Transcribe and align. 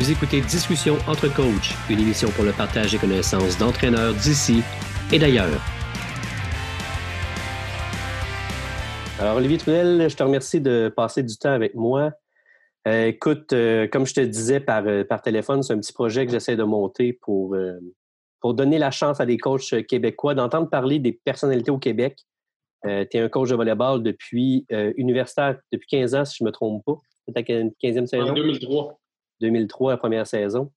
Vous 0.00 0.10
écoutez 0.10 0.40
Discussion 0.40 0.96
entre 1.06 1.32
coachs, 1.32 1.72
une 1.88 2.00
émission 2.00 2.28
pour 2.30 2.44
le 2.44 2.50
partage 2.50 2.90
des 2.90 2.98
connaissances 2.98 3.56
d'entraîneurs 3.56 4.12
d'ici 4.12 4.60
et 5.12 5.20
d'ailleurs. 5.20 5.60
Alors, 9.20 9.36
Olivier 9.36 9.56
Trudel, 9.56 10.10
je 10.10 10.16
te 10.16 10.22
remercie 10.24 10.60
de 10.60 10.92
passer 10.94 11.22
du 11.22 11.36
temps 11.36 11.52
avec 11.52 11.76
moi. 11.76 12.10
Euh, 12.88 13.06
écoute, 13.06 13.52
euh, 13.52 13.86
comme 13.86 14.04
je 14.04 14.14
te 14.14 14.20
disais 14.20 14.58
par, 14.58 14.84
euh, 14.84 15.04
par 15.04 15.22
téléphone, 15.22 15.62
c'est 15.62 15.72
un 15.72 15.78
petit 15.78 15.92
projet 15.92 16.26
que 16.26 16.32
j'essaie 16.32 16.56
de 16.56 16.64
monter 16.64 17.12
pour, 17.12 17.56
pour 18.40 18.54
donner 18.54 18.78
la 18.78 18.90
chance 18.90 19.20
à 19.20 19.26
des 19.26 19.38
coachs 19.38 19.86
québécois 19.86 20.34
d'entendre 20.34 20.68
parler 20.68 20.98
des 20.98 21.12
personnalités 21.12 21.70
au 21.70 21.78
Québec. 21.78 22.18
tu 22.82 22.90
es 22.90 23.20
un 23.20 23.28
coach 23.28 23.48
de 23.48 23.54
volleyball 23.54 24.02
depuis 24.02 24.66
universitaire 24.96 25.56
depuis 25.70 25.86
15 25.86 26.14
ans, 26.16 26.24
si 26.24 26.38
je 26.40 26.42
ne 26.42 26.48
me 26.48 26.52
trompe 26.52 26.84
pas. 26.84 26.98
C'est 27.28 27.32
ta 27.32 27.42
15e 27.42 28.06
saison? 28.06 28.30
En 28.30 28.32
2003. 28.32 28.98
2003, 29.40 29.92
la 29.92 29.96
première 29.96 30.26
saison. 30.26 30.70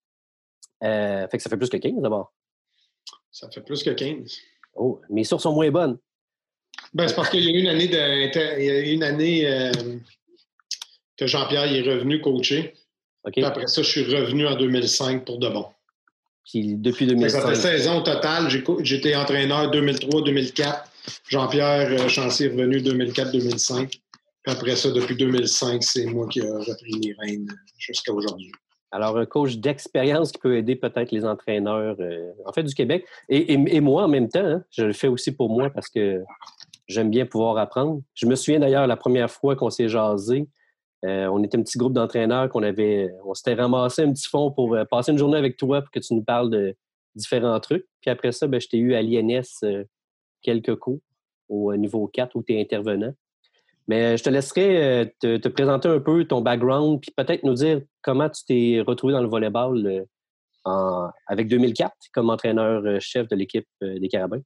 fait 0.82 1.30
que 1.32 1.40
ça 1.40 1.50
fait 1.50 1.58
plus 1.58 1.70
que 1.70 1.78
15 1.78 2.02
d'abord. 2.02 2.34
Ça 3.32 3.50
fait 3.52 3.62
plus 3.62 3.84
que 3.84 3.92
15. 3.92 4.38
Oh, 4.76 5.02
mes 5.10 5.24
sources 5.24 5.44
sont 5.44 5.54
moins 5.54 5.70
bonnes. 5.72 5.98
Ben, 6.94 7.08
c'est 7.08 7.16
parce 7.16 7.30
qu'il 7.30 7.44
y 7.44 7.48
a 7.48 7.52
eu 7.52 7.62
une 7.62 7.68
année, 7.68 7.88
de, 7.88 8.94
une 8.94 9.04
année 9.04 9.48
euh, 9.48 9.72
que 11.18 11.28
Jean-Pierre 11.28 11.72
est 11.72 11.82
revenu 11.82 12.22
coacher. 12.22 12.74
après 13.44 13.68
ça, 13.68 13.82
je 13.82 13.90
suis 13.90 14.04
revenu 14.04 14.48
en 14.48 14.56
2005 14.56 15.26
pour 15.26 15.40
de 15.40 15.50
bon. 15.50 15.66
Puis 16.46 16.76
depuis 16.76 17.08
2005. 17.08 17.42
Ça 17.42 17.48
fait 17.48 17.56
16 17.56 17.88
ans 17.90 18.00
au 18.00 18.04
total. 18.04 18.48
J'étais 18.84 19.16
entraîneur 19.16 19.72
2003-2004. 19.72 20.84
Jean-Pierre 21.30 21.90
euh, 21.90 22.08
Chancey 22.08 22.46
est 22.46 22.50
revenu 22.50 22.78
2004-2005. 22.78 24.00
Après 24.48 24.78
ça, 24.78 24.90
depuis 24.92 25.18
2005, 25.18 25.84
c'est 25.84 26.06
moi 26.06 26.26
qui 26.30 26.40
ai 26.40 26.50
repris 26.50 26.94
les 27.04 27.14
rênes 27.20 27.48
jusqu'à 27.78 28.14
aujourd'hui. 28.14 28.50
Alors, 28.92 29.18
un 29.18 29.26
coach 29.26 29.58
d'expérience 29.58 30.32
qui 30.32 30.40
peut 30.40 30.56
aider 30.56 30.78
peut-être 30.78 31.12
les 31.12 31.26
entraîneurs, 31.26 31.98
euh, 32.00 32.32
en 32.46 32.54
fait, 32.54 32.64
du 32.64 32.74
Québec. 32.74 33.06
Et, 33.28 33.82
moi, 33.82 34.06
en 34.06 34.08
même 34.08 34.30
temps, 34.30 34.46
hein, 34.46 34.64
je 34.72 34.86
le 34.86 34.94
fais 34.94 35.10
aussi 35.10 35.34
pour 35.34 35.50
moi 35.50 35.70
parce 35.70 35.90
que 35.90 36.24
j'aime 36.88 37.10
bien 37.10 37.26
pouvoir 37.26 37.58
apprendre. 37.58 38.02
Je 38.14 38.26
me 38.26 38.36
souviens 38.36 38.62
d'ailleurs 38.62 38.88
la 38.88 38.96
première 38.96 39.30
fois 39.30 39.58
qu'on 39.58 39.70
s'est 39.70 39.90
jasé, 39.90 40.48
euh, 41.06 41.28
on 41.28 41.44
était 41.44 41.58
un 41.58 41.64
petit 41.64 41.78
groupe 41.78 41.94
d'entraîneurs 41.94 42.48
qu'on 42.48 42.64
avait, 42.64 43.10
on 43.26 43.34
s'était 43.34 43.56
ramassé 43.56 44.04
un 44.04 44.14
petit 44.14 44.30
fond 44.30 44.52
pour 44.52 44.74
euh, 44.74 44.86
passer 44.86 45.12
une 45.12 45.18
journée 45.18 45.38
avec 45.38 45.58
toi 45.58 45.82
pour 45.82 45.92
que 45.92 46.00
tu 46.00 46.14
nous 46.14 46.24
parles 46.24 46.50
de 46.50 46.74
différents 47.16 47.60
trucs. 47.60 47.86
Puis 48.00 48.10
après 48.10 48.32
ça, 48.32 48.48
ben, 48.48 48.62
je 48.62 48.70
t'ai 48.70 48.78
eu 48.78 48.94
à 48.94 49.02
l'INS 49.02 49.62
quelques 50.42 50.78
cours 50.78 51.02
au 51.50 51.76
niveau 51.76 52.08
4 52.08 52.36
où 52.38 52.44
tu 52.44 52.54
es 52.54 52.62
intervenant. 52.62 53.14
Mais 53.88 54.18
je 54.18 54.24
te 54.24 54.30
laisserai 54.30 55.14
te, 55.20 55.48
présenter 55.48 55.88
un 55.88 56.00
peu 56.00 56.26
ton 56.26 56.42
background, 56.42 57.00
puis 57.02 57.12
peut-être 57.16 57.44
nous 57.44 57.54
dire 57.54 57.82
comment 58.02 58.30
tu 58.30 58.44
t'es 58.46 58.84
retrouvé 58.86 59.14
dans 59.14 59.22
le 59.22 59.30
volleyball 59.30 60.06
avec 61.28 61.48
2004 61.48 61.94
comme 62.14 62.30
entraîneur-chef 62.30 63.28
de 63.30 63.36
l'équipe 63.36 63.68
des 63.82 64.10
Carabins? 64.10 64.42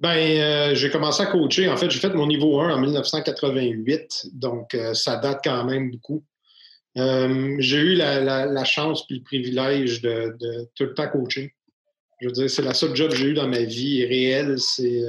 Ben, 0.00 0.16
euh, 0.16 0.74
j'ai 0.74 0.88
commencé 0.88 1.22
à 1.22 1.26
coacher. 1.26 1.68
En 1.68 1.76
fait, 1.76 1.90
j'ai 1.90 2.00
fait 2.00 2.14
mon 2.14 2.26
niveau 2.26 2.58
1 2.58 2.74
en 2.74 2.80
1988, 2.80 4.28
donc 4.32 4.74
euh, 4.74 4.94
ça 4.94 5.16
date 5.16 5.40
quand 5.44 5.62
même 5.64 5.90
beaucoup. 5.90 6.24
Euh, 6.96 7.56
j'ai 7.58 7.76
eu 7.76 7.94
la, 7.94 8.64
chance 8.64 9.06
puis 9.06 9.18
le 9.18 9.22
privilège 9.22 10.00
de, 10.00 10.34
tout 10.74 10.84
le 10.84 10.94
temps 10.94 11.08
coacher. 11.08 11.54
Je 12.22 12.28
veux 12.28 12.32
dire, 12.32 12.50
c'est 12.50 12.62
la 12.62 12.72
seule 12.72 12.96
job 12.96 13.10
que 13.10 13.16
j'ai 13.16 13.28
eu 13.28 13.34
dans 13.34 13.46
ma 13.46 13.62
vie 13.62 14.04
réelle, 14.06 14.58
c'est 14.58 15.02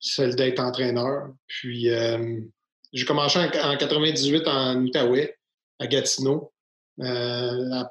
celle 0.00 0.36
d'être 0.36 0.60
entraîneur. 0.60 1.28
Puis, 1.46 1.88
j'ai 2.92 3.04
commencé 3.04 3.38
en, 3.38 3.42
1998 3.42 4.46
en 4.46 4.76
Outaouais, 4.82 5.36
à 5.78 5.86
Gatineau. 5.86 6.52
la 6.98 7.90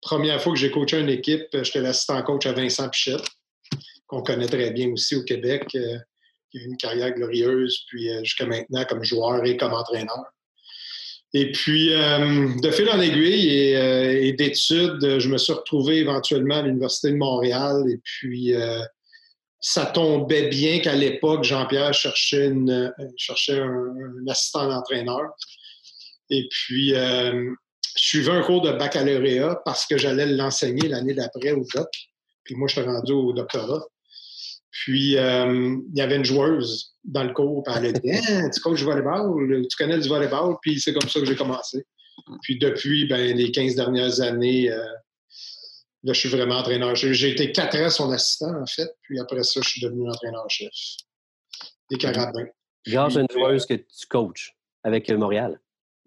première 0.00 0.40
fois 0.40 0.52
que 0.52 0.58
j'ai 0.58 0.70
coaché 0.70 1.00
une 1.00 1.08
équipe, 1.08 1.48
j'étais 1.52 1.80
l'assistant 1.80 2.22
coach 2.22 2.46
à 2.46 2.52
Vincent 2.52 2.88
Pichette 2.88 3.24
qu'on 4.06 4.22
connaît 4.22 4.46
très 4.46 4.70
bien 4.70 4.90
aussi 4.92 5.16
au 5.16 5.22
Québec, 5.22 5.64
euh, 5.74 5.98
qui 6.50 6.58
a 6.58 6.60
eu 6.62 6.64
une 6.66 6.76
carrière 6.76 7.12
glorieuse, 7.12 7.84
puis 7.88 8.10
euh, 8.10 8.22
jusqu'à 8.22 8.46
maintenant 8.46 8.84
comme 8.84 9.04
joueur 9.04 9.44
et 9.44 9.56
comme 9.56 9.72
entraîneur. 9.72 10.24
Et 11.34 11.52
puis, 11.52 11.92
euh, 11.92 12.48
de 12.62 12.70
fil 12.70 12.88
en 12.88 13.00
aiguille 13.00 13.50
et, 13.50 14.32
d'études, 14.32 15.18
je 15.18 15.28
me 15.28 15.36
suis 15.36 15.52
retrouvé 15.52 15.98
éventuellement 15.98 16.58
à 16.58 16.62
l'Université 16.62 17.10
de 17.10 17.16
Montréal. 17.16 17.84
Et 17.90 17.98
puis, 18.02 18.54
ça 19.60 19.86
tombait 19.86 20.48
bien 20.48 20.80
qu'à 20.80 20.94
l'époque, 20.94 21.44
Jean-Pierre 21.44 21.94
cherchait, 21.94 22.46
une, 22.46 22.92
cherchait 23.16 23.58
un, 23.58 24.26
assistant 24.28 24.68
d'entraîneur. 24.68 25.22
Et 26.30 26.46
puis, 26.50 26.90
je 26.90 27.54
suivais 27.94 28.32
un 28.32 28.42
cours 28.42 28.62
de 28.62 28.72
baccalauréat 28.72 29.62
parce 29.64 29.86
que 29.86 29.96
j'allais 29.96 30.26
l'enseigner 30.26 30.88
l'année 30.88 31.14
d'après 31.14 31.52
au 31.52 31.64
doc. 31.74 31.88
Puis 32.44 32.54
moi, 32.54 32.68
je 32.68 32.74
suis 32.74 32.82
rendu 32.82 33.12
au 33.12 33.32
doctorat. 33.32 33.84
Puis, 34.70 35.16
euh, 35.16 35.76
il 35.92 35.98
y 35.98 36.02
avait 36.02 36.16
une 36.16 36.24
joueuse 36.24 36.94
dans 37.04 37.24
le 37.24 37.32
cours, 37.32 37.62
puis 37.62 37.74
elle 37.76 37.86
a 37.86 37.92
dit 37.92 38.12
hein, 38.12 38.50
Tu 38.50 38.60
coaches 38.60 38.80
du 38.80 38.84
volleyball, 38.84 39.66
tu 39.68 39.76
connais 39.76 39.98
du 39.98 40.08
volleyball, 40.08 40.56
puis 40.60 40.78
c'est 40.78 40.92
comme 40.92 41.08
ça 41.08 41.20
que 41.20 41.26
j'ai 41.26 41.36
commencé. 41.36 41.84
Puis, 42.42 42.58
depuis 42.58 43.06
ben, 43.06 43.36
les 43.36 43.50
15 43.50 43.74
dernières 43.74 44.20
années, 44.20 44.70
euh, 44.70 44.84
là, 46.06 46.12
je 46.12 46.20
suis 46.20 46.28
vraiment 46.28 46.56
entraîneur. 46.56 46.94
J'ai 46.94 47.30
été 47.30 47.52
quatre 47.52 47.76
ans 47.78 47.90
son 47.90 48.10
assistant, 48.12 48.54
en 48.60 48.66
fait, 48.66 48.88
puis 49.02 49.20
après 49.20 49.42
ça, 49.42 49.60
je 49.62 49.68
suis 49.68 49.80
devenu 49.82 50.08
entraîneur-chef 50.08 50.70
des 51.90 51.98
Carabins. 51.98 52.46
Genre, 52.86 53.12
c'est 53.12 53.20
une 53.20 53.26
joueuse 53.30 53.66
que 53.66 53.74
tu 53.74 54.06
coaches 54.08 54.56
avec 54.82 55.10
euh, 55.10 55.18
Montréal. 55.18 55.60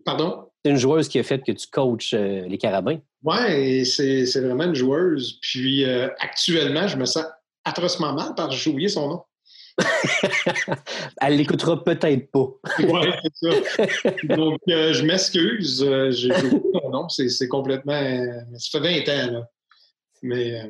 Pardon? 0.06 0.50
C'est 0.64 0.72
une 0.72 0.78
joueuse 0.78 1.08
qui 1.08 1.20
a 1.20 1.24
fait 1.24 1.46
que 1.46 1.52
tu 1.52 1.68
coaches 1.68 2.14
les 2.14 2.58
Carabins. 2.58 3.00
Oui, 3.24 3.86
c'est 3.86 4.42
vraiment 4.42 4.66
une 4.66 4.76
joueuse. 4.76 5.40
Puis, 5.42 5.86
actuellement, 5.86 6.88
je 6.88 6.98
me 6.98 7.06
sens 7.06 7.26
atrocement 7.64 8.14
mal 8.14 8.34
parce 8.36 8.56
que 8.56 8.62
j'ai 8.62 8.70
oublié 8.70 8.90
son 8.90 9.08
nom. 9.10 9.24
Elle 11.22 11.38
l'écoutera 11.38 11.84
peut-être 11.84 12.32
pas. 12.32 12.48
oui, 12.80 13.10
c'est 13.24 13.52
ça. 13.52 14.12
Donc, 14.36 14.60
euh, 14.70 14.94
je 14.94 15.06
m'excuse. 15.06 15.84
Euh, 15.84 16.12
j'ai 16.12 16.32
oublié 16.32 16.62
son 16.82 16.90
nom. 16.90 17.10
C'est 17.10 17.48
complètement. 17.48 18.02
Ça 18.58 18.80
fait 18.80 19.04
20 19.04 19.10
ans, 19.10 19.32
là. 19.32 19.50
Mais. 20.22 20.62
Euh, 20.62 20.70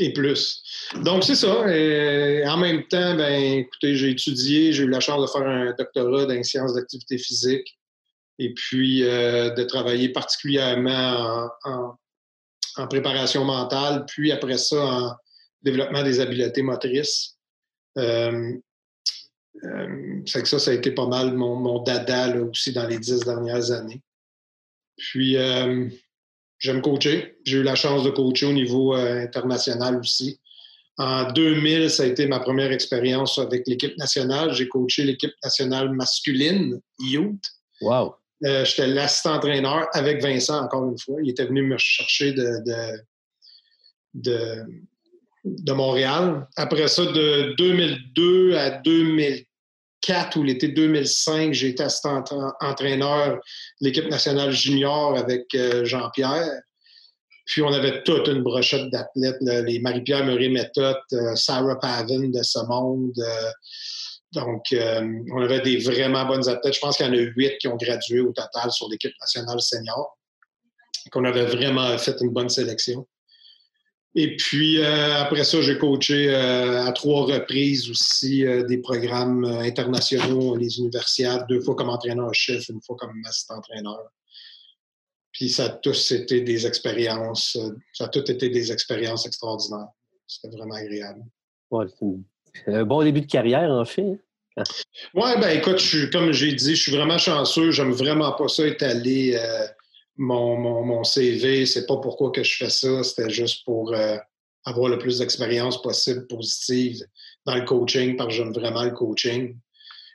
et 0.00 0.12
plus. 0.12 0.60
Donc, 1.04 1.22
c'est 1.22 1.36
ça. 1.36 1.60
En 1.60 2.56
même 2.56 2.82
temps, 2.88 3.14
ben, 3.14 3.60
écoutez, 3.60 3.94
j'ai 3.94 4.10
étudié, 4.10 4.72
j'ai 4.72 4.82
eu 4.82 4.88
la 4.88 4.98
chance 4.98 5.22
de 5.22 5.30
faire 5.30 5.48
un 5.48 5.72
doctorat 5.78 6.26
dans 6.26 6.34
les 6.34 6.42
sciences 6.42 6.74
d'activité 6.74 7.16
physique 7.16 7.78
et 8.40 8.52
puis 8.54 9.02
de 9.02 9.62
travailler 9.62 10.08
particulièrement 10.08 11.48
en, 11.62 12.86
préparation 12.88 13.44
mentale, 13.44 14.04
puis 14.08 14.32
après 14.32 14.58
ça 14.58 14.84
en, 14.84 15.16
développement 15.64 16.02
des 16.02 16.20
habiletés 16.20 16.62
motrices. 16.62 17.36
Euh, 17.98 18.52
euh, 19.64 20.22
que 20.24 20.44
ça, 20.44 20.58
ça 20.58 20.70
a 20.70 20.74
été 20.74 20.90
pas 20.90 21.06
mal 21.06 21.34
mon, 21.34 21.82
dada 21.82 22.36
aussi 22.42 22.72
dans 22.72 22.86
les 22.86 22.98
dix 22.98 23.20
dernières 23.20 23.70
années. 23.72 24.02
Puis, 24.96 25.36
euh, 25.36 25.88
j'aime 26.64 26.82
coacher. 26.82 27.36
J'ai 27.44 27.58
eu 27.58 27.62
la 27.62 27.74
chance 27.74 28.04
de 28.04 28.10
coacher 28.10 28.46
au 28.46 28.52
niveau 28.52 28.94
international 28.94 29.96
aussi. 29.96 30.40
En 30.96 31.30
2000, 31.32 31.90
ça 31.90 32.04
a 32.04 32.06
été 32.06 32.26
ma 32.26 32.40
première 32.40 32.72
expérience 32.72 33.38
avec 33.38 33.66
l'équipe 33.66 33.96
nationale. 33.98 34.52
J'ai 34.54 34.68
coaché 34.68 35.04
l'équipe 35.04 35.34
nationale 35.42 35.90
masculine, 35.90 36.80
Youth. 37.00 37.44
Wow! 37.80 38.14
J'étais 38.42 38.86
l'assistant-entraîneur 38.86 39.88
avec 39.92 40.22
Vincent, 40.22 40.62
encore 40.62 40.88
une 40.88 40.98
fois. 40.98 41.16
Il 41.22 41.30
était 41.30 41.46
venu 41.46 41.62
me 41.62 41.76
chercher 41.78 42.32
de, 42.32 42.62
de 44.14 44.64
de 45.44 45.72
Montréal. 45.72 46.46
Après 46.56 46.88
ça, 46.88 47.04
de 47.04 47.54
2002 47.56 48.56
à 48.56 48.70
2004 48.70 49.46
ou 50.36 50.42
l'été 50.42 50.68
2005, 50.68 51.52
j'ai 51.52 51.68
été 51.68 51.82
assistant 51.82 52.22
entraîneur 52.60 53.36
de 53.36 53.40
l'équipe 53.80 54.08
nationale 54.08 54.50
junior 54.50 55.16
avec 55.16 55.54
euh, 55.54 55.84
Jean-Pierre. 55.84 56.60
Puis 57.46 57.62
on 57.62 57.72
avait 57.72 58.02
toute 58.02 58.28
une 58.28 58.42
brochette 58.42 58.90
d'athlètes, 58.90 59.36
les 59.40 59.78
Marie-Pierre 59.80 60.24
Murray-Méthode, 60.24 60.96
euh, 61.12 61.34
Sarah 61.36 61.78
Pavin 61.78 62.28
de 62.28 62.42
ce 62.42 62.58
monde. 62.66 63.12
Euh, 63.18 63.50
donc, 64.32 64.62
on 65.32 65.42
avait 65.42 65.60
des 65.60 65.76
vraiment 65.76 66.24
bonnes 66.26 66.48
athlètes. 66.48 66.74
Je 66.74 66.80
pense 66.80 66.96
qu'il 66.96 67.06
y 67.06 67.08
en 67.08 67.12
a 67.12 67.18
huit 67.36 67.56
qui 67.60 67.68
ont 67.68 67.76
gradué 67.76 68.18
au 68.18 68.32
total 68.32 68.68
sur 68.72 68.88
l'équipe 68.88 69.12
nationale 69.20 69.60
senior. 69.60 70.18
Qu'on 71.12 71.24
avait 71.24 71.44
vraiment 71.44 71.96
fait 71.98 72.16
une 72.20 72.30
bonne 72.30 72.48
sélection. 72.48 73.06
Et 74.16 74.36
puis, 74.36 74.78
euh, 74.78 75.16
après 75.16 75.42
ça, 75.42 75.60
j'ai 75.60 75.76
coaché 75.76 76.32
euh, 76.32 76.84
à 76.84 76.92
trois 76.92 77.26
reprises 77.26 77.90
aussi 77.90 78.46
euh, 78.46 78.62
des 78.62 78.78
programmes 78.78 79.44
internationaux, 79.44 80.54
les 80.54 80.78
universiades, 80.78 81.44
deux 81.48 81.60
fois 81.60 81.74
comme 81.74 81.88
entraîneur-chef, 81.88 82.68
une 82.68 82.80
fois 82.80 82.96
comme 82.96 83.20
assistant-entraîneur. 83.26 84.08
Puis 85.32 85.48
ça 85.48 85.64
a 85.64 85.68
tous 85.70 86.12
été 86.12 86.42
des 86.42 86.64
expériences, 86.64 87.58
ça 87.92 88.04
a 88.04 88.08
tout 88.08 88.30
été 88.30 88.50
des 88.50 88.70
expériences 88.70 89.26
extraordinaires. 89.26 89.88
C'était 90.28 90.56
vraiment 90.56 90.76
agréable. 90.76 91.22
Ouais, 91.72 91.86
c'est 92.54 92.72
un 92.72 92.84
bon 92.84 93.02
début 93.02 93.22
de 93.22 93.26
carrière, 93.26 93.68
en 93.68 93.84
fait. 93.84 94.20
Hein? 94.56 94.62
Oui, 95.14 95.30
ben 95.40 95.58
écoute, 95.58 95.80
je 95.80 96.06
comme 96.06 96.30
j'ai 96.30 96.52
dit, 96.52 96.76
je 96.76 96.82
suis 96.82 96.92
vraiment 96.92 97.18
chanceux. 97.18 97.72
J'aime 97.72 97.90
vraiment 97.90 98.30
pas 98.30 98.46
ça 98.46 98.64
étaler 98.64 99.36
mon, 100.16 100.56
mon, 100.56 100.84
mon 100.84 101.04
CV, 101.04 101.66
c'est 101.66 101.86
pas 101.86 101.96
pourquoi 101.96 102.30
que 102.30 102.42
je 102.42 102.56
fais 102.56 102.70
ça, 102.70 103.02
c'était 103.02 103.30
juste 103.30 103.64
pour 103.64 103.92
euh, 103.92 104.16
avoir 104.64 104.88
le 104.88 104.98
plus 104.98 105.18
d'expérience 105.18 105.80
possible 105.82 106.26
positive 106.26 107.02
dans 107.46 107.56
le 107.56 107.64
coaching, 107.64 108.16
parce 108.16 108.28
que 108.28 108.34
j'aime 108.34 108.52
vraiment 108.52 108.84
le 108.84 108.92
coaching. 108.92 109.56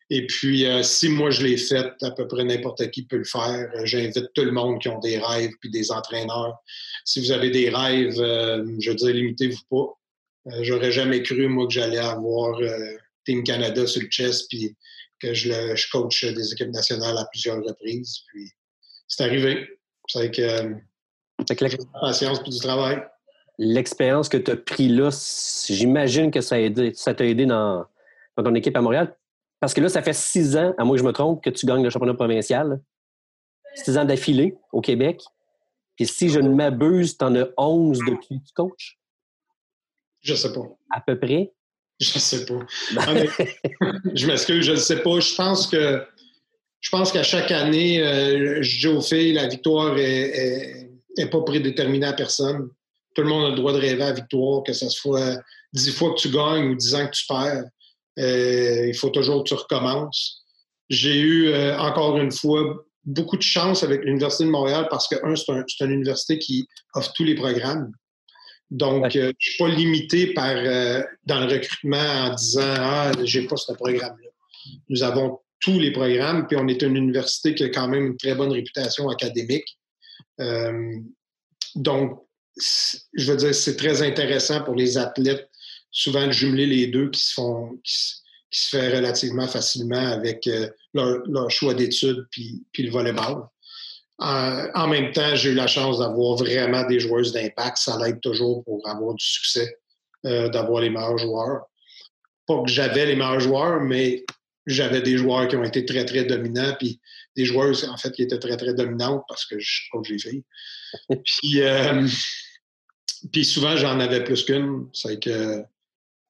Et 0.09 0.25
puis, 0.25 0.65
euh, 0.65 0.81
si 0.81 1.07
moi 1.07 1.29
je 1.29 1.45
l'ai 1.45 1.57
fait, 1.57 1.93
à 2.01 2.11
peu 2.11 2.27
près 2.27 2.43
n'importe 2.43 2.89
qui 2.89 3.05
peut 3.05 3.17
le 3.17 3.25
faire. 3.25 3.69
J'invite 3.83 4.33
tout 4.33 4.43
le 4.43 4.51
monde 4.51 4.81
qui 4.81 4.89
ont 4.89 4.99
des 4.99 5.19
rêves 5.19 5.51
puis 5.61 5.69
des 5.69 5.91
entraîneurs. 5.91 6.55
Si 7.05 7.19
vous 7.19 7.31
avez 7.31 7.51
des 7.51 7.69
rêves, 7.69 8.19
euh, 8.19 8.65
je 8.79 8.89
veux 8.89 8.95
dire, 8.95 9.13
limitez-vous 9.13 9.61
pas. 9.69 9.95
J'aurais 10.61 10.91
jamais 10.91 11.21
cru, 11.21 11.47
moi, 11.47 11.67
que 11.67 11.73
j'allais 11.73 11.99
avoir 11.99 12.59
Team 13.23 13.43
Canada 13.43 13.85
sur 13.85 14.01
le 14.01 14.07
chest 14.07 14.47
puis 14.49 14.75
que 15.19 15.33
je, 15.33 15.49
le, 15.49 15.75
je 15.75 15.87
coach 15.91 16.25
des 16.25 16.53
équipes 16.53 16.71
nationales 16.71 17.17
à 17.17 17.25
plusieurs 17.25 17.61
reprises. 17.63 18.21
Puis, 18.29 18.49
c'est 19.07 19.23
arrivé. 19.23 19.78
C'est 20.09 20.31
que, 20.31 20.41
euh, 20.41 20.73
la 21.37 21.99
patience 22.01 22.39
et 22.45 22.49
du 22.49 22.59
travail. 22.59 23.03
L'expérience 23.59 24.27
que 24.27 24.37
tu 24.37 24.51
as 24.51 24.57
pris 24.57 24.89
là, 24.89 25.09
j'imagine 25.69 26.31
que 26.31 26.41
ça 26.41 26.55
t'a 26.55 26.61
aidé, 26.61 26.93
ça 26.95 27.11
aidé 27.19 27.45
dans, 27.45 27.85
ton 28.35 28.55
équipe 28.55 28.75
à 28.75 28.81
Montréal. 28.81 29.15
Parce 29.59 29.73
que 29.73 29.81
là, 29.81 29.89
ça 29.89 30.01
fait 30.01 30.13
six 30.13 30.55
ans, 30.57 30.73
à 30.77 30.83
moins 30.83 30.95
que 30.95 31.01
je 31.01 31.05
me 31.05 31.11
trompe, 31.11 31.43
que 31.43 31.49
tu 31.49 31.65
gagnes 31.65 31.83
le 31.83 31.89
championnat 31.89 32.13
provincial. 32.15 32.81
Six 33.75 33.97
ans 33.97 34.05
d'affilée 34.05 34.57
au 34.71 34.81
Québec. 34.81 35.21
Puis 35.95 36.07
si 36.07 36.29
je 36.29 36.39
ne 36.39 36.49
m'abuse, 36.49 37.17
tu 37.17 37.25
en 37.25 37.35
as 37.35 37.47
onze 37.57 37.99
depuis 37.99 38.39
que 38.39 38.47
tu 38.47 38.53
coaches? 38.55 38.97
Je 40.21 40.33
sais 40.33 40.53
pas. 40.53 40.65
À 40.91 41.01
peu 41.01 41.19
près? 41.19 41.53
Je 41.99 42.17
sais 42.17 42.45
pas. 42.45 42.65
je 44.13 44.25
m'excuse, 44.25 44.65
je 44.65 44.71
ne 44.71 44.77
sais 44.77 45.03
pas. 45.03 45.19
Je 45.19 45.35
pense 45.35 45.67
que 45.67 46.03
je 46.81 46.89
pense 46.89 47.11
qu'à 47.11 47.23
chaque 47.23 47.51
année, 47.51 48.01
euh, 48.01 48.61
je 48.61 48.79
dis 48.79 48.87
aux 48.87 49.01
filles, 49.01 49.33
la 49.33 49.47
victoire 49.47 49.97
est, 49.97 50.89
pas 51.29 51.41
prédéterminée 51.41 52.05
à 52.05 52.13
personne. 52.13 52.69
Tout 53.15 53.23
le 53.23 53.27
monde 53.27 53.45
a 53.45 53.49
le 53.49 53.55
droit 53.55 53.73
de 53.73 53.79
rêver 53.79 54.01
à 54.01 54.09
la 54.09 54.13
victoire, 54.13 54.63
que 54.63 54.71
ce 54.71 54.89
soit 54.89 55.37
dix 55.73 55.91
fois 55.91 56.13
que 56.13 56.19
tu 56.19 56.29
gagnes 56.29 56.69
ou 56.69 56.75
dix 56.75 56.95
ans 56.95 57.05
que 57.05 57.11
tu 57.11 57.25
perds. 57.27 57.65
Euh, 58.19 58.87
il 58.87 58.95
faut 58.95 59.09
toujours 59.09 59.43
que 59.43 59.49
tu 59.49 59.53
recommences. 59.55 60.45
J'ai 60.89 61.19
eu, 61.19 61.49
euh, 61.49 61.77
encore 61.77 62.17
une 62.17 62.31
fois, 62.31 62.85
beaucoup 63.03 63.35
de 63.35 63.41
chance 63.41 63.83
avec 63.83 64.03
l'Université 64.03 64.45
de 64.45 64.49
Montréal 64.49 64.87
parce 64.89 65.07
que, 65.07 65.15
un, 65.23 65.35
c'est 65.35 65.85
une 65.85 65.91
université 65.91 66.39
qui 66.39 66.67
offre 66.93 67.11
tous 67.13 67.25
les 67.25 67.35
programmes. 67.35 67.91
Donc, 68.71 69.09
je 69.11 69.19
ne 69.19 69.33
suis 69.39 69.57
pas 69.57 69.67
limité 69.67 70.33
par, 70.33 70.53
dans 71.25 71.39
le 71.39 71.51
recrutement 71.51 71.97
en 71.97 72.35
disant 72.35 72.61
Ah, 72.77 73.11
j'ai 73.23 73.47
pas 73.47 73.57
ce 73.57 73.73
programme-là. 73.73 74.29
Nous 74.89 75.03
avons 75.03 75.39
tous 75.59 75.79
les 75.79 75.91
programmes, 75.91 76.47
puis 76.47 76.57
on 76.57 76.67
est 76.67 76.81
une 76.81 76.95
université 76.95 77.53
qui 77.53 77.63
a 77.63 77.69
quand 77.69 77.87
même 77.87 78.07
une 78.07 78.17
très 78.17 78.35
bonne 78.35 78.51
réputation 78.51 79.09
académique. 79.09 79.77
Euh, 80.39 80.95
donc, 81.75 82.19
je 83.13 83.31
veux 83.31 83.37
dire, 83.37 83.53
c'est 83.53 83.77
très 83.77 84.01
intéressant 84.01 84.63
pour 84.63 84.75
les 84.75 84.97
athlètes, 84.97 85.49
souvent 85.91 86.27
de 86.27 86.31
jumeler 86.31 86.65
les 86.65 86.87
deux 86.87 87.09
qui 87.09 87.21
se 87.21 87.33
font, 87.33 87.77
qui, 87.83 87.93
se 88.51 88.75
fait 88.75 88.95
relativement 88.95 89.47
facilement 89.47 90.07
avec 90.07 90.47
euh, 90.47 90.67
leur, 90.95 91.51
choix 91.51 91.75
d'études 91.75 92.25
puis, 92.31 92.65
le 92.79 92.89
volleyball. 92.89 93.43
en 94.17 94.87
même 94.87 95.11
temps, 95.11 95.35
j'ai 95.35 95.51
eu 95.51 95.53
la 95.53 95.67
chance 95.67 95.99
d'avoir 95.99 96.35
vraiment 96.35 96.83
des 96.87 96.99
joueuses 96.99 97.31
d'impact. 97.31 97.77
Ça 97.77 97.97
l'aide 98.01 98.19
toujours 98.21 98.63
pour 98.63 98.81
avoir 98.89 99.13
du 99.13 99.23
succès, 99.23 99.77
euh, 100.25 100.49
d'avoir 100.49 100.81
les 100.81 100.89
meilleurs 100.89 101.19
joueurs. 101.19 101.65
Pas 102.47 102.63
que 102.63 102.71
j'avais 102.71 103.05
les 103.05 103.15
meilleurs 103.15 103.39
joueurs, 103.39 103.81
mais 103.81 104.25
j'avais 104.65 105.01
des 105.01 105.17
joueurs 105.17 105.47
qui 105.47 105.55
ont 105.55 105.63
été 105.63 105.85
très, 105.85 106.05
très 106.05 106.25
dominants, 106.25 106.75
puis 106.77 106.99
des 107.35 107.45
joueuses, 107.45 107.85
en 107.85 107.97
fait, 107.97 108.11
qui 108.11 108.21
étaient 108.21 108.39
très, 108.39 108.57
très 108.57 108.73
dominantes 108.73 109.23
parce 109.27 109.45
que 109.45 109.59
je 109.59 109.89
crois 109.89 110.01
que 110.01 110.07
j'ai 110.07 110.19
fait. 110.19 110.43
puis, 111.09 111.61
euh, 111.61 112.07
puis 113.31 113.45
souvent, 113.45 113.75
j'en 113.75 113.99
avais 113.99 114.23
plus 114.23 114.43
qu'une. 114.43 114.87
C'est 114.93 115.19
que 115.19 115.63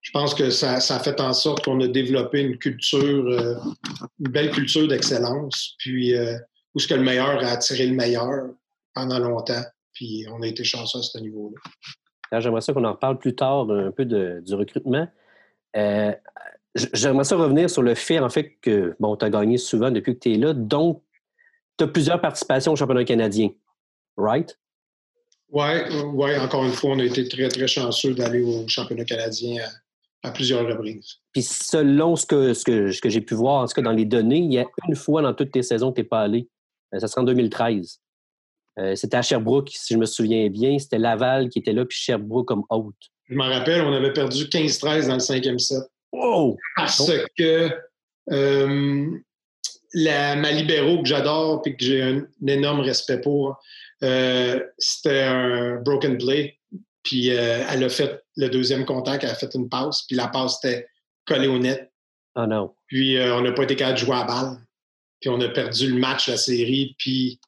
je 0.02 0.12
pense 0.12 0.34
que 0.34 0.50
ça, 0.50 0.80
ça, 0.80 0.96
a 0.96 1.00
fait 1.00 1.20
en 1.20 1.34
sorte 1.34 1.64
qu'on 1.64 1.80
a 1.82 1.88
développé 1.88 2.42
une 2.42 2.58
culture, 2.58 3.26
euh, 3.28 3.56
une 4.20 4.32
belle 4.32 4.52
culture 4.52 4.88
d'excellence, 4.88 5.76
puis 5.80 6.16
euh, 6.16 6.38
où 6.74 6.80
ce 6.80 6.88
que 6.88 6.96
le 6.96 7.04
meilleur 7.04 7.44
a 7.44 7.50
attiré 7.50 7.86
le 7.86 7.96
meilleur 7.96 8.50
pendant 8.94 9.20
longtemps. 9.20 9.64
Puis 9.94 10.26
on 10.32 10.42
a 10.42 10.48
été 10.48 10.64
chanceux 10.64 11.00
à 11.00 11.02
ce 11.02 11.18
niveau-là. 11.20 12.40
J'aimerais 12.40 12.62
ça 12.62 12.74
qu'on 12.74 12.86
en 12.86 12.96
parle 12.96 13.18
plus 13.18 13.36
tard 13.36 13.70
un 13.72 13.92
peu 13.92 14.06
du 14.06 14.54
recrutement. 14.54 15.08
J'aimerais 16.76 17.24
ça 17.24 17.36
revenir 17.36 17.70
sur 17.70 17.82
le 17.82 17.96
fait, 17.96 18.20
en 18.20 18.30
fait, 18.30 18.56
que, 18.62 18.96
bon, 19.00 19.16
tu 19.16 19.26
as 19.26 19.30
gagné 19.30 19.58
souvent 19.58 19.92
depuis 19.92 20.14
que 20.16 20.20
tu 20.20 20.34
es 20.34 20.38
là, 20.38 20.54
donc 20.54 21.02
tu 21.78 21.84
as 21.84 21.88
plusieurs 21.88 22.22
participations 22.22 22.74
au 22.74 22.76
championnat 22.76 23.06
canadien, 23.06 23.50
right? 24.18 24.58
Oui, 25.52 25.66
ouais, 26.14 26.38
encore 26.38 26.64
une 26.64 26.74
fois, 26.74 26.92
on 26.92 27.00
a 27.00 27.04
été 27.04 27.28
très, 27.28 27.48
très 27.48 27.68
chanceux 27.68 28.14
d'aller 28.14 28.42
au 28.42 28.68
championnat 28.68 29.04
canadien 29.04 29.64
à, 30.22 30.32
plusieurs 30.32 30.68
reprises. 30.68 31.16
Puis 31.32 31.42
selon 31.42 32.16
ce 32.16 32.26
que, 32.26 32.54
ce 32.54 32.64
que, 32.64 32.92
ce 32.92 33.02
que 33.02 33.10
j'ai 33.10 33.22
pu 33.22 33.34
voir, 33.34 33.64
en 33.64 33.66
tout 33.66 33.74
cas 33.74 33.82
dans 33.82 33.92
les 33.92 34.06
données, 34.06 34.38
il 34.38 34.54
y 34.54 34.60
a 34.60 34.66
une 34.88 34.96
fois 34.96 35.24
dans 35.24 35.34
toutes 35.34 35.52
tes 35.52 35.64
saisons 35.64 35.92
que 35.92 35.96
tu 35.96 36.02
n'es 36.02 36.08
pas 36.08 36.22
allé. 36.22 36.48
Euh, 36.94 37.00
ça 37.00 37.08
sera 37.08 37.22
en 37.22 37.26
2013. 37.26 38.00
Euh, 38.78 38.96
c'était 38.96 39.18
à 39.18 39.22
Sherbrooke, 39.24 39.70
si 39.72 39.94
je 39.94 40.00
me 40.00 40.06
souviens 40.06 40.50
bien. 40.50 40.78
C'était 40.78 41.00
Laval 41.00 41.50
qui 41.50 41.60
était 41.60 41.74
là, 41.74 41.84
puis 41.86 41.98
Sherbrooke 41.98 42.48
comme 42.48 42.64
hôte. 42.70 42.96
Je 43.28 43.36
m'en 43.36 43.48
rappelle, 43.48 43.82
on 43.82 43.94
avait 43.94 44.14
perdu 44.14 44.46
15-13 44.46 45.08
dans 45.08 45.16
le 45.16 45.20
cinquième 45.20 45.60
set. 45.60 45.84
Parce 46.76 47.12
que 47.38 47.70
euh, 48.32 49.20
la, 49.94 50.36
ma 50.36 50.52
libéraux 50.52 51.02
que 51.02 51.08
j'adore 51.08 51.62
et 51.66 51.76
que 51.76 51.84
j'ai 51.84 52.02
un, 52.02 52.28
énorme 52.48 52.82
respect 52.82 53.22
pour, 53.22 53.58
euh, 54.04 54.60
c'était 54.78 55.24
un 55.24 55.76
broken 55.82 56.18
play. 56.18 56.58
Puis 57.04 57.32
euh, 57.32 57.64
elle 57.70 57.84
a 57.84 57.90
fait 57.90 58.24
le 58.36 58.50
deuxième 58.50 58.86
contact, 58.86 59.24
elle 59.24 59.32
a 59.32 59.36
fait 59.36 59.54
une 59.56 59.70
passe, 59.70 60.04
puis 60.04 60.16
la 60.16 60.28
passe 60.28 60.64
était 60.64 60.88
collée 61.26 61.48
au 61.48 61.58
net. 61.58 61.92
Oh 62.36 62.46
non. 62.46 62.74
Puis 62.88 63.18
on 63.20 63.42
n'a 63.42 63.52
pas 63.52 63.64
été 63.64 63.76
capable 63.76 64.00
de 64.00 64.06
jouer 64.06 64.16
à 64.16 64.24
balle. 64.24 64.58
Puis 65.20 65.30
on 65.30 65.42
a 65.42 65.50
perdu 65.50 65.92
le 65.92 66.00
match, 66.00 66.30
la 66.30 66.38
série, 66.38 66.96
puis 66.98 67.40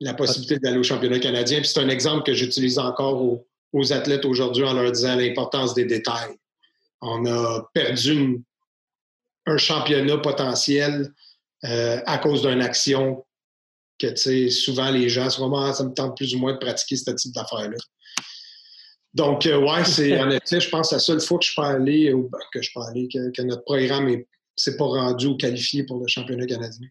la 0.00 0.14
possibilité 0.14 0.58
d'aller 0.58 0.78
au 0.78 0.82
championnat 0.82 1.18
canadien. 1.18 1.58
Puis 1.58 1.68
c'est 1.68 1.80
un 1.80 1.88
exemple 1.88 2.24
que 2.24 2.34
j'utilise 2.34 2.78
encore 2.78 3.40
aux 3.72 3.92
athlètes 3.92 4.24
aujourd'hui 4.24 4.64
en 4.64 4.74
leur 4.74 4.92
disant 4.92 5.16
l'importance 5.16 5.74
des 5.74 5.86
détails. 5.86 6.36
On 7.00 7.26
a 7.26 7.68
perdu 7.74 8.42
un 9.46 9.56
championnat 9.56 10.18
potentiel 10.18 11.12
euh, 11.64 12.00
à 12.04 12.18
cause 12.18 12.42
d'une 12.42 12.62
action 12.62 13.24
que, 13.98 14.08
tu 14.08 14.16
sais, 14.16 14.50
souvent 14.50 14.90
les 14.90 15.08
gens, 15.08 15.30
souvent, 15.30 15.72
ça 15.72 15.84
me 15.84 15.94
tente 15.94 16.16
plus 16.16 16.34
ou 16.34 16.38
moins 16.38 16.52
de 16.52 16.58
pratiquer 16.58 16.96
ce 16.96 17.10
type 17.12 17.32
d'affaires-là. 17.32 17.76
Donc, 19.14 19.46
euh, 19.46 19.58
ouais, 19.58 19.84
c'est 19.84 20.20
en 20.20 20.30
effet, 20.30 20.60
je 20.60 20.68
pense, 20.68 20.92
la 20.92 20.98
seule 20.98 21.20
fois 21.20 21.38
que 21.38 21.46
je 21.46 21.54
peux 21.56 21.62
aller, 21.62 22.12
ou 22.12 22.28
ben, 22.28 22.38
que 22.52 22.60
je 22.60 22.70
peux 22.74 22.82
aller, 22.82 23.08
que, 23.08 23.42
notre 23.42 23.64
programme 23.64 24.10
ne 24.10 24.16
s'est 24.54 24.76
pas 24.76 24.84
rendu 24.84 25.26
ou 25.26 25.36
qualifié 25.36 25.84
pour 25.84 25.98
le 25.98 26.06
championnat 26.06 26.46
canadien. 26.46 26.88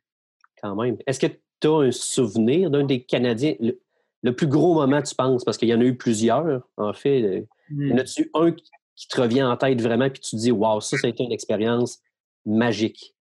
Quand 0.62 0.75
même. 0.75 0.98
Est-ce 1.06 1.20
que 1.20 1.27
tu 1.62 1.68
as 1.68 1.88
un 1.88 1.91
souvenir 1.91 2.72
d'un 2.72 2.84
des 2.84 3.03
Canadiens, 3.03 3.53
le, 3.60 4.36
plus 4.36 4.48
gros 4.48 4.74
moment, 4.74 5.01
tu 5.03 5.13
penses, 5.13 5.44
parce 5.44 5.58
qu'il 5.58 5.70
y 5.70 5.74
en 5.75 5.82
a 5.82 5.84
eu 5.84 5.96
plusieurs, 5.96 6.68
en 6.77 6.94
fait. 6.94 7.46
Hmm. 7.70 7.88
Y 7.89 7.94
en 7.94 7.98
a-tu 8.00 8.32
un 8.34 8.51
qui 8.96 9.08
te 9.08 9.20
revient 9.20 9.44
en 9.44 9.58
tête 9.58 9.82
vraiment, 9.82 10.10
puis 10.10 10.22
tu 10.22 10.32
te 10.32 10.36
dis, 10.38 10.52
waouh, 10.52 10.82
ça, 10.82 10.98
ça 10.98 11.08
a 11.08 11.10
été 11.10 11.24
une 11.24 11.32
expérience 11.32 12.00
magique? 12.46 13.16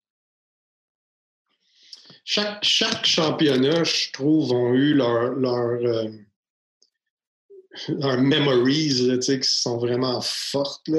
Chaque, 2.24 2.62
chaque 2.62 3.04
championnat, 3.04 3.84
je 3.84 4.12
trouve, 4.12 4.52
ont 4.52 4.72
eu 4.72 4.94
leur, 4.94 5.34
leur, 5.34 6.08
euh, 7.90 8.16
memories 8.18 9.18
qui 9.20 9.42
sont 9.42 9.78
vraiment 9.78 10.20
fortes. 10.22 10.90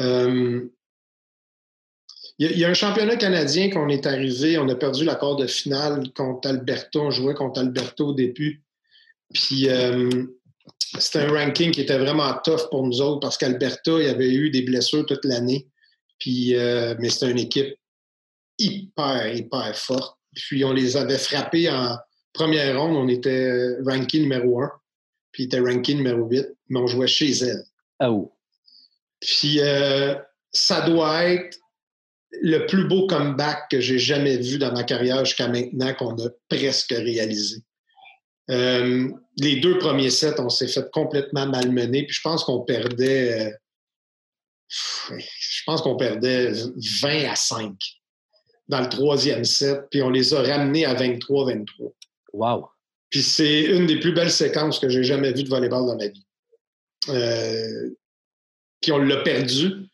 Euh, 0.00 0.68
il 2.38 2.58
y, 2.58 2.64
a 2.64 2.70
un 2.70 2.74
championnat 2.74 3.16
canadien 3.16 3.68
qu'on 3.68 3.90
est 3.90 4.06
arrivé, 4.06 4.56
on 4.56 4.66
a 4.70 4.74
perdu 4.74 5.04
l'accord 5.04 5.36
de 5.36 5.46
finale 5.46 6.10
contre 6.14 6.48
Alberta, 6.48 6.98
on 6.98 7.10
jouait 7.10 7.34
contre 7.34 7.60
Alberta 7.60 8.02
au 8.02 8.14
début. 8.14 8.62
Puis 9.34 9.68
euh, 9.68 10.24
c'était 10.98 11.20
un 11.20 11.32
ranking 11.32 11.70
qui 11.70 11.82
était 11.82 11.98
vraiment 11.98 12.32
tough 12.44 12.68
pour 12.70 12.86
nous 12.86 13.00
autres 13.00 13.20
parce 13.20 13.36
qu'Alberta, 13.38 13.92
il 13.98 14.06
y 14.06 14.08
avait 14.08 14.32
eu 14.32 14.50
des 14.50 14.62
blessures 14.62 15.06
toute 15.06 15.24
l'année. 15.24 15.68
Puis, 16.18 16.54
euh, 16.54 16.94
mais 16.98 17.08
c'était 17.08 17.30
une 17.30 17.38
équipe 17.38 17.76
hyper, 18.58 19.34
hyper 19.34 19.76
forte. 19.76 20.18
Puis 20.34 20.64
on 20.64 20.72
les 20.72 20.96
avait 20.96 21.18
frappés 21.18 21.70
en 21.70 21.96
première 22.32 22.80
ronde. 22.80 22.96
On 22.96 23.08
était 23.08 23.76
ranking 23.86 24.22
numéro 24.22 24.62
1. 24.62 24.70
Puis 25.32 25.44
il 25.44 25.46
était 25.46 25.60
ranking 25.60 25.98
numéro 25.98 26.26
8. 26.26 26.46
Mais 26.68 26.80
on 26.80 26.86
jouait 26.86 27.06
chez 27.06 27.30
elle. 27.30 27.64
Ah 27.98 28.10
oh. 28.10 28.32
Puis 29.20 29.60
euh, 29.60 30.14
ça 30.52 30.82
doit 30.82 31.24
être 31.24 31.58
le 32.42 32.66
plus 32.66 32.86
beau 32.86 33.06
comeback 33.06 33.68
que 33.70 33.80
j'ai 33.80 33.98
jamais 33.98 34.36
vu 34.36 34.58
dans 34.58 34.72
ma 34.72 34.84
carrière 34.84 35.24
jusqu'à 35.24 35.48
maintenant 35.48 35.92
qu'on 35.94 36.16
a 36.24 36.28
presque 36.48 36.92
réalisé. 36.92 37.62
Euh, 38.50 39.10
les 39.36 39.56
deux 39.60 39.78
premiers 39.78 40.10
sets, 40.10 40.40
on 40.40 40.48
s'est 40.48 40.68
fait 40.68 40.90
complètement 40.90 41.46
malmener. 41.46 42.04
Puis 42.04 42.14
je 42.14 42.20
pense 42.20 42.44
qu'on 42.44 42.60
perdait. 42.60 43.48
Euh, 43.48 43.50
je 44.68 45.62
pense 45.66 45.82
qu'on 45.82 45.96
perdait 45.96 46.52
20 47.02 47.30
à 47.30 47.36
5 47.36 47.74
dans 48.68 48.80
le 48.80 48.88
troisième 48.88 49.44
set. 49.44 49.82
Puis 49.90 50.02
on 50.02 50.10
les 50.10 50.34
a 50.34 50.42
ramenés 50.42 50.84
à 50.84 50.94
23-23. 50.94 51.92
Wow! 52.32 52.68
Puis 53.10 53.22
c'est 53.22 53.62
une 53.62 53.86
des 53.86 53.98
plus 53.98 54.12
belles 54.12 54.30
séquences 54.30 54.78
que 54.78 54.88
j'ai 54.88 55.02
jamais 55.02 55.32
vues 55.32 55.42
de 55.42 55.48
volleyball 55.48 55.86
dans 55.86 55.96
ma 55.96 56.06
vie. 56.06 56.26
Euh, 57.08 57.90
puis 58.80 58.92
on 58.92 58.98
l'a 58.98 59.22
perdu. 59.22 59.88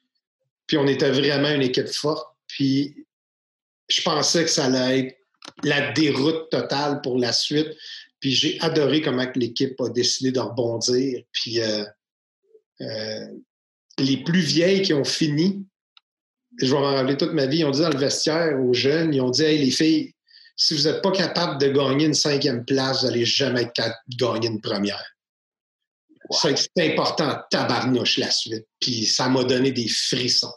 Puis 0.67 0.77
on 0.77 0.87
était 0.87 1.11
vraiment 1.11 1.51
une 1.51 1.63
équipe 1.63 1.89
forte. 1.89 2.27
Puis 2.47 3.07
je 3.89 4.03
pensais 4.03 4.45
que 4.45 4.51
ça 4.51 4.67
allait 4.67 5.01
être 5.01 5.17
la 5.63 5.93
déroute 5.93 6.51
totale 6.51 7.01
pour 7.01 7.19
la 7.19 7.33
suite. 7.33 7.69
Puis 8.21 8.33
j'ai 8.33 8.61
adoré 8.61 9.03
comment 9.03 9.27
l'équipe 9.35 9.81
a 9.81 9.89
décidé 9.89 10.33
de 10.33 10.41
rebondir. 10.41 11.23
Puis 11.33 11.61
euh, 11.61 11.85
euh, 12.81 13.27
les 13.99 14.23
plus 14.25 14.41
vieilles 14.41 14.83
qui 14.83 14.95
ont 14.95 15.05
fini, 15.05 15.65
je 16.61 16.67
vais 16.67 16.81
m'en 16.81 16.95
rappeler 16.95 17.17
toute 17.17 17.33
ma 17.33 17.47
vie, 17.47 17.59
ils 17.59 17.65
ont 17.65 17.71
dit 17.71 17.81
dans 17.81 17.91
le 17.91 17.99
vestiaire 17.99 18.59
aux 18.59 18.73
jeunes, 18.73 19.15
ils 19.15 19.21
ont 19.21 19.31
dit 19.31 19.43
Hey, 19.43 19.59
les 19.59 19.71
filles, 19.71 20.15
si 20.57 20.75
vous 20.75 20.85
n'êtes 20.85 21.03
pas 21.03 21.13
capable 21.13 21.61
de 21.61 21.69
gagner 21.69 22.07
une 22.07 22.15
cinquième 22.15 22.65
place, 22.65 23.03
vous 23.03 23.09
n'allez 23.09 23.27
jamais 23.27 23.63
être 23.63 23.73
capable 23.75 23.97
de 24.09 24.17
gagner 24.17 24.49
une 24.49 24.61
première. 24.61 25.05
C'est 26.31 26.93
important, 26.93 27.39
tabarnouche, 27.51 28.19
la 28.19 28.31
suite. 28.31 28.67
Puis 28.81 29.07
ça 29.07 29.29
m'a 29.29 29.45
donné 29.45 29.71
des 29.71 29.87
frissons. 29.89 30.53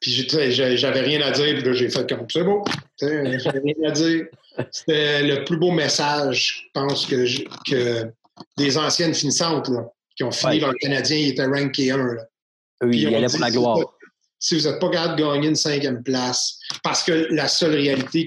Puis 0.00 0.28
j'avais 0.28 1.00
rien 1.00 1.22
à 1.22 1.30
dire, 1.30 1.54
puis 1.54 1.62
là, 1.62 1.72
j'ai 1.72 1.88
fait 1.88 2.08
comme 2.08 2.26
c'est 2.28 2.42
beau. 2.42 2.64
J'avais 3.00 3.38
rien 3.60 3.74
à 3.88 3.92
dire. 3.92 4.26
C'était 4.70 5.22
le 5.22 5.44
plus 5.44 5.56
beau 5.56 5.70
message, 5.70 6.64
je 6.64 6.80
pense, 6.80 7.06
que, 7.06 7.24
que 7.70 8.12
des 8.56 8.78
anciennes 8.78 9.14
finissantes 9.14 9.68
là, 9.68 9.86
qui 10.16 10.24
ont 10.24 10.30
fini 10.30 10.60
dans 10.60 10.68
le 10.68 10.78
Canadien, 10.78 11.16
ils 11.16 11.28
étaient 11.30 11.46
ranké 11.46 11.90
1. 11.90 11.96
Là. 11.96 12.26
Oui, 12.82 13.00
il 13.02 13.14
allait 13.14 13.26
pour 13.26 13.38
la 13.38 13.50
gloire. 13.50 13.78
Si 14.38 14.58
vous 14.58 14.68
n'êtes 14.68 14.80
pas 14.80 14.90
capable 14.90 15.16
de 15.16 15.24
gagner 15.24 15.48
une 15.48 15.56
cinquième 15.56 16.02
place, 16.02 16.58
parce 16.82 17.04
que 17.04 17.12
la 17.30 17.46
seule 17.46 17.74
réalité 17.74 18.26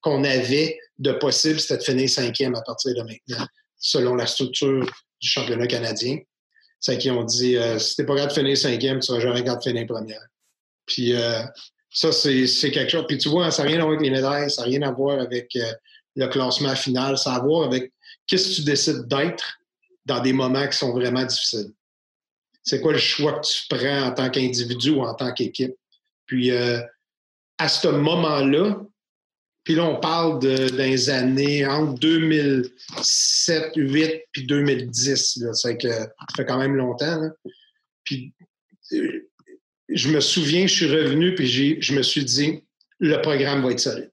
qu'on 0.00 0.24
avait 0.24 0.78
de 0.98 1.12
possible, 1.12 1.60
c'était 1.60 1.78
de 1.78 1.82
finir 1.84 2.10
cinquième 2.10 2.56
à 2.56 2.62
partir 2.62 2.94
de 2.94 3.02
maintenant, 3.02 3.46
selon 3.78 4.16
la 4.16 4.26
structure 4.26 4.84
du 5.20 5.28
championnat 5.28 5.66
canadien. 5.68 6.18
C'est 6.80 6.98
qu'ils 6.98 7.12
ont 7.12 7.24
dit 7.24 7.56
euh, 7.56 7.78
si 7.78 7.96
tu 7.96 8.02
n'es 8.02 8.06
pas 8.06 8.14
capable 8.14 8.32
de 8.32 8.38
finir 8.38 8.56
cinquième, 8.56 9.00
tu 9.00 9.06
seras 9.06 9.20
jamais 9.20 9.42
capable 9.42 9.62
de 9.64 9.68
finir 9.70 9.86
première. 9.86 10.26
Puis 10.86 11.12
euh, 11.14 11.42
ça, 11.90 12.12
c'est 12.12 12.70
quelque 12.70 12.90
chose. 12.90 13.04
Puis 13.08 13.18
tu 13.18 13.28
vois, 13.28 13.50
ça 13.50 13.62
n'a 13.62 13.70
rien 13.70 13.78
à 13.80 13.82
voir 13.82 13.94
avec 13.94 14.04
les 14.04 14.10
médailles, 14.10 14.50
ça 14.50 14.62
n'a 14.62 14.68
rien 14.68 14.82
à 14.82 14.92
voir 14.92 15.20
avec 15.20 15.54
euh, 15.56 15.72
le 16.16 16.26
classement 16.26 16.74
final, 16.74 17.16
ça 17.16 17.32
a 17.32 17.36
à 17.36 17.40
voir 17.40 17.64
avec 17.64 17.92
qu'est-ce 18.26 18.50
que 18.50 18.54
tu 18.56 18.62
décides 18.62 19.06
d'être 19.06 19.58
dans 20.04 20.20
des 20.20 20.32
moments 20.32 20.66
qui 20.66 20.76
sont 20.76 20.92
vraiment 20.92 21.24
difficiles. 21.24 21.72
C'est 22.62 22.80
quoi 22.80 22.92
le 22.92 22.98
choix 22.98 23.40
que 23.40 23.46
tu 23.46 23.62
prends 23.68 24.02
en 24.02 24.12
tant 24.12 24.30
qu'individu 24.30 24.90
ou 24.90 25.02
en 25.02 25.14
tant 25.14 25.32
qu'équipe? 25.32 25.74
Puis 26.26 26.50
euh, 26.50 26.80
à 27.56 27.68
ce 27.68 27.88
moment-là, 27.88 28.80
puis 29.64 29.74
là, 29.74 29.84
on 29.84 30.00
parle 30.00 30.40
de, 30.40 30.70
des 30.70 31.10
années 31.10 31.66
entre 31.66 31.98
2007, 32.00 33.72
2008 33.74 34.22
puis 34.32 34.46
2010. 34.46 35.44
C'est 35.52 35.76
que 35.76 35.90
ça 35.90 36.08
fait 36.34 36.46
quand 36.46 36.58
même 36.58 36.74
longtemps. 36.74 37.20
Puis 38.02 38.32
je 39.88 40.10
me 40.10 40.20
souviens, 40.20 40.66
je 40.66 40.74
suis 40.74 40.90
revenu, 40.90 41.34
puis 41.34 41.80
je 41.80 41.94
me 41.94 42.02
suis 42.02 42.24
dit, 42.24 42.62
le 42.98 43.20
programme 43.20 43.62
va 43.62 43.72
être 43.72 43.80
solide. 43.80 44.10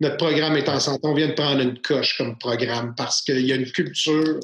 Notre 0.00 0.16
programme 0.16 0.56
est 0.56 0.68
en 0.68 0.80
santé. 0.80 1.00
On 1.04 1.14
vient 1.14 1.28
de 1.28 1.34
prendre 1.34 1.60
une 1.60 1.80
coche 1.80 2.18
comme 2.18 2.36
programme 2.38 2.94
parce 2.96 3.22
qu'il 3.22 3.46
y 3.46 3.52
a 3.52 3.56
une 3.56 3.70
culture 3.70 4.40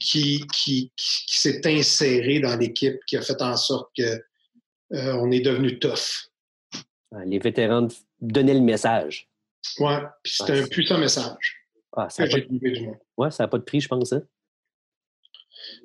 qui, 0.00 0.44
qui, 0.52 0.90
s'est 0.96 1.60
insérée 1.66 2.40
dans 2.40 2.56
l'équipe, 2.56 2.98
qui 3.06 3.16
a 3.16 3.22
fait 3.22 3.40
en 3.42 3.56
sorte 3.56 3.90
qu'on 3.96 4.96
euh, 4.96 5.30
est 5.30 5.40
devenu 5.40 5.78
tough. 5.78 6.30
Les 7.26 7.38
vétérans 7.38 7.88
donnaient 8.20 8.54
le 8.54 8.60
message. 8.60 9.28
Oui, 9.78 9.94
puis 10.22 10.32
c'était 10.36 10.60
un 10.60 10.66
puissant 10.66 10.98
message. 10.98 11.66
Ah, 11.94 12.08
ça 12.08 12.24
n'a 12.24 12.30
pas, 12.30 12.38
de... 12.38 13.46
pas 13.46 13.58
de 13.58 13.62
prix, 13.62 13.80
je 13.80 13.88
pense. 13.88 14.12
Hein? 14.12 14.22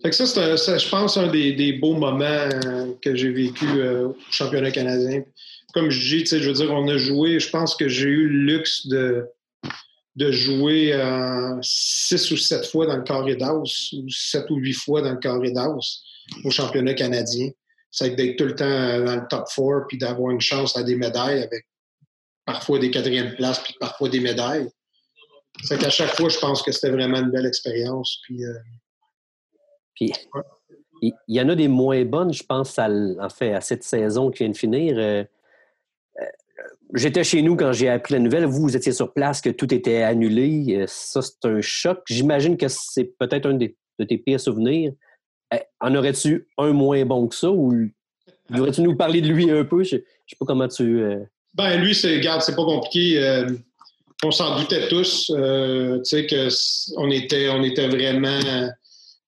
Fait 0.02 0.10
que 0.10 0.16
ça, 0.16 0.26
c'est, 0.58 0.80
je 0.80 0.90
pense, 0.90 1.18
un 1.18 1.28
des, 1.28 1.74
beaux 1.74 1.96
moments 1.96 2.24
euh, 2.24 2.94
que 3.02 3.16
j'ai 3.16 3.32
vécu 3.32 3.66
euh, 3.66 4.08
au 4.08 4.18
championnat 4.32 4.72
canadien. 4.72 5.24
Comme 5.74 5.90
je 5.90 6.18
dis, 6.18 6.26
je 6.26 6.48
veux 6.48 6.54
dire, 6.54 6.72
on 6.72 6.88
a 6.88 6.98
joué, 6.98 7.40
je 7.40 7.50
pense 7.50 7.76
que 7.76 7.88
j'ai 7.88 8.08
eu 8.08 8.28
le 8.28 8.54
luxe 8.54 8.88
de, 8.88 9.26
de 10.16 10.32
jouer 10.32 10.94
euh, 10.94 11.58
six 11.62 12.32
ou 12.32 12.38
sept 12.38 12.66
fois 12.68 12.86
dans 12.86 12.98
le 12.98 13.04
carré 13.04 13.36
d'Aus, 13.36 13.94
ou 13.94 14.10
sept 14.10 14.50
ou 14.50 14.56
huit 14.56 14.74
fois 14.74 15.02
dans 15.02 15.12
le 15.12 15.20
carré 15.20 15.52
d'Aus 15.52 16.04
au 16.44 16.52
championnat 16.52 16.94
canadien. 16.94 17.50
C'est 17.90 18.16
d'être 18.16 18.38
tout 18.38 18.46
le 18.46 18.56
temps 18.56 19.04
dans 19.04 19.16
le 19.16 19.28
top 19.30 19.46
four, 19.50 19.82
puis 19.88 19.98
d'avoir 19.98 20.32
une 20.32 20.42
chance 20.42 20.78
à 20.78 20.84
des 20.84 20.96
médailles 20.96 21.42
avec 21.42 21.66
parfois 22.46 22.80
des 22.80 22.92
quatrièmes 22.92 23.36
places, 23.36 23.60
puis 23.60 23.76
parfois 23.80 24.10
des 24.10 24.20
médailles. 24.20 24.68
C'est 25.64 25.80
qu'à 25.80 25.90
chaque 25.90 26.16
fois, 26.16 26.30
je 26.30 26.38
pense 26.38 26.62
que 26.62 26.72
c'était 26.72 26.92
vraiment 26.92 27.20
une 27.20 27.32
belle 27.32 27.48
expérience. 27.48 28.20
Puis, 28.24 28.44
puis, 29.98 30.14
il 31.02 31.14
y, 31.28 31.42
en 31.42 31.50
a 31.50 31.56
des 31.56 31.68
moins 31.68 32.04
bonnes, 32.06 32.34
je 32.34 32.44
pense, 32.44 32.78
à, 32.80 32.88
en 32.90 33.30
fait, 33.30 33.54
à 33.54 33.62
cette 33.62 33.84
saison 33.84 34.32
qui 34.32 34.44
vient 34.44 34.52
de 34.52 34.58
finir. 34.58 34.96
Euh, 34.98 35.24
euh, 36.20 36.26
j'étais 36.94 37.24
chez 37.24 37.42
nous 37.42 37.56
quand 37.56 37.72
j'ai 37.72 37.90
appris 37.90 38.14
la 38.14 38.20
nouvelle. 38.20 38.46
Vous, 38.46 38.62
vous 38.62 38.76
étiez 38.76 38.92
sur 38.92 39.14
place, 39.14 39.42
que 39.42 39.50
tout 39.50 39.72
était 39.74 40.04
annulé. 40.04 40.76
Euh, 40.76 40.86
ça, 40.88 41.22
c'est 41.22 41.46
un 41.46 41.62
choc. 41.62 42.02
J'imagine 42.08 42.58
que 42.58 42.68
c'est 42.68 43.14
peut-être 43.20 43.48
un 43.48 43.54
de 43.54 43.74
tes 44.04 44.18
pires 44.18 44.40
souvenirs. 44.40 44.92
En 45.80 45.96
aurais-tu 45.96 46.48
un 46.58 46.74
moins 46.74 47.06
bon 47.06 47.28
que 47.28 47.36
ça 47.36 47.50
ou 47.50 47.74
devrais-tu 48.50 48.82
nous 48.82 48.96
parler 48.96 49.22
de 49.22 49.28
lui 49.28 49.50
un 49.50 49.64
peu? 49.64 49.84
Je 49.84 49.96
ne 49.96 50.02
sais 50.02 50.36
pas 50.40 50.46
comment 50.46 50.68
tu. 50.68 51.02
Ben, 51.54 51.80
lui, 51.80 51.96
c'est, 51.96 52.18
regarde, 52.18 52.42
c'est 52.42 52.56
pas 52.56 52.66
compliqué. 52.66 53.46
on 54.24 54.32
s'en 54.32 54.60
doutait 54.60 54.90
tous. 54.90 55.28
tu 55.28 56.00
sais, 56.04 56.28
qu'on 56.28 57.10
était, 57.12 57.50
on 57.50 57.64
était 57.64 57.88
vraiment 57.88 58.40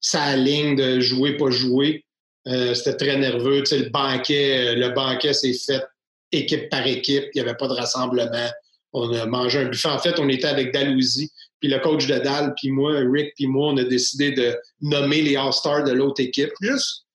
sa 0.02 0.36
ligne 0.36 0.76
de 0.76 1.00
jouer, 1.00 1.38
pas 1.38 1.50
jouer. 1.50 2.06
Euh, 2.48 2.74
c'était 2.74 3.06
très 3.06 3.18
nerveux. 3.18 3.60
Tu 3.60 3.66
sais, 3.68 3.80
le 3.80 3.90
banquet, 3.90 4.70
euh, 4.70 4.76
le 4.76 4.90
banquet 4.90 5.34
s'est 5.34 5.54
fait 5.54 5.84
équipe 6.32 6.70
par 6.70 6.86
équipe. 6.88 7.26
Il 7.34 7.42
n'y 7.42 7.42
avait 7.42 7.58
pas 7.58 7.68
de 7.68 7.74
rassemblement. 7.74 8.50
On 8.94 9.12
a 9.14 9.26
mangé 9.26 9.60
un 9.60 9.66
buffet. 9.66 9.90
En 9.90 10.00
fait, 10.00 10.20
on 10.20 10.30
était 10.30 10.48
avec 10.48 10.74
Dalousie, 10.74 11.32
puis 11.60 11.70
le 11.70 11.80
coach 11.80 12.08
de 12.08 12.18
Dal, 12.18 12.54
puis 12.56 12.72
moi, 12.72 13.00
Rick, 13.00 13.34
puis 13.36 13.48
moi, 13.48 13.68
on 13.74 13.78
a 13.78 13.84
décidé 13.84 14.32
de 14.32 14.58
nommer 14.82 15.22
les 15.22 15.36
All-Stars 15.36 15.84
de 15.84 15.92
l'autre 15.92 16.22
équipe, 16.22 16.52
juste 16.62 17.06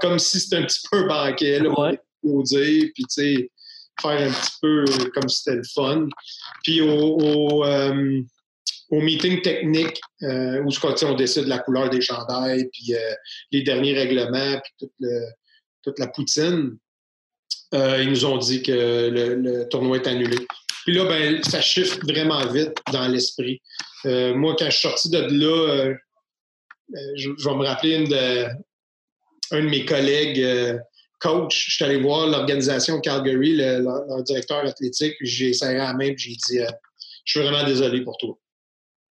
comme 0.00 0.18
si 0.18 0.40
c'était 0.40 0.56
un 0.56 0.64
petit 0.64 0.80
peu 0.90 0.98
un 0.98 1.06
banquet, 1.06 1.60
là, 1.60 1.70
ouais. 1.78 1.98
dire, 2.22 2.88
puis 2.94 3.04
tu 3.04 3.06
sais, 3.08 3.50
faire 4.00 4.28
un 4.28 4.30
petit 4.30 4.52
peu 4.60 4.84
comme 5.14 5.28
si 5.28 5.42
c'était 5.42 5.56
le 5.56 5.62
fun. 5.74 6.08
Puis 6.62 6.80
au, 6.80 7.64
euh, 7.64 8.20
au 8.90 9.00
meeting 9.00 9.42
technique 9.42 10.00
euh, 10.22 10.62
où 10.62 10.70
on 11.02 11.14
décide 11.14 11.46
la 11.46 11.58
couleur 11.58 11.90
des 11.90 12.00
chandails, 12.00 12.68
puis 12.72 12.94
euh, 12.94 13.14
les 13.52 13.62
derniers 13.62 13.94
règlements, 13.94 14.60
puis 14.60 14.88
toute, 15.82 15.98
la 15.98 16.08
poutine, 16.08 16.76
euh, 17.74 18.02
ils 18.02 18.10
nous 18.10 18.24
ont 18.26 18.38
dit 18.38 18.62
que 18.62 19.08
le, 19.10 19.68
tournoi 19.68 19.98
est 19.98 20.06
annulé. 20.06 20.36
Puis 20.84 20.94
là, 20.94 21.04
ben, 21.04 21.42
ça 21.42 21.60
chiffre 21.60 21.98
vraiment 22.06 22.46
vite 22.46 22.76
dans 22.92 23.08
l'esprit. 23.08 23.60
moi, 24.04 24.54
quand 24.58 24.66
je 24.66 24.70
suis 24.70 24.88
sorti 24.88 25.10
de 25.10 25.18
là, 25.18 25.94
je, 27.16 27.28
vais 27.30 27.56
me 27.56 27.64
rappeler 27.64 27.96
une 27.96 28.08
de, 28.08 28.46
un 29.50 29.64
de 29.64 29.68
mes 29.68 29.84
collègues 29.84 30.78
coach. 31.20 31.68
Je 31.68 31.74
suis 31.74 31.84
allé 31.84 32.00
voir 32.00 32.26
l'organisation 32.26 33.00
Calgary, 33.00 33.56
le, 33.56 33.80
leur, 33.80 34.22
directeur 34.22 34.64
athlétique, 34.64 35.16
j'ai 35.20 35.52
serré 35.52 35.78
la 35.78 35.92
main 35.94 36.06
et 36.06 36.14
j'ai 36.16 36.32
dit 36.32 36.58
Je 37.24 37.30
suis 37.30 37.40
vraiment 37.40 37.64
désolé 37.64 38.02
pour 38.02 38.16
toi. 38.18 38.38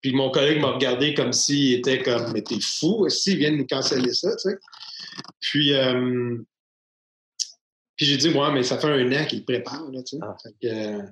Puis 0.02 0.14
mon 0.14 0.32
collègue 0.32 0.60
m'a 0.60 0.72
regardé 0.72 1.14
comme 1.14 1.32
s'il 1.32 1.76
était 1.76 2.02
comme, 2.02 2.32
mais 2.34 2.42
t'es 2.42 2.60
fou, 2.60 3.08
s'ils 3.10 3.38
viennent 3.38 3.58
nous 3.58 3.68
canceller 3.68 4.14
ça, 4.14 4.36
tu 4.36 4.50
sais. 4.50 4.58
Puis, 5.40 5.74
euh, 5.74 6.38
puis 7.96 8.06
j'ai 8.08 8.18
dit, 8.18 8.30
ouais, 8.30 8.52
mais 8.52 8.64
ça 8.64 8.80
fait 8.80 8.88
un 8.88 9.12
an 9.12 9.26
qu'ils 9.26 9.46
préparent, 9.46 9.92
là, 9.92 10.02
tu 10.02 10.18
sais. 10.18 10.24
Ah. 10.24 10.36
Euh, 10.66 11.04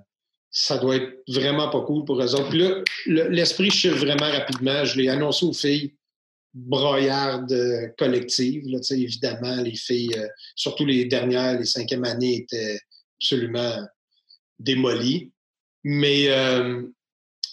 ça 0.52 0.80
doit 0.80 0.96
être 0.96 1.22
vraiment 1.28 1.70
pas 1.70 1.82
cool 1.82 2.04
pour 2.06 2.20
eux 2.20 2.34
autres. 2.34 2.50
Puis 2.50 2.60
là, 2.60 3.30
l'esprit 3.30 3.70
chiffre 3.70 3.98
vraiment 3.98 4.32
rapidement. 4.32 4.84
Je 4.84 5.00
l'ai 5.00 5.08
annoncé 5.08 5.46
aux 5.46 5.54
filles 5.54 5.94
broyardes 6.56 7.52
euh, 7.52 7.90
collectives, 7.96 8.68
là, 8.68 8.80
tu 8.80 8.86
sais, 8.86 9.00
évidemment, 9.00 9.58
les 9.58 9.76
filles, 9.76 10.16
surtout 10.56 10.86
les 10.86 11.06
dernières, 11.06 11.60
les 11.60 11.66
cinquièmes 11.66 12.06
années, 12.06 12.38
étaient 12.38 12.80
absolument 13.22 13.86
démolies. 14.58 15.32
Mais 15.84 16.28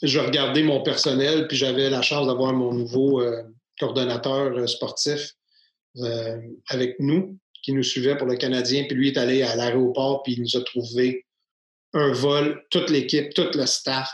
je 0.03 0.19
regardais 0.19 0.63
mon 0.63 0.83
personnel, 0.83 1.47
puis 1.49 1.57
j'avais 1.57 1.91
la 1.91 2.03
chance 2.03 2.27
d'avoir 2.27 2.53
mon 2.53 2.73
nouveau 2.73 3.21
euh, 3.21 3.43
coordonnateur 3.79 4.57
euh, 4.57 4.67
sportif 4.67 5.33
euh, 5.99 6.39
avec 6.69 6.97
nous, 6.99 7.39
qui 7.63 7.73
nous 7.73 7.83
suivait 7.83 8.17
pour 8.17 8.27
le 8.27 8.37
Canadien. 8.37 8.85
Puis 8.85 8.97
lui 8.97 9.09
est 9.09 9.19
allé 9.19 9.43
à 9.43 9.57
l'aéroport, 9.57 10.23
puis 10.23 10.35
il 10.35 10.43
nous 10.43 10.57
a 10.57 10.65
trouvé 10.65 11.25
un 11.95 12.13
vol, 12.13 12.63
toute 12.71 12.91
l'équipe, 12.91 13.33
tout 13.35 13.49
le 13.55 13.67
staff. 13.67 14.11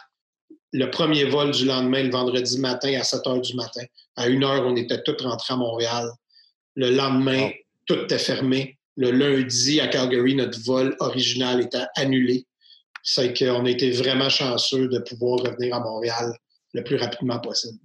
Le 0.73 0.91
premier 0.91 1.25
vol 1.25 1.51
du 1.51 1.67
lendemain, 1.67 2.03
le 2.03 2.11
vendredi 2.11 2.59
matin, 2.59 2.99
à 2.99 3.03
7 3.03 3.27
heures 3.27 3.41
du 3.41 3.55
matin. 3.55 3.83
À 4.17 4.25
1 4.25 4.43
heure, 4.43 4.67
on 4.67 4.77
était 4.77 5.03
tous 5.03 5.23
rentrés 5.23 5.53
à 5.53 5.57
Montréal. 5.57 6.09
Le 6.77 6.91
lendemain, 6.91 7.51
tout 7.87 7.99
était 8.05 8.19
fermé. 8.19 8.79
Le 8.97 9.11
lundi, 9.11 9.81
à 9.81 9.89
Calgary, 9.89 10.35
notre 10.35 10.59
vol 10.63 10.97
original 11.01 11.61
était 11.61 11.85
annulé 11.97 12.47
c'est 13.03 13.37
qu'on 13.37 13.65
a 13.65 13.71
été 13.71 13.91
vraiment 13.91 14.29
chanceux 14.29 14.89
de 14.89 14.99
pouvoir 14.99 15.41
revenir 15.41 15.75
à 15.75 15.81
Montréal 15.81 16.37
le 16.73 16.85
plus 16.85 16.97
rapidement 16.97 17.41
possible. 17.41 17.79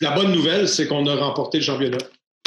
La 0.00 0.12
bonne 0.12 0.32
nouvelle, 0.32 0.68
c'est 0.68 0.86
qu'on 0.86 1.06
a 1.06 1.16
remporté 1.16 1.58
le 1.58 1.64
championnat. 1.64 1.98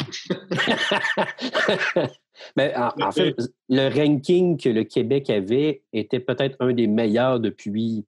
Mais 2.56 2.74
en, 2.74 3.12
fait, 3.12 3.34
le 3.68 3.88
ranking 3.88 4.58
que 4.58 4.68
le 4.68 4.84
Québec 4.84 5.30
avait 5.30 5.82
était 5.92 6.20
peut-être 6.20 6.56
un 6.60 6.72
des 6.72 6.86
meilleurs 6.86 7.38
depuis, 7.38 8.04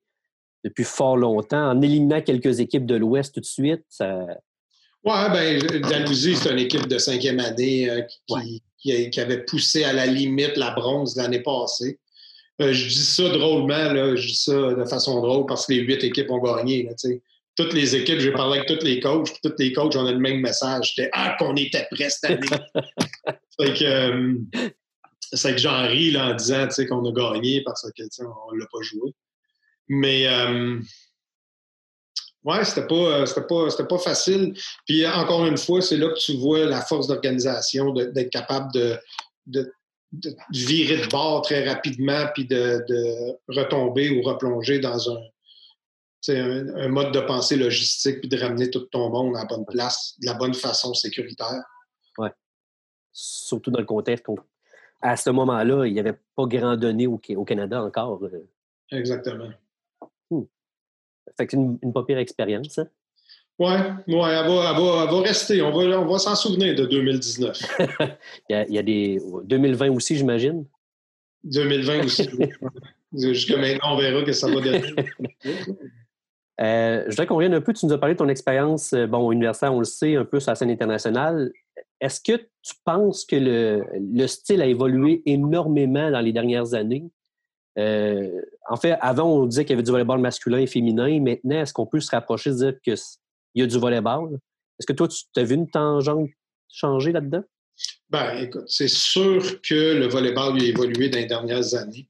depuis 0.64 0.84
fort 0.84 1.16
longtemps. 1.16 1.70
En 1.70 1.80
éliminant 1.82 2.22
quelques 2.22 2.60
équipes 2.60 2.86
de 2.86 2.96
l'Ouest 2.96 3.34
tout 3.34 3.40
de 3.40 3.46
suite, 3.46 3.84
ça. 3.88 4.26
Oui, 5.04 5.12
ben, 5.32 5.82
Dalhousie, 5.82 6.34
c'est 6.34 6.50
une 6.50 6.58
équipe 6.58 6.86
de 6.86 6.96
cinquième 6.96 7.38
année 7.38 7.90
euh, 7.90 8.00
qui, 8.78 9.20
avait 9.20 9.44
poussé 9.44 9.84
à 9.84 9.92
la 9.92 10.06
limite 10.06 10.56
la 10.56 10.70
bronze 10.70 11.16
l'année 11.16 11.42
passée. 11.42 11.98
Euh, 12.61 12.73
je 12.73 12.88
dis 12.88 13.04
ça 13.04 13.28
drôlement, 13.30 13.92
là, 13.92 14.14
je 14.14 14.26
dis 14.26 14.37
ça 14.37 14.52
de 14.52 14.84
façon 14.84 15.20
drôle 15.20 15.46
parce 15.46 15.66
que 15.66 15.73
les 15.73 15.80
huit 15.80 16.04
équipes 16.04 16.30
ont 16.30 16.38
gagné. 16.38 16.84
Là, 16.84 16.92
toutes 17.56 17.73
les 17.73 17.94
équipes, 17.94 18.18
j'ai 18.18 18.32
parlé 18.32 18.58
avec 18.58 18.68
tous 18.68 18.84
les 18.84 19.00
coachs, 19.00 19.30
puis 19.30 19.40
tous 19.42 19.54
les 19.58 19.73
coachs, 19.73 19.94
on 19.96 20.06
a 20.06 20.12
le 20.12 20.18
même 20.18 20.40
message. 20.40 20.94
C'était 20.94 21.11
Ah, 21.12 21.37
qu'on 21.38 21.54
était 21.56 21.87
prêts 21.90 22.11
cette 22.11 22.30
année. 22.30 22.46
fait 23.61 23.75
que, 23.75 23.84
euh, 23.84 24.34
c'est 25.32 25.52
que 25.52 25.58
j'en 25.58 25.87
ris 25.87 26.11
là, 26.11 26.30
en 26.30 26.34
disant 26.34 26.68
qu'on 26.88 27.04
a 27.08 27.12
gagné 27.12 27.62
parce 27.62 27.82
que 27.82 28.02
on 28.23 28.54
ne 28.54 28.61
l'a 28.61 28.66
pas 28.73 28.82
joué. 28.82 29.14
Mais 29.88 30.26
euh, 30.26 30.80
ouais, 32.44 32.64
c'était 32.64 32.87
pas, 32.87 32.94
euh, 32.94 33.26
c'était 33.26 33.46
pas, 33.46 33.70
c'était 33.70 33.87
pas 33.87 33.99
facile. 33.99 34.54
Puis 34.87 35.06
encore 35.06 35.46
une 35.46 35.58
fois, 35.58 35.80
c'est 35.80 35.96
là 35.96 36.08
que 36.08 36.18
tu 36.18 36.37
vois 36.37 36.64
la 36.64 36.80
force 36.82 37.06
d'organisation, 37.06 37.92
d'être 37.92 38.30
capable 38.30 38.73
de, 38.73 38.99
de, 39.46 39.73
virer 40.50 41.04
de 41.04 41.09
bord 41.09 41.42
très 41.42 41.68
rapidement, 41.68 42.26
puis 42.35 42.47
de, 42.47 42.85
de 42.88 43.37
retomber 43.49 44.11
ou 44.11 44.23
replonger 44.23 44.78
dans 44.78 45.11
un 45.11 45.21
un, 46.33 46.88
mode 46.88 47.12
de 47.12 47.21
pensée 47.21 47.56
logistique 47.56 48.21
puis 48.21 48.28
de 48.28 48.38
ramener 48.38 48.71
tout 48.71 48.80
ton 48.80 49.11
monde 49.11 49.37
à 49.37 49.40
la 49.40 49.44
bonne 49.44 49.66
place, 49.66 50.14
de 50.21 50.26
la 50.26 50.35
bonne 50.35 50.54
façon 50.54 50.94
sécuritaire. 50.94 51.62
Oui. 52.18 52.28
Surtout 53.12 53.71
dans 53.71 53.80
le 53.80 53.87
contexte 53.87 54.26
à 55.00 55.18
ce 55.18 55.28
moment-là, 55.28 55.85
il 55.85 55.92
n'y 55.92 56.00
avait 56.00 56.18
pas 56.35 56.47
grand 56.47 56.76
donné 56.78 57.06
au, 57.06 57.18
Canada 57.18 57.83
encore. 57.83 58.25
Euh. 58.25 58.49
Exactement. 58.90 59.50
Hmm. 60.30 60.44
Fait 61.37 61.47
que 61.47 61.50
c'est 61.50 61.56
une, 61.59 61.92
pas 61.92 62.04
pire 62.04 62.16
expérience. 62.16 62.78
Hein? 62.78 62.88
Oui, 63.58 63.66
ouais, 63.68 64.30
elle, 64.32 64.49
va, 64.49 65.20
rester. 65.20 65.62
On 65.62 65.70
va, 65.70 66.00
on 66.00 66.06
va 66.06 66.18
s'en 66.18 66.34
souvenir 66.34 66.75
de 66.75 66.87
2019. 66.87 67.56
il, 68.49 68.66
y 68.68 68.78
a, 68.78 68.82
des. 68.82 69.20
2020 69.44 69.90
aussi, 69.90 70.16
j'imagine? 70.16 70.66
2020 71.44 72.04
aussi. 72.04 72.28
Jusqu'à 73.16 73.56
maintenant, 73.56 73.94
on 73.94 73.96
verra 73.96 74.25
que 74.25 74.32
ça 74.32 74.49
va 74.49 74.61
donner. 74.61 74.82
Euh, 76.61 77.02
je 77.06 77.11
voudrais 77.11 77.26
qu'on 77.26 77.37
revienne 77.37 77.54
un 77.54 77.61
peu. 77.61 77.73
Tu 77.73 77.87
nous 77.87 77.92
as 77.92 77.99
parlé 77.99 78.14
de 78.14 78.18
ton 78.18 78.28
expérience 78.28 78.92
euh, 78.92 79.06
bon, 79.06 79.32
universitaire, 79.32 79.75
on 79.75 79.80
le 79.80 79.84
sait, 79.84 80.16
un 80.16 80.25
peu 80.25 80.40
sur 80.40 80.50
la 80.50 80.54
scène 80.54 80.70
internationale. 80.70 81.52
Est-ce 82.00 82.20
que 82.20 82.37
tu 82.37 82.75
penses 82.84 83.25
que 83.25 83.37
le, 83.37 84.26
style 84.26 84.62
a 84.62 84.66
évolué 84.66 85.23
énormément 85.26 86.11
dans 86.11 86.20
les 86.20 86.32
dernières 86.32 86.75
années? 86.75 87.11
Euh, 87.76 88.40
en 88.68 88.76
fait, 88.76 88.96
avant, 89.00 89.32
on 89.32 89.46
disait 89.46 89.64
qu'il 89.64 89.73
y 89.73 89.75
avait 89.75 89.82
du 89.82 89.90
volleyball 89.90 90.20
masculin 90.20 90.58
et 90.58 90.66
féminin. 90.66 91.20
Maintenant, 91.20 91.62
est-ce 91.62 91.73
qu'on 91.73 91.87
peut 91.87 92.00
se 92.00 92.11
rapprocher 92.11 92.50
de 92.50 92.56
dire 92.56 92.75
qu'il 93.54 93.62
y 93.62 93.64
a 93.64 93.66
du 93.66 93.78
volleyball? 93.78 94.34
Est-ce 94.78 94.87
que 94.87 94.92
toi, 94.92 95.08
tu 95.08 95.40
as 95.40 95.44
vu 95.44 95.54
une 95.54 95.70
tangente 95.70 96.28
changer 96.73 97.12
là-dedans? 97.12 97.42
Ben, 98.11 98.37
écoute, 98.38 98.64
c'est 98.66 98.88
sûr 98.88 99.61
que 99.62 99.94
le 99.94 100.06
volleyball 100.06 100.61
a 100.61 100.64
évolué 100.64 101.08
dans 101.08 101.18
les 101.18 101.26
dernières 101.26 101.75
années. 101.75 102.08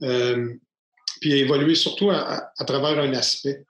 puis 0.00 1.30
il 1.30 1.32
a 1.32 1.36
évolué 1.36 1.74
surtout 1.74 2.10
à 2.10 2.64
travers 2.64 2.98
un 2.98 3.12
aspect 3.14 3.64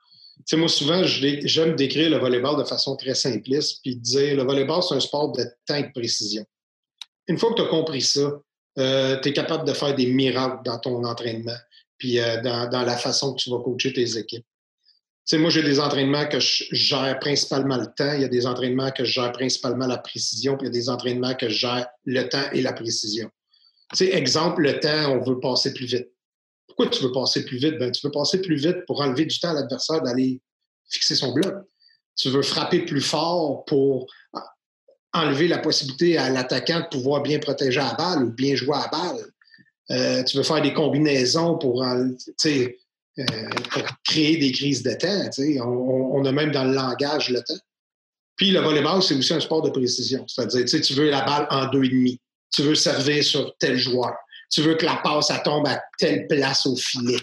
sais, 0.45 0.57
moi, 0.57 0.67
souvent, 0.67 1.01
j'aime 1.03 1.75
décrire 1.75 2.09
le 2.09 2.17
volleyball 2.17 2.57
de 2.57 2.63
façon 2.63 2.95
très 2.95 3.15
simpliste, 3.15 3.79
puis 3.81 3.95
dire 3.95 4.37
le 4.37 4.43
volleyball, 4.43 4.81
c'est 4.83 4.95
un 4.95 4.99
sport 4.99 5.31
de 5.31 5.43
temps 5.65 5.75
et 5.75 5.83
de 5.83 5.91
précision. 5.91 6.45
Une 7.27 7.37
fois 7.37 7.51
que 7.51 7.55
tu 7.55 7.61
as 7.61 7.67
compris 7.67 8.01
ça, 8.01 8.41
euh, 8.79 9.19
tu 9.21 9.29
es 9.29 9.33
capable 9.33 9.67
de 9.67 9.73
faire 9.73 9.95
des 9.95 10.07
miracles 10.07 10.61
dans 10.65 10.79
ton 10.79 11.03
entraînement, 11.03 11.57
puis 11.97 12.19
euh, 12.19 12.41
dans, 12.41 12.85
la 12.85 12.97
façon 12.97 13.33
que 13.33 13.41
tu 13.41 13.49
vas 13.49 13.59
coacher 13.59 13.93
tes 13.93 14.17
équipes. 14.17 14.45
Tu 15.25 15.37
sais, 15.37 15.37
moi, 15.37 15.49
j'ai 15.49 15.63
des 15.63 15.79
entraînements 15.79 16.25
que 16.25 16.39
je 16.39 16.65
gère 16.71 17.17
principalement 17.19 17.77
le 17.77 17.85
temps, 17.85 18.11
il 18.13 18.21
y 18.21 18.25
a 18.25 18.27
des 18.27 18.45
entraînements 18.45 18.91
que 18.91 19.05
je 19.05 19.11
gère 19.13 19.31
principalement 19.31 19.87
la 19.87 19.97
précision, 19.97 20.57
puis 20.57 20.67
il 20.67 20.73
y 20.73 20.77
a 20.77 20.79
des 20.79 20.89
entraînements 20.89 21.33
que 21.33 21.47
je 21.47 21.59
gère 21.59 21.87
le 22.03 22.27
temps 22.27 22.51
et 22.51 22.61
la 22.61 22.73
précision. 22.73 23.29
Tu 23.91 24.05
sais, 24.05 24.13
exemple, 24.13 24.61
le 24.61 24.79
temps, 24.81 25.11
on 25.11 25.23
veut 25.23 25.39
passer 25.39 25.73
plus 25.73 25.85
vite. 25.85 26.09
Pourquoi 26.67 26.87
tu 26.87 27.03
veux 27.03 27.11
passer 27.13 27.45
plus 27.45 27.57
vite? 27.57 27.77
Ben, 27.79 27.91
tu 27.91 28.05
veux 28.05 28.11
passer 28.11 28.41
plus 28.41 28.55
vite 28.57 28.85
pour 28.85 28.99
enlever 28.99 29.25
du 29.25 29.39
temps 29.39 29.51
à 29.51 29.53
l'adversaire 29.53 30.01
d'aller 30.01 30.41
fixer 30.89 31.15
son 31.15 31.31
bloc. 31.33 31.53
Tu 32.17 32.29
veux 32.29 32.41
frapper 32.41 32.79
plus 32.79 33.01
fort 33.01 33.63
pour 33.65 34.07
enlever 35.13 35.47
la 35.47 35.59
possibilité 35.59 36.17
à 36.17 36.29
l'attaquant 36.29 36.81
de 36.81 36.87
pouvoir 36.87 37.21
bien 37.21 37.39
protéger 37.39 37.79
la 37.79 37.93
balle 37.93 38.23
ou 38.23 38.31
bien 38.31 38.55
jouer 38.55 38.75
à 38.75 38.89
balle. 38.89 39.25
Euh, 39.91 40.23
tu 40.23 40.37
veux 40.37 40.43
faire 40.43 40.61
des 40.61 40.73
combinaisons 40.73 41.57
pour, 41.57 41.85
euh, 43.19 43.23
créer 44.07 44.37
des 44.37 44.51
crises 44.51 44.83
de 44.83 44.93
temps. 44.93 45.29
On, 45.65 46.25
a 46.25 46.31
même 46.31 46.51
dans 46.51 46.63
le 46.63 46.73
langage 46.73 47.29
le 47.29 47.39
temps. 47.41 47.59
Puis 48.35 48.51
le 48.51 48.59
volleyball, 48.59 49.03
c'est 49.03 49.15
aussi 49.15 49.33
un 49.33 49.39
sport 49.39 49.61
de 49.61 49.69
précision. 49.69 50.25
C'est-à-dire, 50.27 50.65
tu 50.81 50.93
veux 50.93 51.09
la 51.09 51.23
balle 51.23 51.47
en 51.49 51.69
deux 51.69 51.83
et 51.83 51.89
demi. 51.89 52.19
Tu 52.51 52.63
veux 52.63 52.75
servir 52.75 53.23
sur 53.23 53.55
tel 53.57 53.77
joueur 53.77 54.13
tu 54.53 54.61
veux 54.61 54.75
que 54.75 54.85
la 54.85 54.97
passe, 54.97 55.31
tombe 55.43 55.67
à 55.67 55.81
telle 55.97 56.27
place 56.27 56.67
au 56.67 56.75
filet. 56.75 57.17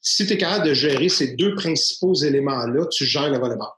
si 0.00 0.26
tu 0.26 0.32
es 0.34 0.36
capable 0.36 0.68
de 0.68 0.74
gérer 0.74 1.08
ces 1.08 1.34
deux 1.36 1.54
principaux 1.54 2.14
éléments-là, 2.14 2.86
tu 2.88 3.06
gères 3.06 3.30
le 3.30 3.38
volleyball. 3.38 3.70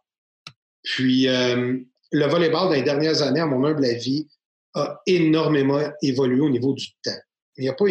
Puis, 0.83 1.29
euh, 1.29 1.79
le 2.11 2.27
volleyball, 2.27 2.69
dans 2.69 2.75
les 2.75 2.83
dernières 2.83 3.23
années, 3.23 3.41
à 3.41 3.47
mon 3.47 3.65
humble 3.65 3.85
avis, 3.85 4.27
a 4.75 5.01
énormément 5.07 5.81
évolué 6.03 6.41
au 6.41 6.51
niveau 6.51 6.73
du 6.75 6.89
temps. 7.05 7.13
Il 7.57 7.67
n'a 7.67 7.73
pas 7.73 7.87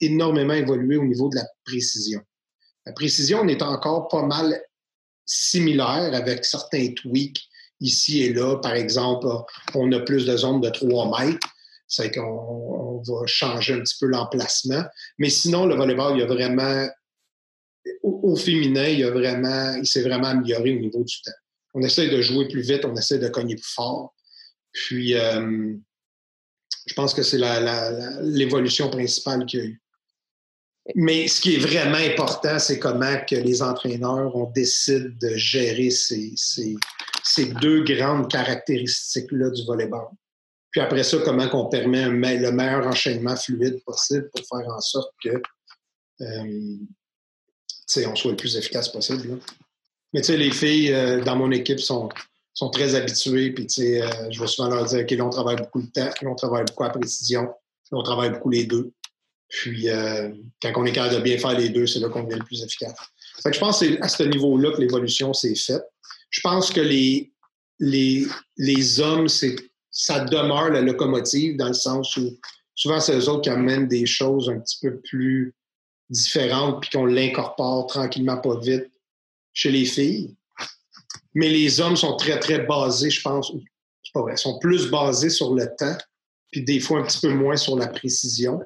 énormément 0.00 0.54
évolué 0.54 0.96
au 0.96 1.04
niveau 1.04 1.28
de 1.28 1.36
la 1.36 1.46
précision. 1.64 2.20
La 2.84 2.92
précision, 2.92 3.40
on 3.42 3.48
est 3.48 3.62
encore 3.62 4.08
pas 4.08 4.22
mal 4.22 4.60
similaire 5.24 6.14
avec 6.14 6.44
certains 6.44 6.92
tweaks 6.92 7.48
ici 7.80 8.22
et 8.22 8.32
là. 8.32 8.56
Par 8.56 8.74
exemple, 8.74 9.26
on 9.74 9.90
a 9.92 10.00
plus 10.00 10.26
de 10.26 10.36
zones 10.36 10.60
de 10.60 10.70
3 10.70 11.18
mètres 11.18 11.48
c'est 11.88 12.10
qu'on 12.10 13.02
va 13.06 13.26
changer 13.26 13.74
un 13.74 13.80
petit 13.80 13.96
peu 14.00 14.06
l'emplacement. 14.06 14.82
Mais 15.18 15.30
sinon, 15.30 15.66
le 15.66 15.76
volleyball, 15.76 16.16
il 16.16 16.22
a 16.22 16.26
vraiment, 16.26 16.88
au, 18.02 18.36
féminin, 18.36 18.88
il, 18.88 19.04
a 19.04 19.10
vraiment, 19.10 19.74
il 19.74 19.86
s'est 19.86 20.02
vraiment 20.02 20.28
amélioré 20.28 20.76
au 20.76 20.80
niveau 20.80 21.04
du 21.04 21.22
temps. 21.22 21.36
On 21.74 21.82
essaie 21.82 22.08
de 22.08 22.20
jouer 22.22 22.48
plus 22.48 22.62
vite, 22.62 22.84
on 22.84 22.96
essaie 22.96 23.18
de 23.18 23.28
cogner 23.28 23.54
plus 23.54 23.72
fort. 23.72 24.14
Puis, 24.72 25.14
euh, 25.14 25.74
je 26.86 26.94
pense 26.94 27.14
que 27.14 27.22
c'est 27.22 27.38
l'évolution 28.22 28.88
principale 28.90 29.44
qu'il 29.46 29.58
y 29.58 29.62
a 29.62 29.66
eu. 29.66 29.82
Mais 30.94 31.26
ce 31.26 31.40
qui 31.40 31.56
est 31.56 31.58
vraiment 31.58 31.98
important, 31.98 32.60
c'est 32.60 32.78
comment 32.78 33.16
que 33.28 33.34
les 33.34 33.60
entraîneurs 33.60 34.34
ont 34.36 34.50
décidé 34.52 35.08
de 35.20 35.34
gérer 35.34 35.90
ces, 35.90 36.34
ces 37.24 37.46
deux 37.46 37.82
grandes 37.82 38.30
caractéristiques-là 38.30 39.50
du 39.50 39.64
volleyball. 39.64 40.06
Puis 40.70 40.80
après 40.80 41.02
ça, 41.02 41.16
comment 41.24 41.48
qu'on 41.48 41.66
permet 41.66 42.04
le 42.04 42.52
meilleur 42.52 42.86
enchaînement 42.86 43.34
fluide 43.34 43.82
possible 43.84 44.30
pour 44.30 44.46
faire 44.46 44.68
en 44.68 44.80
sorte 44.80 45.10
que 45.24 45.42
euh, 46.20 46.76
on 48.06 48.14
soit 48.14 48.30
le 48.30 48.36
plus 48.36 48.56
efficace 48.56 48.88
possible. 48.88 49.38
Mais 50.12 50.20
tu 50.20 50.26
sais, 50.26 50.36
les 50.36 50.50
filles 50.50 50.92
euh, 50.92 51.24
dans 51.24 51.36
mon 51.36 51.50
équipe 51.50 51.80
sont, 51.80 52.08
sont 52.56 52.70
très 52.70 52.94
habituées. 52.94 53.52
Puis 53.52 53.66
tu 53.66 53.82
sais, 53.82 54.02
euh, 54.02 54.30
je 54.30 54.40
vais 54.40 54.46
souvent 54.46 54.68
leur 54.68 54.84
dire, 54.86 55.00
OK, 55.00 55.10
là, 55.10 55.24
on 55.24 55.30
travaille 55.30 55.56
beaucoup 55.56 55.78
le 55.78 55.88
temps, 55.88 56.10
là, 56.22 56.30
on 56.30 56.34
travaille 56.34 56.64
beaucoup 56.64 56.82
la 56.82 56.90
précision, 56.90 57.48
on 57.92 58.02
travaille 58.02 58.30
beaucoup 58.30 58.50
les 58.50 58.64
deux. 58.64 58.90
Puis 59.48 59.86
quand 60.60 60.72
on 60.74 60.84
est 60.84 60.92
capable 60.92 61.14
de 61.14 61.20
bien 61.20 61.38
faire 61.38 61.56
les 61.56 61.68
deux, 61.68 61.86
c'est 61.86 62.00
là 62.00 62.08
qu'on 62.08 62.24
devient 62.24 62.40
le 62.40 62.44
plus 62.44 62.64
efficace. 62.64 62.96
Fait 63.42 63.50
que 63.50 63.54
je 63.54 63.60
pense 63.60 63.78
que 63.78 63.86
c'est 63.86 64.00
à 64.00 64.08
ce 64.08 64.24
niveau-là 64.24 64.72
que 64.72 64.80
l'évolution 64.80 65.32
s'est 65.32 65.54
faite. 65.54 65.84
Je 66.30 66.40
pense 66.40 66.70
que 66.70 66.80
les, 66.80 67.32
les, 67.78 68.26
les 68.56 69.00
hommes, 69.00 69.28
c'est 69.28 69.54
ça 69.90 70.20
demeure 70.20 70.70
la 70.70 70.80
locomotive 70.80 71.56
dans 71.56 71.68
le 71.68 71.74
sens 71.74 72.16
où 72.16 72.36
souvent 72.74 73.00
c'est 73.00 73.16
eux 73.16 73.28
autres 73.28 73.42
qui 73.42 73.50
amènent 73.50 73.88
des 73.88 74.04
choses 74.04 74.50
un 74.50 74.58
petit 74.58 74.78
peu 74.82 75.00
plus 75.00 75.54
différentes 76.10 76.82
puis 76.82 76.90
qu'on 76.90 77.06
l'incorpore 77.06 77.86
tranquillement, 77.86 78.36
pas 78.36 78.58
vite 78.58 78.90
chez 79.52 79.70
les 79.70 79.84
filles. 79.84 80.36
Mais 81.36 81.48
les 81.48 81.80
hommes 81.80 81.96
sont 81.96 82.16
très, 82.16 82.40
très 82.40 82.66
basés, 82.66 83.10
je 83.10 83.22
pense, 83.22 83.52
c'est 84.02 84.12
pas 84.12 84.22
vrai, 84.22 84.36
sont 84.36 84.58
plus 84.58 84.90
basés 84.90 85.30
sur 85.30 85.54
le 85.54 85.68
temps 85.78 85.96
puis 86.50 86.62
des 86.62 86.80
fois 86.80 87.00
un 87.00 87.02
petit 87.02 87.20
peu 87.20 87.32
moins 87.32 87.56
sur 87.56 87.76
la 87.76 87.88
précision, 87.88 88.60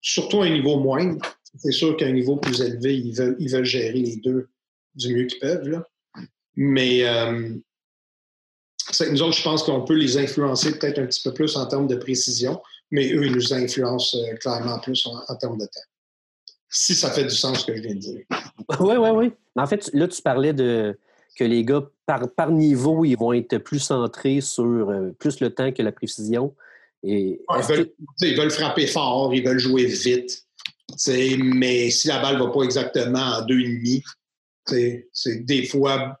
surtout 0.00 0.42
à 0.42 0.46
un 0.46 0.50
niveau 0.50 0.78
moindre. 0.78 1.20
C'est 1.58 1.72
sûr 1.72 1.96
qu'à 1.96 2.06
un 2.06 2.12
niveau 2.12 2.36
plus 2.36 2.60
élevé, 2.60 2.96
ils 2.96 3.14
veulent, 3.50 3.64
gérer 3.64 3.92
les 3.92 4.16
deux 4.16 4.48
du 4.94 5.14
mieux 5.14 5.26
qu'ils 5.26 5.40
peuvent. 5.40 5.68
Là. 5.68 5.86
Mais 6.56 7.06
euh, 7.06 7.54
nous 9.10 9.22
autres, 9.22 9.36
je 9.36 9.42
pense 9.42 9.62
qu'on 9.62 9.82
peut 9.82 9.94
les 9.94 10.16
influencer 10.18 10.78
peut-être 10.78 10.98
un 10.98 11.06
petit 11.06 11.22
peu 11.22 11.32
plus 11.32 11.56
en 11.56 11.66
termes 11.66 11.86
de 11.86 11.96
précision, 11.96 12.60
mais 12.90 13.12
eux, 13.12 13.26
ils 13.26 13.32
nous 13.32 13.52
influencent 13.52 14.16
euh, 14.18 14.34
clairement 14.36 14.78
plus 14.80 15.06
en, 15.06 15.36
termes 15.36 15.58
de 15.58 15.64
temps. 15.64 15.80
si 16.68 16.94
ça 16.94 17.10
fait 17.10 17.24
du 17.24 17.34
sens 17.34 17.60
ce 17.60 17.66
que 17.66 17.76
je 17.76 17.82
viens 17.82 17.94
de 17.94 18.00
dire. 18.00 18.20
Oui, 18.80 18.96
oui, 18.96 19.10
oui. 19.10 19.32
En 19.56 19.66
fait, 19.66 19.90
là, 19.92 20.08
tu 20.08 20.22
parlais 20.22 20.52
de 20.52 20.98
que 21.34 21.44
les 21.44 21.64
gars, 21.64 21.82
par, 22.06 22.30
par 22.30 22.50
niveau, 22.50 23.04
ils 23.04 23.16
vont 23.16 23.32
être 23.32 23.58
plus 23.58 23.80
centrés 23.80 24.40
sur 24.40 24.64
euh, 24.64 25.10
plus 25.18 25.40
le 25.40 25.50
temps 25.50 25.72
que 25.72 25.82
la 25.82 25.92
précision. 25.92 26.54
Et 27.02 27.40
ils, 28.20 28.34
veulent, 28.36 28.50
frapper 28.50 28.86
fort, 28.86 29.34
ils 29.34 29.44
veulent 29.44 29.58
jouer 29.58 29.84
vite. 29.84 30.44
Mais 31.38 31.90
si 31.90 32.08
la 32.08 32.20
balle 32.20 32.38
ne 32.38 32.44
va 32.44 32.50
pas 32.50 32.62
exactement 32.62 33.18
en 33.18 33.44
deux 33.44 33.60
et 33.60 33.68
demi, 33.68 34.02
c'est 35.12 35.44
des 35.44 35.66
fois 35.66 36.18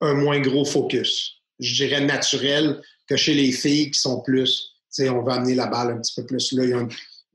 un 0.00 0.14
moins 0.14 0.40
gros 0.40 0.64
focus. 0.64 1.42
Je 1.58 1.74
dirais 1.74 2.04
naturel 2.04 2.80
que 3.06 3.16
chez 3.16 3.34
les 3.34 3.52
filles 3.52 3.90
qui 3.90 4.00
sont 4.00 4.22
plus, 4.22 4.72
on 5.00 5.22
va 5.22 5.34
amener 5.34 5.54
la 5.54 5.66
balle 5.66 5.90
un 5.90 6.00
petit 6.00 6.14
peu 6.20 6.26
plus 6.26 6.52
là, 6.52 6.64
il 6.64 6.70
y 6.70 6.72
a 6.72 6.86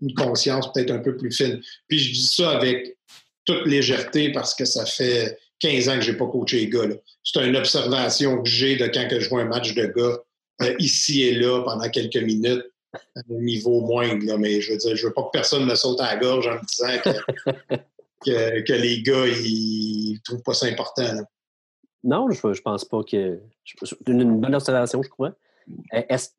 une, 0.01 0.13
conscience 0.15 0.71
peut-être 0.73 0.91
un 0.91 0.99
peu 0.99 1.15
plus 1.15 1.31
fine. 1.31 1.61
Puis 1.87 1.99
je 1.99 2.13
dis 2.13 2.27
ça 2.27 2.51
avec 2.51 2.97
toute 3.45 3.65
légèreté 3.65 4.31
parce 4.31 4.53
que 4.53 4.65
ça 4.65 4.85
fait 4.85 5.37
15 5.59 5.89
ans 5.89 5.95
que 5.95 6.01
je 6.01 6.11
n'ai 6.11 6.17
pas 6.17 6.27
coaché 6.27 6.59
les 6.59 6.69
gars. 6.69 6.87
C'est 7.23 7.45
une 7.45 7.55
observation 7.55 8.41
que 8.41 8.49
j'ai 8.49 8.75
de 8.75 8.87
quand 8.87 9.07
que 9.09 9.19
je 9.19 9.29
vois 9.29 9.41
un 9.41 9.45
match 9.45 9.73
de 9.73 9.85
gars 9.85 10.17
euh, 10.61 10.75
ici 10.79 11.23
et 11.23 11.35
là 11.35 11.63
pendant 11.63 11.89
quelques 11.89 12.17
minutes 12.17 12.65
à 12.93 13.19
un 13.19 13.41
niveau 13.41 13.81
moindre. 13.81 14.37
Mais 14.37 14.61
je 14.61 14.71
veux 14.71 14.77
dire, 14.77 14.95
je 14.95 15.07
veux 15.07 15.13
pas 15.13 15.23
que 15.23 15.31
personne 15.33 15.65
me 15.65 15.75
saute 15.75 15.99
à 16.01 16.15
la 16.15 16.17
gorge 16.17 16.47
en 16.47 16.55
me 16.55 16.65
disant 16.65 17.77
que, 18.25 18.61
que, 18.61 18.73
les 18.73 19.01
gars, 19.01 19.27
ils 19.27 20.19
trouvent 20.23 20.43
pas 20.43 20.53
ça 20.53 20.67
important. 20.67 21.25
Non, 22.03 22.29
je, 22.29 22.53
je 22.53 22.61
pense 22.61 22.85
pas 22.85 23.03
que. 23.03 23.39
C'est 23.65 23.95
une 24.07 24.39
bonne 24.39 24.55
observation, 24.55 25.01
je 25.03 25.09
crois. 25.09 25.33
Euh, 25.93 26.01
est-ce 26.09 26.29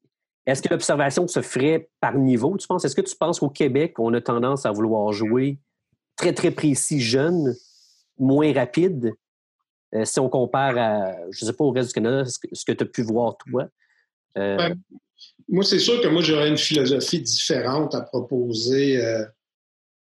est 0.47 0.67
que 0.67 0.73
l'observation 0.73 1.29
se 1.29 1.43
ferait 1.43 1.91
par 2.01 2.17
niveau, 2.17 2.57
tu 2.57 2.67
penses? 2.67 2.85
Est-ce 2.85 2.97
que 2.97 3.03
tu 3.03 3.15
penses 3.17 3.41
qu'au 3.41 3.51
Québec, 3.51 3.99
on 3.99 4.15
a 4.15 4.21
tendance 4.21 4.65
à 4.65 4.73
vouloir 4.73 5.13
jouer 5.13 5.59
très, 6.17 6.33
très 6.33 6.51
précis, 6.51 7.01
jeune, 7.01 7.55
moins 8.19 8.53
rapide? 8.53 9.13
Euh, 9.95 10.05
si 10.05 10.21
on 10.21 10.29
compare 10.29 10.77
à, 10.77 11.15
je 11.31 11.45
ne 11.45 11.51
sais 11.51 11.57
pas, 11.57 11.65
au 11.65 11.71
reste 11.71 11.89
du 11.89 11.95
Canada, 11.95 12.25
ce 12.25 12.65
que, 12.65 12.73
tu 12.73 12.85
as 12.85 12.87
pu 12.87 13.03
voir, 13.03 13.37
toi? 13.39 13.69
Euh, 14.37 14.57
ben, 14.57 14.79
moi, 15.49 15.65
c'est 15.65 15.79
sûr 15.79 16.01
que 16.01 16.09
moi, 16.09 16.23
j'aurais 16.23 16.49
une 16.49 16.59
philosophie 16.59 17.21
différente 17.21 17.95
à 17.95 18.03
proposer 18.03 19.03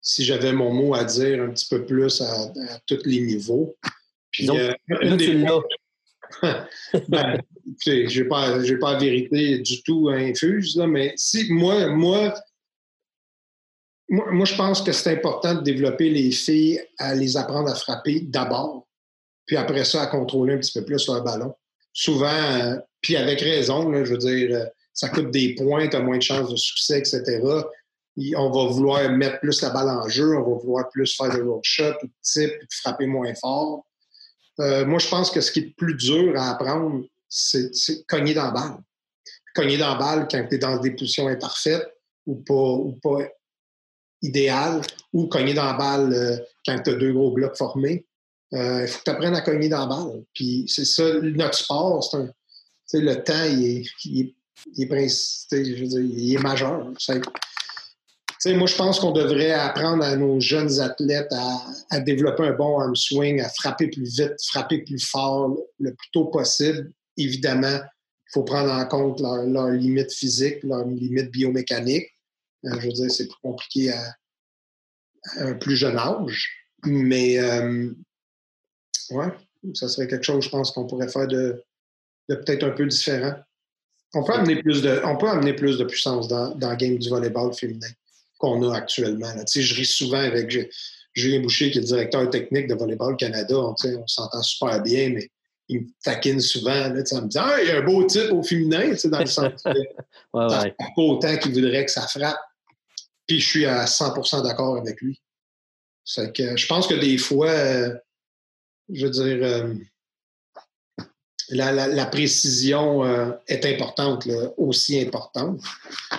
si 0.01 0.23
j'avais 0.23 0.53
mon 0.53 0.73
mot 0.73 0.93
à 0.93 1.03
dire 1.03 1.41
un 1.41 1.49
petit 1.49 1.67
peu 1.69 1.85
plus 1.85 2.21
à, 2.21 2.53
tous 2.85 3.03
les 3.05 3.21
niveaux. 3.21 3.75
Puis, 4.31 4.49
une 5.01 5.17
des 5.17 5.45
ben, 7.07 7.41
je 7.85 8.21
n'ai 8.21 8.27
pas, 8.27 8.59
pas 8.79 8.93
la 8.93 8.99
vérité 8.99 9.59
du 9.59 9.81
tout 9.83 10.09
infuse, 10.09 10.75
là, 10.75 10.87
mais 10.87 11.13
si 11.15 11.51
moi, 11.51 11.87
moi, 11.87 12.33
moi, 14.09 14.45
je 14.45 14.55
pense 14.55 14.81
que 14.81 14.91
c'est 14.91 15.11
important 15.11 15.55
de 15.55 15.61
développer 15.61 16.09
les 16.09 16.31
filles 16.31 16.81
à 16.97 17.13
les 17.13 17.35
apprendre 17.35 17.69
à 17.69 17.75
frapper 17.75 18.21
d'abord, 18.21 18.87
puis 19.45 19.57
après 19.57 19.83
ça, 19.83 20.03
à 20.03 20.07
contrôler 20.07 20.53
un 20.53 20.57
petit 20.57 20.79
peu 20.79 20.85
plus 20.85 21.07
leur 21.07 21.23
ballon. 21.23 21.53
Souvent, 21.91 22.27
euh, 22.27 22.77
puis 23.01 23.17
avec 23.17 23.41
raison, 23.41 23.91
je 24.05 24.11
veux 24.11 24.17
dire, 24.17 24.55
euh, 24.55 24.65
ça 24.93 25.09
coûte 25.09 25.31
des 25.31 25.55
points, 25.55 25.87
tu 25.87 25.95
as 25.97 25.99
moins 25.99 26.17
de 26.17 26.23
chances 26.23 26.49
de 26.49 26.55
succès, 26.55 26.99
etc. 26.99 27.41
on 28.35 28.49
va 28.49 28.71
vouloir 28.71 29.09
mettre 29.11 29.39
plus 29.39 29.61
la 29.61 29.71
balle 29.71 29.89
en 29.89 30.07
jeu, 30.07 30.37
on 30.37 30.41
va 30.41 30.57
vouloir 30.57 30.89
plus 30.89 31.15
faire 31.15 31.29
des 31.29 31.41
road 31.41 31.61
shots, 31.63 31.93
tout 31.99 32.09
type, 32.21 32.53
frapper 32.71 33.07
moins 33.07 33.33
fort. 33.35 33.85
Euh, 34.59 34.85
moi, 34.85 34.99
je 34.99 35.07
pense 35.07 35.29
que 35.29 35.41
ce 35.41 35.51
qui 35.51 35.59
est 35.59 35.75
plus 35.77 35.95
dur 35.95 36.33
à 36.35 36.51
apprendre, 36.51 37.03
c'est 37.29 37.71
cogner 38.07 38.33
dans 38.33 38.45
la 38.45 38.51
balle. 38.51 38.77
Cogner 39.53 39.77
dans 39.77 39.93
la 39.93 39.99
balle 39.99 40.27
quand 40.31 40.45
tu 40.47 40.55
es 40.55 40.57
dans 40.57 40.77
des 40.77 40.91
positions 40.91 41.27
imparfaites 41.27 41.87
ou 42.25 42.35
pas, 42.35 42.53
ou 42.53 42.97
pas 43.01 43.19
idéales, 44.21 44.81
ou 45.13 45.27
cogner 45.27 45.53
dans 45.53 45.65
la 45.65 45.73
balle 45.73 46.13
euh, 46.13 46.37
quand 46.65 46.79
tu 46.83 46.91
as 46.91 46.95
deux 46.95 47.13
gros 47.13 47.31
blocs 47.31 47.57
formés. 47.57 48.05
Euh, 48.53 48.83
il 48.83 48.87
faut 48.87 48.99
que 48.99 49.03
tu 49.03 49.11
apprennes 49.11 49.35
à 49.35 49.41
cogner 49.41 49.69
dans 49.69 49.87
la 49.87 49.95
balle. 49.95 50.23
Puis 50.33 50.65
c'est 50.67 50.85
ça, 50.85 51.03
notre 51.21 51.57
sport, 51.57 52.03
c'est 52.03 52.17
un. 52.17 52.29
le 52.93 53.15
temps, 53.23 53.43
il 53.45 53.83
est, 54.05 54.35
il 54.75 56.35
est 56.35 56.41
majeur 56.41 56.91
moi, 58.55 58.67
je 58.67 58.75
pense 58.75 58.99
qu'on 58.99 59.11
devrait 59.11 59.51
apprendre 59.51 60.03
à 60.03 60.15
nos 60.15 60.39
jeunes 60.39 60.79
athlètes 60.79 61.31
à, 61.89 61.99
développer 61.99 62.43
un 62.43 62.53
bon 62.53 62.79
arm 62.79 62.95
swing, 62.95 63.41
à 63.41 63.49
frapper 63.49 63.87
plus 63.87 64.19
vite, 64.19 64.35
frapper 64.47 64.79
plus 64.79 64.99
fort 64.99 65.55
le 65.79 65.93
plus 65.93 66.09
tôt 66.13 66.25
possible. 66.25 66.91
Évidemment, 67.17 67.79
il 67.79 68.31
faut 68.33 68.43
prendre 68.43 68.71
en 68.71 68.85
compte 68.85 69.19
leurs 69.21 69.71
limites 69.71 70.13
physiques, 70.13 70.63
leurs 70.63 70.85
limites 70.85 71.31
biomécaniques. 71.31 72.09
Euh, 72.67 72.79
je 72.79 72.87
veux 72.87 72.93
dire, 72.93 73.11
c'est 73.11 73.27
plus 73.27 73.39
compliqué 73.41 73.91
à, 73.91 74.15
un 75.39 75.53
plus 75.53 75.75
jeune 75.75 75.97
âge. 75.97 76.49
Mais, 76.85 77.39
euh, 77.39 77.91
ouais, 79.11 79.27
ça 79.73 79.89
serait 79.89 80.07
quelque 80.07 80.23
chose, 80.23 80.45
je 80.45 80.49
pense, 80.49 80.71
qu'on 80.71 80.85
pourrait 80.85 81.09
faire 81.09 81.27
de, 81.27 81.63
peut-être 82.27 82.63
un 82.63 82.71
peu 82.71 82.85
différent. 82.85 83.33
On 84.13 84.23
peut 84.23 84.33
amener 84.33 84.61
plus 84.61 84.81
de, 84.81 85.01
on 85.03 85.17
peut 85.17 85.27
amener 85.27 85.53
plus 85.53 85.77
de 85.77 85.83
puissance 85.83 86.27
dans, 86.27 86.55
dans 86.55 86.69
le 86.69 86.75
game 86.77 86.97
du 86.97 87.09
volleyball 87.09 87.53
féminin 87.53 87.89
qu'on 88.37 88.69
a 88.69 88.77
actuellement. 88.77 89.31
Je 89.53 89.75
ris 89.75 89.85
souvent 89.85 90.19
avec 90.19 90.49
Julien 91.13 91.41
Boucher, 91.41 91.71
qui 91.71 91.79
est 91.79 91.81
le 91.81 91.87
directeur 91.87 92.29
technique 92.29 92.67
de 92.67 92.75
Volleyball 92.75 93.17
Canada. 93.17 93.57
On, 93.57 93.75
s'entend 94.05 94.41
super 94.41 94.81
bien, 94.81 95.09
mais 95.09 95.29
il 95.67 95.81
me 95.81 95.87
taquine 96.03 96.39
souvent 96.39 96.69
là, 96.71 96.89
en 96.89 97.21
me 97.21 97.27
disant 97.27 97.43
ah, 97.43 97.57
il 97.61 97.67
y 97.67 97.71
a 97.71 97.77
un 97.77 97.81
beau 97.81 98.03
type 98.05 98.31
au 98.31 98.43
féminin, 98.43 98.93
dans 99.05 99.19
le 99.19 99.25
sens 99.25 99.63
que 99.63 99.69
ouais, 100.33 100.75
pas 100.77 100.85
autant 100.97 101.35
qu'il 101.37 101.53
voudrait 101.53 101.85
que 101.85 101.91
ça 101.91 102.07
frappe. 102.07 102.39
Puis 103.27 103.39
je 103.39 103.49
suis 103.49 103.65
à 103.65 103.85
100% 103.85 104.43
d'accord 104.43 104.77
avec 104.77 105.01
lui. 105.01 105.21
C'est 106.03 106.33
que 106.33 106.55
je 106.55 106.67
pense 106.67 106.87
que 106.87 106.93
des 106.93 107.17
fois, 107.17 107.49
euh, 107.49 107.93
je 108.89 109.05
veux 109.05 109.11
dire, 109.11 109.39
euh, 109.43 109.73
la, 111.49 112.05
précision 112.05 113.03
euh, 113.03 113.33
est 113.47 113.65
importante, 113.65 114.27
aussi 114.55 115.01
importante, 115.01 115.61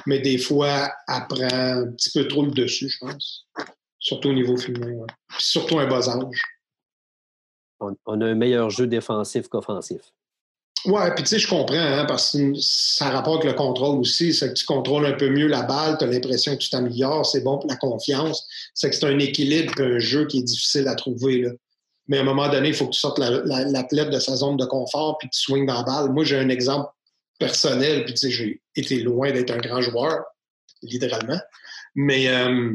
mais 0.07 0.18
des 0.18 0.37
fois, 0.37 0.92
elle 1.09 1.27
prend 1.29 1.49
un 1.51 1.87
petit 1.92 2.11
peu 2.11 2.29
trop 2.29 2.44
le 2.44 2.51
dessus, 2.51 2.90
je 2.90 2.99
pense. 2.99 3.47
Surtout 3.99 4.29
au 4.29 4.35
niveau 4.35 4.57
féminin. 4.57 5.07
surtout 5.38 5.79
un 5.79 5.87
bas 5.87 6.09
âge. 6.09 6.42
On, 7.81 8.21
a 8.21 8.27
un 8.27 8.35
meilleur 8.35 8.71
jeu 8.71 8.87
défensif 8.87 9.49
qu'offensif. 9.49 10.12
Oui, 10.84 11.00
puis 11.14 11.24
tu 11.24 11.30
sais, 11.30 11.38
je 11.38 11.48
comprends, 11.48 11.76
hein, 11.76 12.04
parce 12.06 12.32
que 12.32 12.52
ça 12.60 13.10
rapporte 13.10 13.44
le 13.44 13.52
contrôle 13.52 13.98
aussi. 13.98 14.32
C'est 14.32 14.48
que 14.48 14.54
tu 14.54 14.64
contrôles 14.64 15.06
un 15.06 15.12
peu 15.12 15.28
mieux 15.28 15.46
la 15.46 15.62
balle, 15.62 15.96
tu 15.98 16.04
as 16.04 16.08
l'impression 16.08 16.52
que 16.54 16.60
tu 16.60 16.70
t'améliores, 16.70 17.26
c'est 17.26 17.42
bon 17.42 17.58
pour 17.58 17.68
la 17.68 17.76
confiance. 17.76 18.46
C'est 18.74 18.90
que 18.90 18.96
c'est 18.96 19.06
un 19.06 19.18
équilibre, 19.18 19.72
un 19.80 19.98
jeu 19.98 20.26
qui 20.26 20.38
est 20.38 20.42
difficile 20.42 20.86
à 20.88 20.94
trouver. 20.94 21.42
Là 21.42 21.50
mais 22.08 22.18
à 22.18 22.20
un 22.22 22.24
moment 22.24 22.48
donné, 22.48 22.68
il 22.68 22.74
faut 22.74 22.86
que 22.86 22.94
tu 22.94 23.00
sortes 23.00 23.18
l'athlète 23.18 24.10
de 24.10 24.18
sa 24.18 24.34
zone 24.34 24.56
de 24.56 24.64
confort 24.64 25.18
puis 25.18 25.28
tu 25.28 25.38
swings 25.40 25.66
dans 25.66 25.74
la 25.74 25.82
balle. 25.82 26.10
Moi, 26.10 26.24
j'ai 26.24 26.38
un 26.38 26.48
exemple 26.48 26.90
personnel, 27.38 28.04
puis 28.04 28.14
tu 28.14 28.20
sais, 28.20 28.30
j'ai 28.30 28.62
été 28.74 29.00
loin 29.00 29.30
d'être 29.30 29.50
un 29.50 29.58
grand 29.58 29.82
joueur, 29.82 30.24
littéralement. 30.82 31.38
Mais 31.94 32.28
euh, 32.28 32.72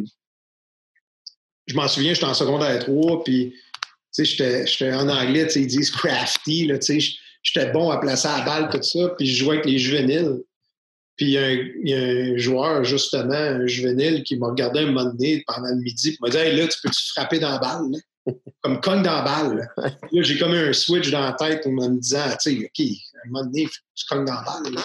je 1.66 1.76
m'en 1.76 1.88
souviens, 1.88 2.14
j'étais 2.14 2.28
en 2.28 2.36
secondaire 2.36 2.80
3, 2.80 3.24
puis 3.24 3.56
tu 4.14 4.26
sais, 4.26 4.66
j'étais 4.66 4.94
en 4.94 5.10
anglais, 5.10 5.48
tu 5.48 5.54
sais, 5.54 5.62
ils 5.62 5.68
disent 5.68 5.90
crafty, 5.90 6.70
tu 6.80 7.02
sais, 7.02 7.10
j'étais 7.44 7.72
bon 7.72 7.92
à 7.92 8.00
placer 8.00 8.28
la 8.28 8.42
balle, 8.42 8.70
tout 8.70 8.82
ça, 8.82 9.10
puis 9.18 9.28
je 9.28 9.44
jouais 9.44 9.58
avec 9.58 9.66
les 9.66 9.78
juvéniles. 9.78 10.42
Puis 11.16 11.28
il 11.28 11.88
y, 11.88 11.94
a 11.94 11.98
un 12.00 12.38
joueur, 12.38 12.84
justement, 12.84 13.34
un 13.34 13.68
juvénile, 13.68 14.24
qui 14.24 14.36
m'a 14.36 14.48
regardé 14.48 14.80
un 14.80 14.88
moment 14.88 15.12
donné 15.12 15.44
pendant 15.46 15.70
le 15.70 15.76
midi, 15.76 16.12
puis 16.12 16.18
m'a 16.22 16.30
dit 16.30 16.38
Hey, 16.38 16.56
là, 16.56 16.68
tu 16.68 16.80
peux-tu 16.82 17.06
frapper 17.12 17.38
dans 17.38 17.52
la 17.52 17.60
balle? 17.60 17.92
Là? 17.92 18.00
comme 18.62 18.80
cogne 18.80 19.04
dans 19.04 19.14
la 19.14 19.22
balle. 19.22 19.70
Là, 19.78 20.22
j'ai 20.22 20.38
comme 20.38 20.54
un 20.54 20.74
switch 20.74 21.12
dans 21.12 21.22
la 21.22 21.34
tête 21.34 21.66
en 21.68 21.72
me 21.72 22.00
disant, 22.00 22.24
tu 22.42 22.58
sais, 22.58 22.66
OK, 22.66 22.80
à 22.80 23.28
un 23.28 23.32
moment 23.32 23.46
donné, 23.46 23.68
tu 23.96 24.06
cognes 24.08 24.26
dans 24.26 24.34
la 24.34 24.44
balle. 24.44 24.76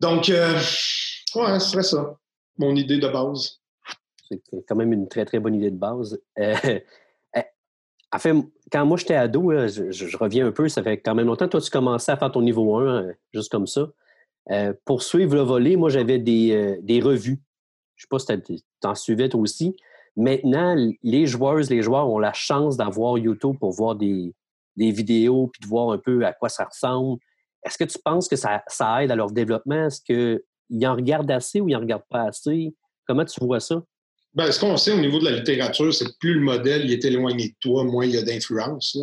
Donc, 0.00 0.28
euh, 0.28 0.54
ouais, 1.34 1.60
ce 1.60 1.70
serait 1.70 1.82
ça, 1.82 2.16
mon 2.58 2.74
idée 2.74 2.98
de 2.98 3.08
base. 3.08 3.58
C'est 4.28 4.40
quand 4.66 4.76
même 4.76 4.92
une 4.92 5.08
très, 5.08 5.24
très 5.24 5.38
bonne 5.38 5.54
idée 5.54 5.70
de 5.70 5.76
base. 5.76 6.18
Euh, 6.38 6.80
en 8.14 8.18
fait, 8.18 8.34
quand 8.70 8.84
moi 8.84 8.96
j'étais 8.98 9.14
ado, 9.14 9.50
je, 9.50 10.16
reviens 10.16 10.46
un 10.46 10.52
peu, 10.52 10.68
ça 10.68 10.82
fait 10.82 10.98
quand 10.98 11.14
même 11.14 11.26
longtemps. 11.26 11.48
Toi, 11.48 11.60
tu 11.60 11.70
commençais 11.70 12.12
à 12.12 12.16
faire 12.16 12.30
ton 12.30 12.42
niveau 12.42 12.76
1, 12.76 13.12
juste 13.32 13.50
comme 13.50 13.66
ça. 13.66 13.88
pour 14.84 15.02
suivre 15.02 15.34
le 15.34 15.40
volet, 15.40 15.76
moi, 15.76 15.88
j'avais 15.88 16.18
des, 16.18 16.78
des, 16.82 17.00
revues. 17.00 17.40
Je 17.96 18.04
ne 18.06 18.18
sais 18.20 18.26
pas 18.26 18.44
si 18.44 18.62
tu 18.64 18.88
en 18.88 18.94
suivais 18.94 19.28
toi 19.28 19.40
aussi. 19.40 19.76
Maintenant, 20.16 20.76
les 21.02 21.26
joueuses, 21.26 21.70
les 21.70 21.82
joueurs 21.82 22.08
ont 22.08 22.18
la 22.18 22.32
chance 22.32 22.76
d'avoir 22.76 23.16
YouTube 23.16 23.56
pour 23.58 23.72
voir 23.72 23.94
des, 23.96 24.34
vidéos 24.76 25.48
puis 25.48 25.60
de 25.62 25.66
voir 25.66 25.90
un 25.90 25.98
peu 25.98 26.24
à 26.24 26.32
quoi 26.32 26.48
ça 26.48 26.64
ressemble. 26.64 27.18
Est-ce 27.64 27.78
que 27.78 27.84
tu 27.84 27.98
penses 28.04 28.28
que 28.28 28.36
ça, 28.36 28.62
aide 29.02 29.10
à 29.10 29.16
leur 29.16 29.30
développement? 29.30 29.86
Est-ce 29.86 30.02
qu'ils 30.02 30.86
en 30.86 30.94
regardent 30.94 31.30
assez 31.30 31.60
ou 31.60 31.68
ils 31.68 31.72
n'en 31.72 31.80
regardent 31.80 32.08
pas 32.10 32.24
assez? 32.24 32.74
Comment 33.06 33.24
tu 33.24 33.42
vois 33.44 33.60
ça? 33.60 33.82
Bien, 34.34 34.50
ce 34.50 34.58
qu'on 34.58 34.76
sait 34.78 34.92
au 34.92 35.00
niveau 35.00 35.18
de 35.18 35.26
la 35.26 35.32
littérature, 35.32 35.92
c'est 35.92 36.06
que 36.06 36.16
plus 36.18 36.34
le 36.34 36.40
modèle 36.40 36.90
est 36.90 37.04
éloigné 37.04 37.48
de 37.48 37.54
toi, 37.60 37.84
moins 37.84 38.06
il 38.06 38.12
y 38.12 38.16
a 38.16 38.22
d'influence. 38.22 38.96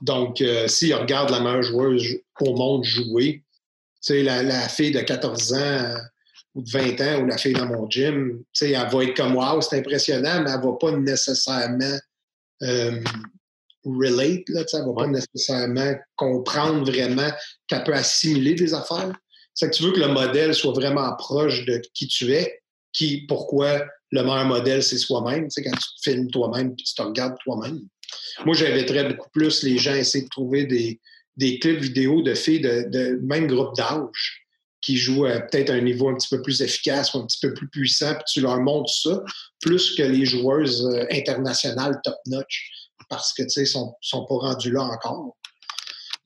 Donc, 0.00 0.40
euh, 0.40 0.66
s'ils 0.66 0.94
regardent 0.94 1.30
la 1.30 1.38
meilleure 1.38 1.62
joueuse 1.62 2.18
au 2.40 2.56
monde 2.56 2.84
jouer, 2.84 3.44
tu 3.44 4.14
sais, 4.14 4.22
la, 4.24 4.68
fille 4.68 4.90
de 4.90 5.00
14 5.00 5.52
ans 5.54 5.94
ou 6.56 6.62
de 6.62 6.70
20 6.70 7.00
ans, 7.00 7.22
ou 7.22 7.26
la 7.26 7.38
fille 7.38 7.52
dans 7.52 7.66
mon 7.66 7.88
gym, 7.88 8.42
elle 8.60 8.72
va 8.72 9.04
être 9.04 9.16
comme 9.16 9.36
Wow, 9.36 9.60
c'est 9.60 9.78
impressionnant, 9.78 10.42
mais 10.42 10.50
elle 10.50 10.60
ne 10.60 10.64
va 10.64 10.72
pas 10.72 10.90
nécessairement 10.90 11.98
euh, 12.62 13.00
relate, 13.84 14.48
là, 14.48 14.64
elle 14.72 14.80
ne 14.80 14.86
va 14.86 14.94
pas 14.94 15.06
nécessairement 15.06 15.94
comprendre 16.16 16.90
vraiment 16.90 17.30
qu'elle 17.68 17.84
peut 17.84 17.94
assimiler 17.94 18.54
des 18.54 18.74
affaires. 18.74 19.12
C'est 19.54 19.70
que 19.70 19.76
tu 19.76 19.84
veux 19.84 19.92
que 19.92 20.00
le 20.00 20.08
modèle 20.08 20.54
soit 20.54 20.72
vraiment 20.72 21.14
proche 21.16 21.64
de 21.66 21.80
qui 21.94 22.08
tu 22.08 22.32
es, 22.32 22.61
qui, 22.92 23.26
pourquoi 23.26 23.84
le 24.10 24.22
meilleur 24.22 24.44
modèle, 24.44 24.82
c'est 24.82 24.98
soi-même. 24.98 25.44
Tu 25.44 25.50
sais, 25.50 25.62
quand 25.62 25.76
tu 25.76 26.10
filmes 26.10 26.30
toi-même 26.30 26.72
et 26.72 26.82
tu 26.82 26.94
te 26.94 27.02
regardes 27.02 27.36
toi-même. 27.42 27.80
Moi, 28.44 28.54
j'inviterais 28.54 29.08
beaucoup 29.08 29.30
plus 29.30 29.62
les 29.62 29.78
gens 29.78 29.92
à 29.92 29.98
essayer 29.98 30.24
de 30.24 30.28
trouver 30.28 30.66
des, 30.66 31.00
des 31.36 31.58
clips 31.58 31.80
vidéo 31.80 32.22
de 32.22 32.34
filles 32.34 32.60
de, 32.60 33.18
même 33.22 33.46
groupe 33.46 33.74
d'âge 33.74 34.44
qui 34.82 34.96
jouent 34.96 35.26
à 35.26 35.40
peut-être 35.40 35.70
un 35.70 35.80
niveau 35.80 36.08
un 36.08 36.14
petit 36.14 36.28
peu 36.28 36.42
plus 36.42 36.60
efficace 36.60 37.14
ou 37.14 37.18
un 37.18 37.26
petit 37.26 37.38
peu 37.40 37.54
plus 37.54 37.68
puissant, 37.68 38.14
puis 38.14 38.24
tu 38.26 38.40
leur 38.40 38.60
montres 38.60 38.92
ça, 38.92 39.22
plus 39.60 39.94
que 39.94 40.02
les 40.02 40.26
joueuses 40.26 40.84
euh, 40.84 41.06
internationales 41.10 42.00
top-notch, 42.02 42.70
parce 43.08 43.32
que, 43.32 43.44
tu 43.44 43.50
sais, 43.50 43.64
sont, 43.64 43.94
sont 44.00 44.26
pas 44.26 44.34
rendus 44.34 44.72
là 44.72 44.82
encore. 44.82 45.36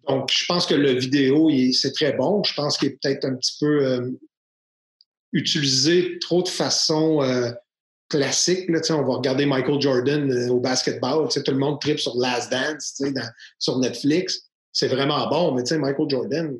Donc, 0.08 0.30
je 0.32 0.44
pense 0.46 0.66
que 0.66 0.74
le 0.74 0.92
vidéo, 0.92 1.50
c'est 1.72 1.92
très 1.92 2.12
bon. 2.12 2.42
Je 2.44 2.54
pense 2.54 2.78
qu'il 2.78 2.88
est 2.88 2.98
peut-être 3.02 3.24
un 3.24 3.34
petit 3.34 3.56
peu 3.60 3.84
euh, 3.84 4.10
utilisé 5.36 6.18
trop 6.20 6.42
de 6.42 6.48
façon 6.48 7.22
euh, 7.22 7.50
classique. 8.08 8.68
Là, 8.68 8.80
on 8.90 9.04
va 9.04 9.14
regarder 9.16 9.46
Michael 9.46 9.80
Jordan 9.80 10.50
au 10.50 10.60
basketball. 10.60 11.28
Tout 11.28 11.42
le 11.46 11.58
monde 11.58 11.80
tripe 11.80 12.00
sur 12.00 12.16
Last 12.16 12.50
Dance 12.50 13.00
sur 13.58 13.78
Netflix 13.78 14.46
c'est 14.76 14.88
vraiment 14.88 15.26
bon, 15.30 15.54
mais 15.54 15.78
Michael 15.78 16.10
Jordan, 16.10 16.54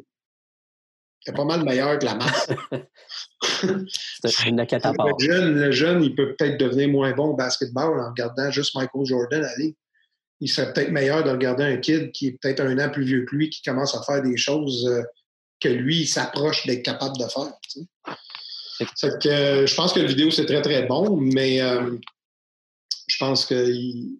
c'est 1.20 1.36
pas 1.36 1.44
mal 1.44 1.64
meilleur 1.64 1.98
que 1.98 2.06
la 2.06 2.14
masse. 2.14 2.48
c'est 4.24 4.46
une 4.46 4.56
le 4.56 5.18
jeune, 5.18 5.54
le 5.54 5.70
jeune, 5.70 6.02
il 6.02 6.14
peut 6.14 6.34
peut-être 6.34 6.58
devenir 6.58 6.88
moins 6.88 7.12
bon 7.12 7.26
au 7.26 7.36
basketball 7.36 8.00
en 8.00 8.08
regardant 8.08 8.50
juste 8.50 8.74
Michael 8.74 9.04
Jordan 9.04 9.44
aller. 9.44 9.76
Il 10.40 10.48
serait 10.48 10.72
peut-être 10.72 10.92
meilleur 10.92 11.24
de 11.24 11.30
regarder 11.30 11.64
un 11.64 11.76
kid 11.76 12.10
qui 12.12 12.28
est 12.28 12.38
peut-être 12.40 12.60
un 12.60 12.78
an 12.78 12.88
plus 12.88 13.04
vieux 13.04 13.26
que 13.26 13.36
lui, 13.36 13.50
qui 13.50 13.60
commence 13.60 13.94
à 13.94 14.02
faire 14.02 14.22
des 14.22 14.38
choses 14.38 14.86
euh, 14.86 15.02
que 15.60 15.68
lui, 15.68 16.00
il 16.00 16.06
s'approche 16.06 16.66
d'être 16.66 16.82
capable 16.82 17.18
de 17.18 17.24
faire. 17.24 17.52
Que, 18.78 19.28
euh, 19.28 19.66
je 19.66 19.74
pense 19.74 19.92
que 19.92 20.00
la 20.00 20.06
vidéo, 20.06 20.30
c'est 20.30 20.46
très, 20.46 20.62
très 20.62 20.84
bon, 20.84 21.16
mais 21.16 21.60
euh, 21.60 21.96
je 23.06 23.16
pense 23.18 23.46
qu'il 23.46 24.16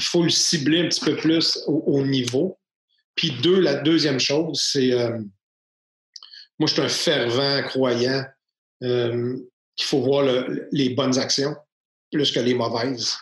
faut 0.00 0.22
le 0.22 0.30
cibler 0.30 0.80
un 0.80 0.88
petit 0.88 1.00
peu 1.00 1.16
plus 1.16 1.62
au 1.66 2.02
niveau. 2.02 2.58
Puis 3.14 3.32
deux, 3.42 3.60
la 3.60 3.74
deuxième 3.76 4.20
chose, 4.20 4.60
c'est 4.72 4.92
euh, 4.92 5.18
moi, 6.58 6.66
je 6.66 6.72
suis 6.74 6.82
un 6.82 6.88
fervent 6.88 7.62
croyant 7.68 8.24
qu'il 8.80 9.86
faut 9.86 10.00
voir 10.00 10.24
les 10.72 10.90
bonnes 10.90 11.18
actions 11.18 11.54
plus 12.10 12.32
que 12.32 12.40
les 12.40 12.54
mauvaises. 12.54 13.16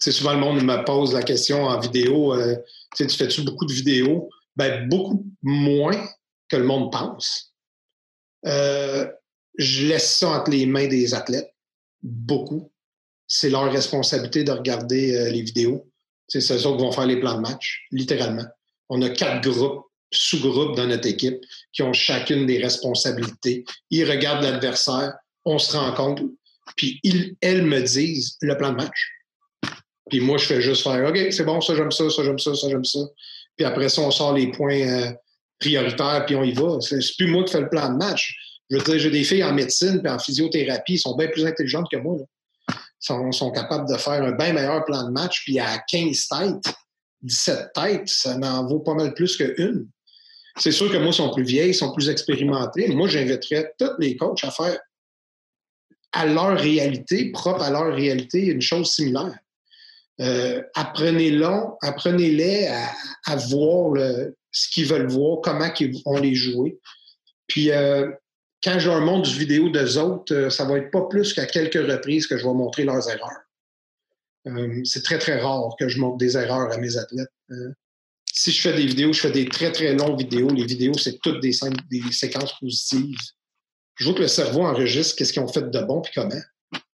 Souvent 0.00 0.32
le 0.32 0.38
monde 0.38 0.62
me 0.62 0.84
pose 0.84 1.12
la 1.12 1.22
question 1.22 1.64
en 1.64 1.78
vidéo, 1.78 2.34
tu 2.94 3.08
fais-tu 3.08 3.42
beaucoup 3.42 3.66
de 3.66 3.72
vidéos? 3.72 4.30
Ben, 4.54 4.88
beaucoup 4.88 5.26
moins 5.42 6.08
que 6.48 6.56
le 6.56 6.64
monde 6.64 6.90
pense. 6.90 7.55
Je 8.46 9.86
laisse 9.86 10.16
ça 10.16 10.28
entre 10.30 10.50
les 10.50 10.66
mains 10.66 10.88
des 10.88 11.14
athlètes, 11.14 11.52
beaucoup. 12.02 12.70
C'est 13.26 13.50
leur 13.50 13.70
responsabilité 13.72 14.44
de 14.44 14.52
regarder 14.52 15.30
les 15.30 15.42
vidéos. 15.42 15.88
C'est 16.28 16.38
eux 16.38 16.66
autres 16.66 16.76
qui 16.76 16.82
vont 16.84 16.92
faire 16.92 17.06
les 17.06 17.18
plans 17.18 17.36
de 17.36 17.40
match, 17.40 17.86
littéralement. 17.90 18.46
On 18.88 19.02
a 19.02 19.10
quatre 19.10 19.48
groupes, 19.48 19.86
sous-groupes 20.12 20.76
dans 20.76 20.86
notre 20.86 21.08
équipe 21.08 21.40
qui 21.72 21.82
ont 21.82 21.92
chacune 21.92 22.46
des 22.46 22.58
responsabilités. 22.58 23.64
Ils 23.90 24.08
regardent 24.08 24.44
l'adversaire, 24.44 25.14
on 25.44 25.58
se 25.58 25.76
rencontre, 25.76 26.22
puis 26.76 27.00
ils, 27.02 27.36
elles 27.40 27.64
me 27.64 27.80
disent 27.80 28.36
le 28.40 28.56
plan 28.56 28.70
de 28.70 28.76
match. 28.76 29.10
Puis 30.10 30.20
moi, 30.20 30.38
je 30.38 30.46
fais 30.46 30.60
juste 30.60 30.82
faire 30.82 31.08
OK, 31.08 31.18
c'est 31.30 31.44
bon, 31.44 31.60
ça 31.60 31.74
j'aime 31.74 31.90
ça, 31.90 32.08
ça 32.10 32.22
j'aime 32.22 32.38
ça, 32.38 32.54
ça 32.54 32.68
j'aime 32.68 32.84
ça. 32.84 33.00
Puis 33.56 33.66
après 33.66 33.88
ça, 33.88 34.02
on 34.02 34.10
sort 34.10 34.34
les 34.34 34.50
points 34.52 34.80
euh, 34.80 35.12
prioritaires, 35.58 36.24
puis 36.26 36.36
on 36.36 36.42
y 36.42 36.52
va. 36.52 36.78
C'est 36.80 36.98
plus 37.16 37.28
moi 37.28 37.44
qui 37.44 37.52
fais 37.52 37.60
le 37.60 37.68
plan 37.68 37.90
de 37.90 37.96
match. 37.96 38.34
Je 38.70 38.76
veux 38.76 38.82
dire, 38.82 38.98
j'ai 38.98 39.10
des 39.10 39.24
filles 39.24 39.44
en 39.44 39.52
médecine 39.52 40.00
puis 40.02 40.10
en 40.10 40.18
physiothérapie, 40.18 40.94
ils 40.94 40.98
sont 40.98 41.16
bien 41.16 41.28
plus 41.28 41.46
intelligentes 41.46 41.86
que 41.90 41.96
moi. 41.96 42.18
Là 42.18 42.24
sont, 43.00 43.50
capables 43.50 43.88
de 43.88 43.96
faire 43.96 44.22
un 44.22 44.32
bien 44.32 44.52
meilleur 44.52 44.84
plan 44.84 45.04
de 45.04 45.10
match, 45.10 45.42
puis 45.44 45.58
à 45.58 45.78
15 45.90 46.28
têtes, 46.28 46.74
17 47.22 47.72
têtes, 47.74 48.08
ça 48.08 48.36
n'en 48.36 48.66
vaut 48.66 48.80
pas 48.80 48.94
mal 48.94 49.14
plus 49.14 49.36
qu'une. 49.36 49.88
C'est 50.58 50.72
sûr 50.72 50.90
que 50.90 50.96
moi, 50.96 51.08
ils 51.08 51.14
sont 51.14 51.32
plus 51.32 51.44
vieilles, 51.44 51.70
ils 51.70 51.74
sont 51.74 51.92
plus 51.92 52.08
expérimentés. 52.08 52.88
Moi, 52.88 53.08
j'inviterais 53.08 53.72
tous 53.78 53.90
les 53.98 54.16
coachs 54.16 54.44
à 54.44 54.50
faire 54.50 54.78
à 56.12 56.24
leur 56.24 56.58
réalité, 56.58 57.30
propre 57.30 57.62
à 57.62 57.70
leur 57.70 57.94
réalité, 57.94 58.46
une 58.46 58.62
chose 58.62 58.90
similaire. 58.90 59.36
Euh, 60.18 60.62
apprenez-les 60.74 61.44
apprenez 61.82 62.68
à, 62.68 62.90
à, 63.26 63.36
voir 63.36 63.92
ce 64.56 64.68
qu'ils 64.70 64.86
veulent 64.86 65.08
voir, 65.08 65.40
comment 65.42 65.70
ils 65.78 66.02
vont 66.04 66.18
les 66.18 66.34
jouer. 66.34 66.78
Puis 67.46 67.70
euh, 67.70 68.10
quand 68.62 68.78
je 68.78 68.88
leur 68.88 69.00
montre 69.00 69.28
du 69.28 69.38
vidéo 69.38 69.68
d'eux 69.68 69.98
autres, 69.98 70.34
euh, 70.34 70.50
ça 70.50 70.64
va 70.64 70.78
être 70.78 70.90
pas 70.90 71.02
plus 71.02 71.34
qu'à 71.34 71.46
quelques 71.46 71.74
reprises 71.74 72.26
que 72.26 72.38
je 72.38 72.44
vais 72.44 72.54
montrer 72.54 72.84
leurs 72.84 73.08
erreurs. 73.08 73.42
Euh, 74.46 74.80
c'est 74.84 75.02
très, 75.02 75.18
très 75.18 75.40
rare 75.40 75.74
que 75.78 75.88
je 75.88 75.98
montre 75.98 76.16
des 76.16 76.36
erreurs 76.36 76.72
à 76.72 76.78
mes 76.78 76.96
athlètes. 76.96 77.28
Euh, 77.50 77.72
si 78.32 78.52
je 78.52 78.60
fais 78.60 78.74
des 78.74 78.86
vidéos, 78.86 79.12
je 79.12 79.20
fais 79.20 79.30
des 79.30 79.46
très, 79.48 79.72
très 79.72 79.94
longues 79.94 80.18
vidéos. 80.18 80.48
Les 80.48 80.64
vidéos, 80.64 80.94
c'est 80.94 81.18
toutes 81.20 81.40
des, 81.40 81.52
séquences 81.52 82.58
positives. 82.58 83.16
Je 83.96 84.08
veux 84.08 84.14
que 84.14 84.22
le 84.22 84.28
cerveau 84.28 84.62
enregistre 84.62 85.16
qu'est-ce 85.16 85.32
qu'ils 85.32 85.42
ont 85.42 85.48
fait 85.48 85.70
de 85.70 85.80
bon 85.80 86.00
puis 86.00 86.12
comment. 86.14 86.40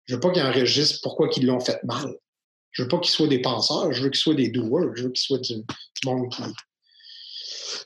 Je 0.05 0.15
veux 0.15 0.19
pas 0.19 0.31
qu'ils 0.31 0.43
enregistrent 0.43 0.99
pourquoi 1.03 1.29
ils 1.35 1.45
l'ont 1.45 1.59
fait 1.59 1.83
mal. 1.83 2.15
Je 2.71 2.83
veux 2.83 2.87
pas 2.87 2.99
qu'ils 2.99 3.11
soient 3.11 3.27
des 3.27 3.41
penseurs, 3.41 3.91
je 3.91 4.03
veux 4.03 4.09
qu'ils 4.09 4.19
soient 4.19 4.35
des 4.35 4.49
doers, 4.49 4.95
je 4.95 5.03
veux 5.03 5.09
qu'ils 5.09 5.23
soient 5.23 5.39
du, 5.39 5.55
monde 6.05 6.31
qui. 6.31 6.43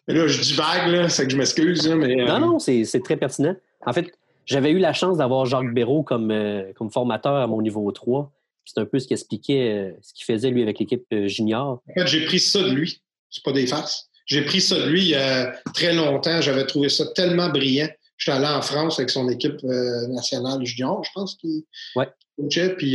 Mais 0.08 0.14
là, 0.14 0.28
je 0.28 0.42
dis 0.42 0.54
vague, 0.54 0.88
là, 0.90 1.10
c'est 1.10 1.26
que 1.26 1.32
je 1.32 1.38
m'excuse. 1.38 1.88
Mais, 1.90 2.16
Non, 2.26 2.40
non, 2.40 2.60
c'est 2.60 3.04
très 3.04 3.18
pertinent. 3.18 3.56
En 3.86 3.94
fait, 3.94 4.12
j'avais 4.46 4.72
eu 4.72 4.80
la 4.80 4.94
chance 4.94 5.18
d'avoir 5.18 5.46
Jacques 5.46 5.74
Béraud 5.74 6.04
comme, 6.04 6.32
euh, 6.32 6.72
comme 6.76 6.92
formateur 6.92 7.36
à 7.36 7.48
mon 7.48 7.62
niveau 7.62 7.92
3. 7.92 8.32
C'est 8.66 8.80
un 8.80 8.86
peu 8.86 9.00
ce 9.00 9.08
qu'il 9.08 9.16
expliquait, 9.16 9.72
euh, 9.72 9.92
ce 10.02 10.14
qu'il 10.14 10.26
faisait 10.26 10.50
lui 10.50 10.62
avec 10.62 10.80
l'équipe 10.80 11.06
euh, 11.14 11.28
junior. 11.28 11.82
En 11.90 11.94
fait, 11.94 12.08
j'ai 12.08 12.26
pris 12.26 12.40
ça 12.40 12.62
de 12.62 12.72
lui. 12.72 13.02
C'est 13.30 13.44
pas 13.44 13.52
des 13.52 13.68
farces. 13.68 14.10
J'ai 14.26 14.44
pris 14.44 14.62
ça 14.62 14.80
de 14.80 14.90
lui 14.90 15.02
il 15.02 15.10
y 15.10 15.16
a 15.16 15.52
très 15.74 15.94
longtemps. 15.94 16.42
J'avais 16.42 16.66
trouvé 16.66 16.90
ça 16.90 17.06
tellement 17.14 17.50
brillant. 17.50 17.90
J'étais 18.18 18.38
allé 18.38 18.48
en 18.48 18.62
France 18.62 18.98
avec 18.98 19.10
son 19.10 19.28
équipe 19.30 19.62
nationale 19.64 20.66
junior, 20.66 21.04
je 21.04 21.10
pense 21.14 21.36
qu'il 21.36 21.64
ouais. 21.98 22.08
coachait, 22.38 22.74
puis 22.78 22.94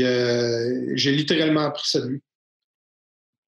j'ai 0.94 1.12
littéralement 1.12 1.60
appris 1.60 1.86
ça 1.86 2.00
de 2.00 2.06
lui. 2.06 2.22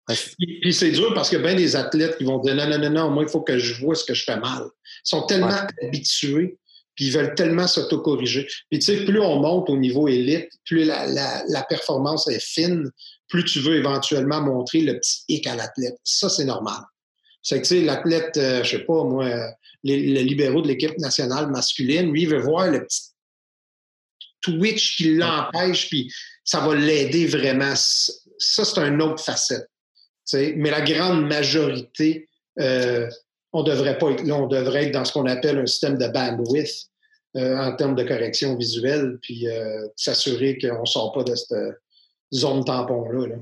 Puis 0.08 0.74
c'est 0.74 0.90
dur 0.90 1.14
parce 1.14 1.28
qu'il 1.28 1.38
y 1.38 1.42
a 1.42 1.44
bien 1.44 1.54
des 1.54 1.76
athlètes 1.76 2.18
qui 2.18 2.24
vont 2.24 2.38
dire 2.38 2.54
non, 2.54 2.68
non, 2.68 2.78
non, 2.78 2.90
non, 2.90 3.10
moi, 3.10 3.22
il 3.22 3.28
faut 3.28 3.40
que 3.40 3.58
je 3.58 3.80
vois 3.80 3.94
ce 3.94 4.04
que 4.04 4.14
je 4.14 4.24
fais 4.24 4.36
mal. 4.36 4.62
Ils 4.64 5.08
sont 5.08 5.22
tellement 5.26 5.60
habitués 5.82 6.58
puis 6.94 7.06
ils 7.06 7.12
veulent 7.12 7.34
tellement 7.34 7.66
s'auto-corriger. 7.66 8.46
Puis 8.70 8.78
tu 8.78 8.84
sais, 8.84 9.04
plus 9.04 9.20
on 9.20 9.40
monte 9.40 9.70
au 9.70 9.76
niveau 9.76 10.08
élite, 10.08 10.50
plus 10.64 10.84
la, 10.84 11.66
performance 11.68 12.28
est 12.28 12.42
fine, 12.42 12.90
plus 13.28 13.44
tu 13.44 13.60
veux 13.60 13.76
éventuellement 13.76 14.42
montrer 14.42 14.82
le 14.82 14.98
petit 14.98 15.24
hic 15.28 15.46
à 15.46 15.56
l'athlète. 15.56 15.96
Ça, 16.04 16.28
c'est 16.28 16.44
normal. 16.44 16.82
C'est 17.42 17.60
que, 17.60 17.66
tu 17.66 17.76
sais, 17.76 17.80
l'athlète, 17.82 18.36
euh, 18.36 18.62
je 18.62 18.76
sais 18.76 18.84
pas, 18.84 19.04
moi, 19.04 19.28
les, 19.82 20.22
libéraux 20.22 20.62
de 20.62 20.68
l'équipe 20.68 20.96
nationale 20.98 21.50
masculine, 21.50 22.12
lui, 22.12 22.22
il 22.22 22.28
veut 22.28 22.40
voir 22.40 22.70
le 22.70 22.84
petit 22.84 23.10
twitch 24.42 24.96
qui 24.96 25.14
l'empêche, 25.14 25.88
puis 25.88 26.12
ça 26.44 26.60
va 26.60 26.74
l'aider 26.74 27.26
vraiment. 27.26 27.74
Ça, 27.74 28.64
c'est 28.64 28.78
un 28.78 29.00
autre 29.00 29.24
facette. 29.24 29.68
Mais 30.34 30.70
la 30.70 30.80
grande 30.80 31.26
majorité 31.26 32.28
euh, 32.60 33.08
on 33.52 33.62
devrait 33.62 33.98
pas 33.98 34.10
être 34.10 34.24
là, 34.24 34.36
on 34.36 34.46
devrait 34.46 34.86
être 34.86 34.94
dans 34.94 35.04
ce 35.04 35.12
qu'on 35.12 35.26
appelle 35.26 35.58
un 35.58 35.66
système 35.66 35.98
de 35.98 36.08
bandwidth 36.08 36.88
euh, 37.36 37.56
en 37.58 37.74
termes 37.76 37.94
de 37.94 38.02
correction 38.02 38.56
visuelle, 38.56 39.18
puis 39.22 39.46
euh, 39.46 39.86
s'assurer 39.96 40.58
qu'on 40.58 40.80
ne 40.80 40.86
sort 40.86 41.12
pas 41.12 41.24
de 41.24 41.34
cette 41.34 41.56
zone 42.32 42.64
tampon-là. 42.64 43.36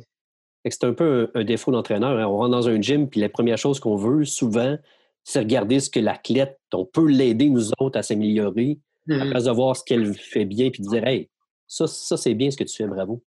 C'est 0.68 0.84
un 0.84 0.92
peu 0.92 1.30
un, 1.34 1.44
défaut 1.44 1.72
d'entraîneur. 1.72 2.18
Hein. 2.18 2.26
On 2.26 2.36
rentre 2.38 2.50
dans 2.50 2.68
un 2.68 2.80
gym, 2.80 3.08
puis 3.08 3.20
la 3.20 3.28
première 3.28 3.56
chose 3.56 3.80
qu'on 3.80 3.96
veut 3.96 4.24
souvent, 4.24 4.76
c'est 5.24 5.38
regarder 5.38 5.80
ce 5.80 5.88
que 5.90 6.00
l'athlète, 6.00 6.58
on 6.72 6.84
peut 6.84 7.08
l'aider, 7.08 7.48
nous 7.48 7.70
autres, 7.78 7.98
à 7.98 8.02
s'améliorer, 8.02 8.78
à 9.08 9.12
mm-hmm. 9.12 9.30
place 9.30 9.44
de 9.44 9.50
voir 9.50 9.76
ce 9.76 9.84
qu'elle 9.84 10.12
fait 10.14 10.44
bien, 10.44 10.70
puis 10.70 10.82
de 10.82 10.88
dire, 10.88 11.06
hey, 11.06 11.30
ça, 11.66 11.86
ça 11.86 12.16
c'est 12.16 12.34
bien 12.34 12.50
ce 12.50 12.56
que 12.56 12.64
tu 12.64 12.76
fais, 12.76 12.86
bravo. 12.86 13.22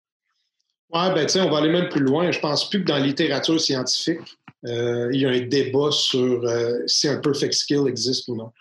Oui, 0.92 1.02
ben, 1.14 1.28
on 1.36 1.50
va 1.50 1.58
aller 1.60 1.70
même 1.70 1.90
plus 1.90 2.02
loin. 2.02 2.32
Je 2.32 2.40
pense 2.40 2.68
plus 2.70 2.82
que 2.82 2.88
dans 2.88 2.98
la 2.98 3.06
littérature 3.06 3.62
scientifique, 3.62 4.20
euh, 4.66 5.10
il 5.14 5.22
y 5.22 5.26
a 5.26 5.30
un 5.30 5.42
débat 5.42 5.92
sur 5.92 6.44
euh, 6.44 6.80
si 6.88 7.08
un 7.08 7.18
perfect 7.18 7.54
skill 7.54 7.88
existe 7.88 8.28
ou 8.28 8.36
non. 8.36 8.52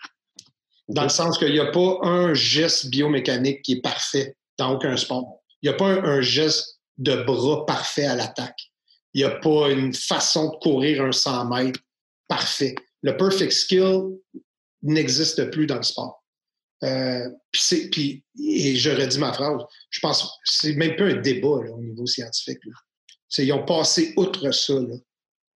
Dans 0.87 1.03
le 1.03 1.09
sens 1.09 1.37
qu'il 1.37 1.51
n'y 1.51 1.59
a 1.59 1.71
pas 1.71 1.99
un 2.03 2.33
geste 2.33 2.89
biomécanique 2.89 3.63
qui 3.63 3.73
est 3.73 3.81
parfait 3.81 4.35
dans 4.57 4.73
aucun 4.73 4.95
sport. 4.95 5.41
Il 5.61 5.69
n'y 5.69 5.75
a 5.75 5.77
pas 5.77 5.87
un, 5.87 6.21
geste 6.21 6.79
de 6.97 7.15
bras 7.23 7.65
parfait 7.65 8.05
à 8.05 8.15
l'attaque. 8.15 8.59
Il 9.13 9.21
n'y 9.21 9.25
a 9.25 9.35
pas 9.35 9.69
une 9.69 9.93
façon 9.93 10.51
de 10.51 10.55
courir 10.57 11.03
un 11.03 11.11
100 11.11 11.45
mètres 11.45 11.79
parfait. 12.27 12.75
Le 13.01 13.17
perfect 13.17 13.51
skill 13.51 14.03
n'existe 14.83 15.49
plus 15.51 15.65
dans 15.65 15.77
le 15.77 15.83
sport. 15.83 16.18
Euh, 16.83 17.29
et 18.41 18.75
je 18.75 18.89
redis 18.89 19.19
ma 19.19 19.33
phrase, 19.33 19.61
je 19.89 19.99
pense 19.99 20.39
c'est 20.45 20.73
même 20.73 20.95
pas 20.95 21.05
un 21.05 21.15
débat 21.15 21.47
au 21.47 21.81
niveau 21.81 22.05
scientifique. 22.05 22.59
Ils 23.37 23.53
ont 23.53 23.65
passé 23.65 24.13
outre 24.15 24.51
ça. 24.51 24.75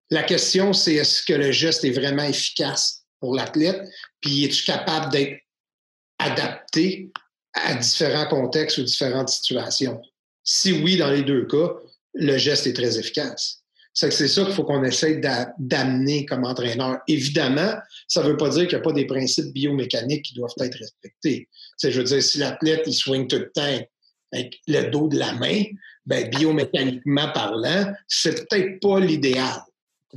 La 0.09 0.23
question, 0.23 0.73
c'est 0.73 0.95
est-ce 0.95 1.23
que 1.23 1.33
le 1.33 1.51
geste 1.51 1.83
est 1.83 1.91
vraiment 1.91 2.23
efficace 2.23 3.03
pour 3.19 3.35
l'athlète, 3.35 3.81
puis 4.21 4.45
es-tu 4.45 4.63
capable 4.63 5.11
d'être 5.11 5.41
adapté 6.19 7.11
à 7.53 7.75
différents 7.75 8.27
contextes 8.27 8.77
ou 8.77 8.83
différentes 8.83 9.29
situations? 9.29 10.01
Si 10.43 10.71
oui, 10.71 10.97
dans 10.97 11.11
les 11.11 11.23
deux 11.23 11.45
cas, 11.45 11.73
le 12.13 12.37
geste 12.37 12.65
est 12.65 12.73
très 12.73 12.97
efficace. 12.97 13.58
C'est 13.93 14.11
ça 14.11 14.45
qu'il 14.45 14.53
faut 14.53 14.63
qu'on 14.63 14.83
essaye 14.83 15.19
d'amener 15.57 16.25
comme 16.25 16.45
entraîneur. 16.45 16.99
Évidemment, 17.07 17.73
ça 18.07 18.23
ne 18.23 18.29
veut 18.29 18.37
pas 18.37 18.49
dire 18.49 18.67
qu'il 18.67 18.77
n'y 18.77 18.81
a 18.81 18.83
pas 18.83 18.93
des 18.93 19.05
principes 19.05 19.51
biomécaniques 19.53 20.25
qui 20.25 20.35
doivent 20.35 20.53
être 20.59 20.77
respectés. 20.77 21.49
je 21.83 21.89
veux 21.89 22.03
dire, 22.03 22.23
si 22.23 22.37
l'athlète, 22.37 22.83
il 22.85 22.93
swing 22.93 23.27
tout 23.27 23.37
le 23.37 23.51
temps 23.51 23.79
avec 24.31 24.59
le 24.67 24.89
dos 24.89 25.07
de 25.07 25.17
la 25.17 25.33
main, 25.33 25.63
ben, 26.05 26.29
biomécaniquement 26.29 27.31
parlant, 27.33 27.91
c'est 28.07 28.47
peut-être 28.47 28.79
pas 28.79 28.99
l'idéal. 28.99 29.61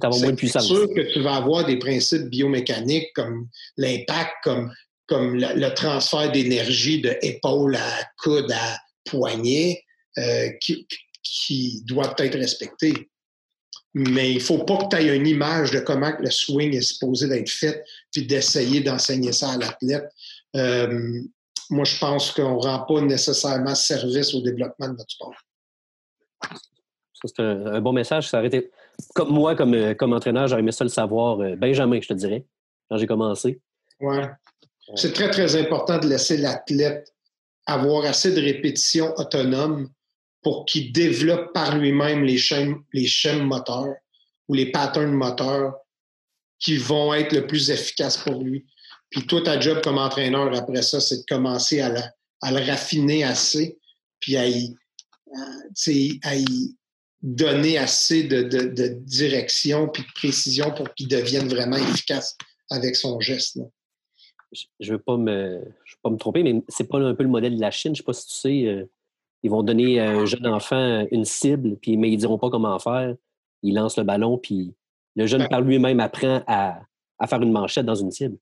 C'est 0.01 0.61
sûr 0.61 0.89
que 0.95 1.13
tu 1.13 1.21
vas 1.21 1.37
avoir 1.37 1.67
des 1.67 1.79
principes 1.79 2.29
biomécaniques 2.29 3.13
comme 3.15 3.49
l'impact, 3.77 4.33
comme, 4.43 4.73
comme 5.07 5.37
le, 5.37 5.75
transfert 5.75 6.31
d'énergie 6.31 7.01
de 7.01 7.17
épaule 7.21 7.77
à 7.77 8.09
coude 8.23 8.51
à 8.53 8.79
poignet, 9.05 9.83
euh, 10.19 10.49
qui, 10.61 10.87
qui 11.23 11.83
doivent 11.85 12.15
être 12.19 12.39
respectés 12.39 13.11
mais 13.94 14.31
il 14.31 14.37
ne 14.37 14.40
faut 14.40 14.64
pas 14.64 14.78
que 14.78 14.88
tu 14.88 14.96
aies 14.96 15.16
une 15.16 15.26
image 15.26 15.70
de 15.70 15.81
comment 15.81 16.12
le 16.18 16.31
swing 16.31 16.74
est 16.74 16.83
supposé 16.83 17.28
d'être 17.28 17.50
fait, 17.50 17.85
puis 18.11 18.26
d'essayer 18.26 18.81
d'enseigner 18.81 19.33
ça 19.33 19.50
à 19.50 19.57
l'athlète. 19.59 20.09
Euh, 20.57 21.20
moi, 21.70 21.85
je 21.85 21.98
pense 21.98 22.33
qu'on 22.33 22.57
ne 22.57 22.62
rend 22.62 22.85
pas 22.85 23.00
nécessairement 23.00 23.74
service 23.74 24.35
au 24.35 24.40
développement 24.40 24.88
de 24.88 24.92
notre 24.92 25.11
sport. 25.11 25.35
c'est 27.24 27.40
un, 27.40 27.81
bon 27.81 27.92
message. 27.92 28.28
Ça 28.28 28.42
Comme 29.14 29.31
moi, 29.31 29.55
comme, 29.55 29.74
euh, 29.74 29.94
comme 29.94 30.12
entraîneur, 30.12 30.48
j'aurais 30.48 30.61
aimé 30.61 30.72
ça 30.72 30.85
le 30.85 30.90
savoir. 30.90 31.40
Euh, 31.40 31.57
Benjamin, 31.57 32.00
je 32.00 32.09
te 32.09 32.14
dirais, 32.14 32.46
quand 32.90 32.96
j'ai 32.96 33.07
commencé. 33.07 33.61
Oui. 34.00 34.16
C'est 34.96 35.12
très, 35.12 35.31
très 35.31 35.57
important 35.57 35.98
de 35.98 36.09
laisser 36.09 36.37
l'athlète 36.37 37.12
avoir 37.66 38.05
assez 38.05 38.35
de 38.35 38.40
répétitions 38.40 39.14
autonomes 39.16 39.88
pour 40.42 40.64
qu'il 40.66 40.92
développe 40.92 41.52
par 41.52 41.78
lui-même 41.78 42.24
les 42.24 42.37
chaînes, 42.37 43.44
moteurs 43.44 43.94
ou 44.48 44.55
les 44.55 44.70
patterns 44.70 45.12
moteurs 45.12 45.74
qui 46.59 46.76
vont 46.76 47.14
être 47.14 47.33
le 47.33 47.46
plus 47.46 47.70
efficaces 47.70 48.16
pour 48.16 48.42
lui. 48.42 48.66
Puis 49.11 49.26
toi, 49.26 49.42
ta 49.42 49.61
job 49.61 49.81
comme 49.83 49.98
entraîneur 49.98 50.55
après 50.57 50.83
ça, 50.83 51.00
c'est 51.00 51.18
de 51.18 51.24
commencer 51.28 51.81
à, 51.81 51.90
le 52.50 52.66
raffiner 52.66 53.24
assez, 53.24 53.78
puis 54.20 54.37
à 54.37 54.48
y, 54.48 54.74
donner 57.20 57.78
assez 57.78 58.24
de, 58.24 58.42
direction 59.00 59.88
puis 59.88 60.02
de 60.02 60.12
précision 60.14 60.72
pour 60.72 60.92
qu'il 60.94 61.09
devienne 61.09 61.48
vraiment 61.48 61.76
efficace 61.76 62.37
avec 62.70 62.96
son 62.96 63.20
geste. 63.20 63.59
Je 64.81 64.90
ne 64.90 64.96
veux 64.96 65.02
pas 65.02 65.16
me, 65.16 65.62
tromper, 66.18 66.42
mais 66.42 66.62
c'est 66.68 66.88
pas 66.88 66.98
un 66.98 67.14
peu 67.14 67.22
le 67.22 67.28
modèle 67.28 67.57
de 67.57 67.61
la 67.61 67.70
Chine. 67.70 67.94
Je 67.94 68.02
ne 68.02 68.02
sais 68.02 68.07
pas 68.07 68.12
si 68.12 68.26
tu 68.26 68.35
sais. 68.35 68.88
Ils 69.42 69.50
vont 69.50 69.62
donner 69.62 70.00
à 70.00 70.11
un 70.11 70.24
jeune 70.24 70.46
enfant 70.46 71.07
une 71.11 71.24
cible, 71.24 71.76
puis, 71.81 71.96
mais 71.96 72.09
ils 72.09 72.14
ne 72.14 72.20
diront 72.20 72.38
pas 72.38 72.50
comment 72.50 72.78
faire. 72.78 73.14
Ils 73.62 73.74
lancent 73.74 73.98
le 73.98 74.05
ballon, 74.05 74.38
puis 74.38 74.74
le 75.16 75.26
jeune 75.26 75.48
par 75.48 75.61
lui-même 75.61 76.00
apprend 76.00 76.42
à, 76.46 76.81
faire 77.26 77.42
une 77.42 77.52
manchette 77.52 77.87
dans 77.87 77.94
une 77.94 78.11
cible. 78.11 78.37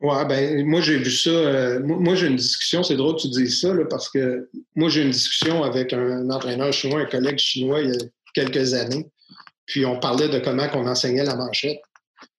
Oui, 0.00 0.16
ben 0.28 0.66
moi 0.66 0.80
j'ai 0.80 0.98
vu 0.98 1.10
ça. 1.10 1.30
Euh, 1.30 1.80
moi 1.84 2.16
j'ai 2.16 2.26
une 2.26 2.36
discussion, 2.36 2.82
c'est 2.82 2.96
drôle 2.96 3.14
que 3.14 3.22
tu 3.22 3.28
dises 3.28 3.60
ça, 3.60 3.72
parce 3.88 4.10
que 4.10 4.48
moi 4.74 4.88
j'ai 4.88 5.02
une 5.02 5.10
discussion 5.10 5.62
avec 5.62 5.92
un 5.92 6.28
entraîneur 6.28 6.72
chinois, 6.72 7.02
un 7.02 7.06
collègue 7.06 7.38
chinois 7.38 7.80
il 7.82 7.90
y 7.90 7.92
a 7.92 7.98
quelques 8.34 8.74
années. 8.74 9.06
Puis 9.66 9.86
on 9.86 10.00
parlait 10.00 10.28
de 10.28 10.40
comment 10.40 10.66
on 10.74 10.86
enseignait 10.88 11.24
la 11.24 11.36
manchette 11.36 11.80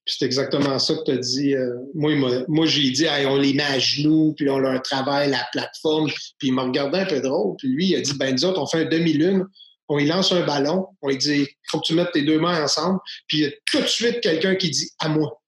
c'est 0.06 0.26
exactement 0.26 0.78
ça 0.80 0.96
que 0.96 1.04
tu 1.04 1.12
as 1.12 1.18
dit. 1.18 1.56
Euh, 1.56 1.76
moi, 1.94 2.12
moi 2.48 2.66
j'ai 2.66 2.92
dit, 2.92 3.06
on 3.28 3.38
les 3.38 3.54
met 3.54 3.64
à 3.64 3.80
genoux, 3.80 4.34
puis 4.36 4.50
on 4.50 4.60
leur 4.60 4.82
travaille 4.82 5.30
la 5.30 5.46
plateforme. 5.52 6.10
Puis 6.38 6.50
il 6.50 6.54
m'a 6.54 6.64
regardé 6.64 7.00
un 7.00 7.06
peu 7.06 7.22
drôle. 7.22 7.56
Puis 7.58 7.70
lui, 7.70 7.88
il 7.88 7.96
a 7.96 8.02
dit, 8.02 8.14
ben 8.18 8.34
nous 8.34 8.46
autres, 8.46 8.62
on 8.62 8.68
fait 8.68 8.82
un 8.82 8.90
demi-lune, 8.90 9.46
on 9.88 9.98
lui 9.98 10.06
lance 10.06 10.32
un 10.32 10.46
ballon, 10.46 10.88
on 11.02 11.10
lui 11.10 11.18
dit, 11.18 11.42
il 11.42 11.70
faut 11.70 11.80
que 11.80 11.86
tu 11.86 11.94
mettes 11.94 12.12
tes 12.12 12.24
deux 12.24 12.40
mains 12.40 12.64
ensemble. 12.64 13.00
Puis 13.28 13.38
il 13.38 13.44
y 13.44 13.48
a 13.48 13.52
tout 13.72 13.82
de 13.82 13.88
suite 13.88 14.22
quelqu'un 14.22 14.56
qui 14.56 14.70
dit, 14.70 14.90
à 15.00 15.08
moi. 15.08 15.42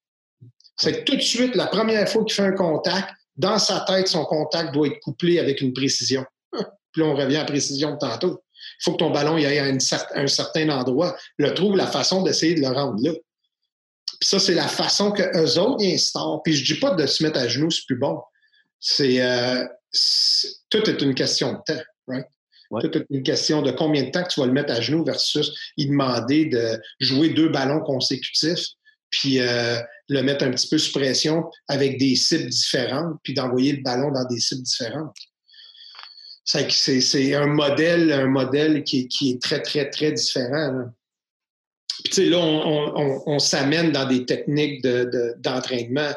C'est 0.78 1.04
tout 1.04 1.16
de 1.16 1.22
suite, 1.22 1.54
la 1.54 1.66
première 1.66 2.08
fois 2.08 2.24
qu'il 2.24 2.34
fait 2.34 2.42
un 2.42 2.52
contact, 2.52 3.10
dans 3.36 3.58
sa 3.58 3.80
tête, 3.80 4.08
son 4.08 4.24
contact 4.24 4.72
doit 4.72 4.86
être 4.86 5.00
couplé 5.00 5.38
avec 5.38 5.60
une 5.60 5.72
précision. 5.72 6.24
Puis 6.52 7.02
là, 7.02 7.08
on 7.08 7.14
revient 7.14 7.36
à 7.36 7.40
la 7.40 7.44
précision 7.44 7.92
de 7.92 7.98
tantôt. 7.98 8.42
Il 8.80 8.84
faut 8.84 8.92
que 8.92 8.98
ton 8.98 9.10
ballon 9.10 9.36
y 9.36 9.46
aille 9.46 9.58
à, 9.58 9.64
un 9.64 10.26
certain 10.26 10.68
endroit. 10.70 11.16
Le 11.36 11.52
trouve 11.54 11.76
la 11.76 11.86
façon 11.86 12.22
d'essayer 12.22 12.54
de 12.54 12.60
le 12.60 12.68
rendre 12.68 12.96
là. 13.02 13.12
Puis 14.20 14.28
ça, 14.28 14.38
c'est 14.38 14.54
la 14.54 14.68
façon 14.68 15.12
que 15.12 15.22
eux 15.22 15.58
autres 15.58 15.84
instaurent. 15.84 16.42
Puis 16.42 16.54
je 16.54 16.74
dis 16.74 16.80
pas 16.80 16.94
de 16.94 17.06
se 17.06 17.22
mettre 17.22 17.38
à 17.38 17.48
genoux, 17.48 17.70
c'est 17.70 17.84
plus 17.86 17.98
bon. 17.98 18.20
C'est 18.80 19.22
euh, 19.22 19.64
tout 20.70 20.88
est 20.88 21.00
une 21.02 21.14
question 21.14 21.52
de 21.52 21.58
temps, 21.66 21.82
right? 22.06 22.26
Tout 22.80 22.98
est 22.98 23.06
une 23.10 23.22
question 23.22 23.62
de 23.62 23.70
combien 23.70 24.04
de 24.04 24.10
temps 24.10 24.24
que 24.24 24.32
tu 24.32 24.40
vas 24.40 24.46
le 24.46 24.52
mettre 24.52 24.72
à 24.72 24.80
genoux 24.80 25.04
versus 25.04 25.52
y 25.76 25.86
demander 25.86 26.46
de 26.46 26.80
jouer 26.98 27.30
deux 27.30 27.48
ballons 27.48 27.80
consécutifs, 27.80 28.66
puis 29.10 29.40
euh, 29.40 29.78
le 30.08 30.22
mettre 30.22 30.44
un 30.44 30.50
petit 30.50 30.68
peu 30.68 30.76
sous 30.76 30.92
pression 30.92 31.44
avec 31.68 31.98
des 31.98 32.16
cibles 32.16 32.48
différentes, 32.48 33.18
puis 33.22 33.34
d'envoyer 33.34 33.72
le 33.72 33.82
ballon 33.82 34.10
dans 34.10 34.24
des 34.24 34.40
cibles 34.40 34.62
différentes. 34.62 35.14
C'est 36.44 37.34
un 37.34 37.46
modèle, 37.46 38.12
un 38.12 38.26
modèle 38.26 38.82
qui, 38.84 39.08
qui, 39.08 39.32
est 39.32 39.42
très, 39.42 39.62
très, 39.62 39.88
très 39.90 40.12
différent. 40.12 40.72
Là 40.72 40.84
tu 42.08 42.14
sais, 42.14 42.24
là, 42.26 42.38
on, 42.38 43.38
s'amène 43.38 43.92
dans 43.92 44.06
des 44.06 44.26
techniques 44.26 44.82
d'entraînement, 45.38 46.10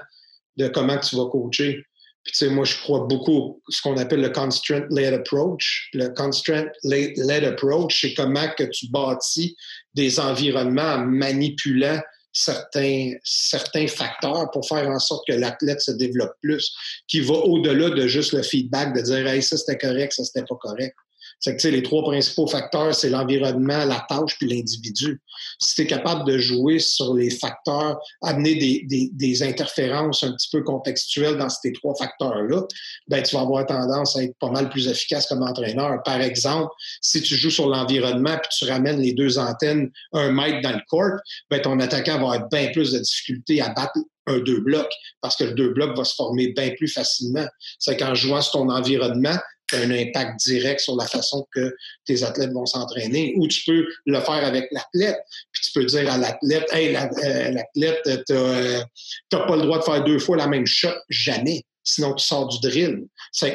de, 0.58 0.68
comment 0.68 0.98
tu 0.98 1.16
vas 1.16 1.26
coacher. 1.26 1.84
Puis, 2.24 2.34
tu 2.34 2.38
sais, 2.38 2.50
moi, 2.50 2.66
je 2.66 2.76
crois 2.78 3.06
beaucoup 3.08 3.62
ce 3.70 3.82
qu'on 3.82 3.98
appelle 3.98 4.22
le 4.22 4.30
constraint-led 4.30 5.14
approach. 5.14 5.90
Le 5.94 6.10
constraint-led 6.10 7.44
approach, 7.46 8.02
c'est 8.02 8.14
comment 8.14 8.48
que 8.58 8.64
tu 8.64 8.88
bâtis 8.90 9.56
des 9.94 10.20
environnements 10.20 10.96
en 10.96 11.06
manipulant 11.06 12.00
certains, 12.32 13.14
certains 13.24 13.88
facteurs 13.88 14.50
pour 14.52 14.68
faire 14.68 14.88
en 14.88 15.00
sorte 15.00 15.26
que 15.28 15.34
l'athlète 15.34 15.82
se 15.82 15.92
développe 15.92 16.34
plus, 16.42 16.74
qui 17.08 17.22
va 17.22 17.34
au-delà 17.34 17.90
de 17.90 18.08
juste 18.08 18.34
le 18.34 18.44
feedback, 18.44 18.96
de 18.96 19.02
dire 19.02 19.28
hey, 19.28 19.42
ça 19.42 19.58
c'était 19.58 19.78
correct, 19.78 20.14
ça 20.14 20.24
c'était 20.24 20.46
pas 20.46 20.56
correct. 20.56 20.96
C'est 21.40 21.56
que 21.56 21.68
les 21.70 21.84
trois 21.84 22.04
principaux 22.04 22.48
facteurs, 22.48 22.94
c'est 22.94 23.10
l'environnement, 23.10 23.86
la 23.86 24.06
tâche 24.10 24.38
puis 24.38 24.48
l'individu. 24.48 25.22
Si 25.60 25.76
tu 25.76 25.82
es 25.84 25.88
capable 25.88 26.30
de 26.30 26.38
jouer 26.38 26.80
sur 26.80 27.14
les 27.14 27.30
facteurs, 27.30 27.98
amener 28.22 28.56
des, 28.56 29.10
des, 29.14 29.44
interférences 29.44 30.24
un 30.24 30.34
petit 30.34 30.50
peu 30.52 30.64
contextuelles 30.64 31.38
dans 31.38 31.50
ces 31.50 31.72
trois 31.72 31.96
facteurs-là, 31.96 32.64
ben, 33.08 33.24
tu 33.24 33.36
vas 33.36 33.42
avoir 33.42 33.66
tendance 33.66 34.18
à 34.18 34.24
être 34.24 34.38
pas 34.40 34.50
mal 34.50 34.70
plus 34.70 34.88
efficace 34.88 35.28
comme 35.28 35.44
entraîneur. 35.44 36.02
Par 36.04 36.20
exemple, 36.20 36.72
si 37.02 37.22
tu 37.22 37.36
joues 37.36 37.52
sur 37.52 37.70
l'environnement 37.70 38.38
puis 38.38 38.50
tu 38.58 38.66
ramènes 38.70 39.00
les 39.00 39.14
deux 39.14 39.38
antennes 39.38 39.90
un 40.14 40.32
mètre 40.32 40.62
dans 40.62 40.74
le 40.74 40.82
court, 40.90 41.20
ben, 41.50 41.62
ton 41.62 41.80
attaquant 41.80 42.20
va 42.20 42.34
avoir 42.34 42.50
bien 42.50 42.70
plus 42.72 42.92
de 42.92 43.00
difficultés 43.00 43.62
à 43.62 43.70
battre 43.70 43.94
un 44.30 44.40
deux 44.40 44.60
blocs 44.62 44.92
parce 45.22 45.36
que 45.36 45.44
le 45.44 45.54
deux 45.54 45.74
blocs 45.74 45.98
va 45.98 46.04
se 46.04 46.16
former 46.16 46.50
bien 46.50 46.72
plus 46.78 46.88
facilement. 46.88 47.46
C'est 47.80 47.98
qu'en 47.98 48.16
jouant 48.16 48.42
sur 48.42 48.54
ton 48.54 48.70
environnement, 48.70 49.36
un 49.74 49.92
impact 49.92 50.40
direct 50.46 50.80
sur 50.80 50.96
la 50.96 51.06
façon 51.06 51.48
que 51.54 51.76
tes 52.06 52.24
athlètes 52.24 52.52
vont 52.52 52.66
s'entraîner. 52.66 53.34
Ou 53.38 53.48
tu 53.48 53.64
peux 53.66 53.88
le 54.06 54.20
faire 54.20 54.46
avec 54.46 54.68
l'athlète, 54.72 55.20
puis 55.52 55.62
tu 55.64 55.72
peux 55.72 55.86
dire 55.86 56.12
à 56.12 56.18
l'athlète, 56.18 56.68
hey, 56.72 56.96
euh, 56.96 57.52
l'athlète, 57.52 58.02
tu 58.28 58.34
n'as 58.34 59.46
pas 59.46 59.56
le 59.56 59.64
droit 59.64 59.80
de 59.80 59.84
faire 59.84 60.04
deux 60.04 60.20
fois 60.20 60.38
la 60.38 60.48
même 60.48 60.66
shot, 60.66 60.90
jamais. 61.10 61.64
Sinon, 61.84 62.14
tu 62.14 62.26
sors 62.26 62.48
du 62.48 62.60
drill. 62.60 63.08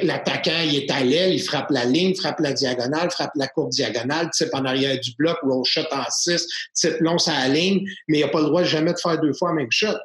L'attaquant, 0.03 0.63
il 0.65 0.75
est 0.75 0.91
à 0.91 1.05
l'aile, 1.05 1.35
il 1.35 1.43
frappe 1.43 1.71
la 1.71 1.85
ligne, 1.85 2.15
frappe 2.17 2.41
la 2.41 2.53
diagonale, 2.53 3.11
frappe 3.11 3.31
la 3.37 3.47
courbe 3.47 3.71
diagonale, 3.71 4.31
type 4.31 4.49
en 4.55 4.65
arrière 4.65 4.99
du 4.99 5.13
bloc, 5.17 5.39
roll 5.43 5.65
shot 5.65 5.87
en 5.93 6.05
6, 6.09 6.47
type 6.75 6.97
long 7.01 7.17
à 7.27 7.47
la 7.47 7.55
ligne, 7.55 7.87
mais 8.09 8.19
il 8.19 8.21
n'a 8.23 8.29
pas 8.29 8.41
le 8.41 8.47
droit 8.47 8.65
jamais 8.65 8.93
de 8.93 8.99
faire 8.99 9.21
deux 9.21 9.33
fois 9.35 9.51
la 9.51 9.57
même 9.57 9.71
shot 9.71 9.97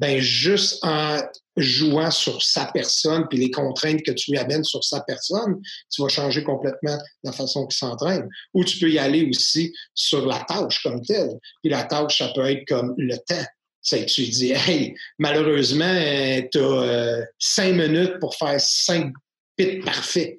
ben 0.00 0.18
juste 0.18 0.82
en 0.82 1.20
jouant 1.56 2.10
sur 2.10 2.42
sa 2.42 2.64
personne 2.72 3.26
puis 3.28 3.38
les 3.38 3.50
contraintes 3.50 4.02
que 4.02 4.12
tu 4.12 4.30
lui 4.30 4.38
amènes 4.38 4.64
sur 4.64 4.82
sa 4.82 5.00
personne, 5.02 5.60
tu 5.92 6.00
vas 6.00 6.08
changer 6.08 6.42
complètement 6.42 6.96
la 7.22 7.32
façon 7.32 7.66
qu'il 7.66 7.76
s'entraîne. 7.76 8.26
Ou 8.54 8.64
tu 8.64 8.78
peux 8.78 8.90
y 8.90 8.98
aller 8.98 9.28
aussi 9.28 9.74
sur 9.94 10.26
la 10.26 10.40
tâche 10.48 10.82
comme 10.82 11.02
telle. 11.02 11.38
Puis 11.62 11.70
la 11.70 11.84
tâche, 11.84 12.16
ça 12.16 12.32
peut 12.34 12.46
être 12.50 12.66
comme 12.66 12.94
le 12.96 13.16
temps. 13.18 13.44
C'est 13.82 14.06
tu 14.06 14.22
dis, 14.22 14.52
hey, 14.52 14.94
malheureusement, 15.18 15.94
tu 16.50 16.58
as 16.58 16.62
euh, 16.62 17.24
cinq 17.38 17.74
minutes 17.74 18.18
pour 18.20 18.34
faire 18.34 18.58
cinq 18.58 19.12
pits 19.56 19.80
parfaits. 19.80 20.38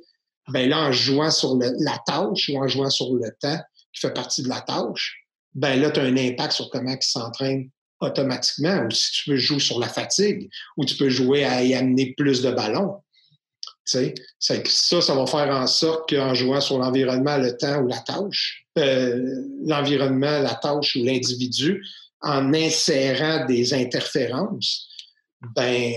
Ben 0.50 0.68
là, 0.70 0.80
en 0.80 0.92
jouant 0.92 1.30
sur 1.30 1.56
la 1.56 2.00
tâche 2.08 2.50
ou 2.50 2.58
en 2.58 2.68
jouant 2.68 2.90
sur 2.90 3.14
le 3.14 3.30
temps 3.40 3.60
qui 3.94 4.02
fait 4.02 4.14
partie 4.14 4.42
de 4.42 4.50
la 4.50 4.62
tâche, 4.62 5.24
ben 5.54 5.80
là, 5.80 5.92
tu 5.92 6.00
as 6.00 6.04
un 6.04 6.18
impact 6.18 6.54
sur 6.54 6.70
comment 6.72 6.92
il 6.92 7.04
s'entraîne 7.04 7.70
automatiquement, 8.02 8.86
ou 8.86 8.92
si 8.92 9.12
tu 9.12 9.32
veux 9.32 9.38
jouer 9.38 9.60
sur 9.60 9.80
la 9.80 9.88
fatigue, 9.88 10.50
ou 10.78 10.86
tu 10.86 10.96
peux 10.96 11.10
jouer 11.10 11.46
à 11.46 11.64
y 11.64 11.74
amener 11.74 12.14
plus 12.18 12.42
de 12.42 12.52
ballons. 12.52 13.02
Ça, 13.84 14.02
ça 15.02 15.16
va 15.16 15.26
faire 15.26 15.50
en 15.50 15.68
sorte 15.68 16.10
qu'en 16.10 16.34
jouant 16.34 16.62
sur 16.62 16.78
l'environnement, 16.78 17.38
le 17.38 17.58
temps 17.58 17.82
ou 17.82 17.88
la 17.88 18.00
tâche, 18.00 18.66
euh, 18.78 19.44
l'environnement, 19.66 20.40
la 20.40 20.56
tâche 20.56 20.96
ou 20.96 21.04
l'individu, 21.04 21.86
en 22.22 22.54
insérant 22.54 23.46
des 23.46 23.74
interférences, 23.74 24.88
ben, 25.56 25.94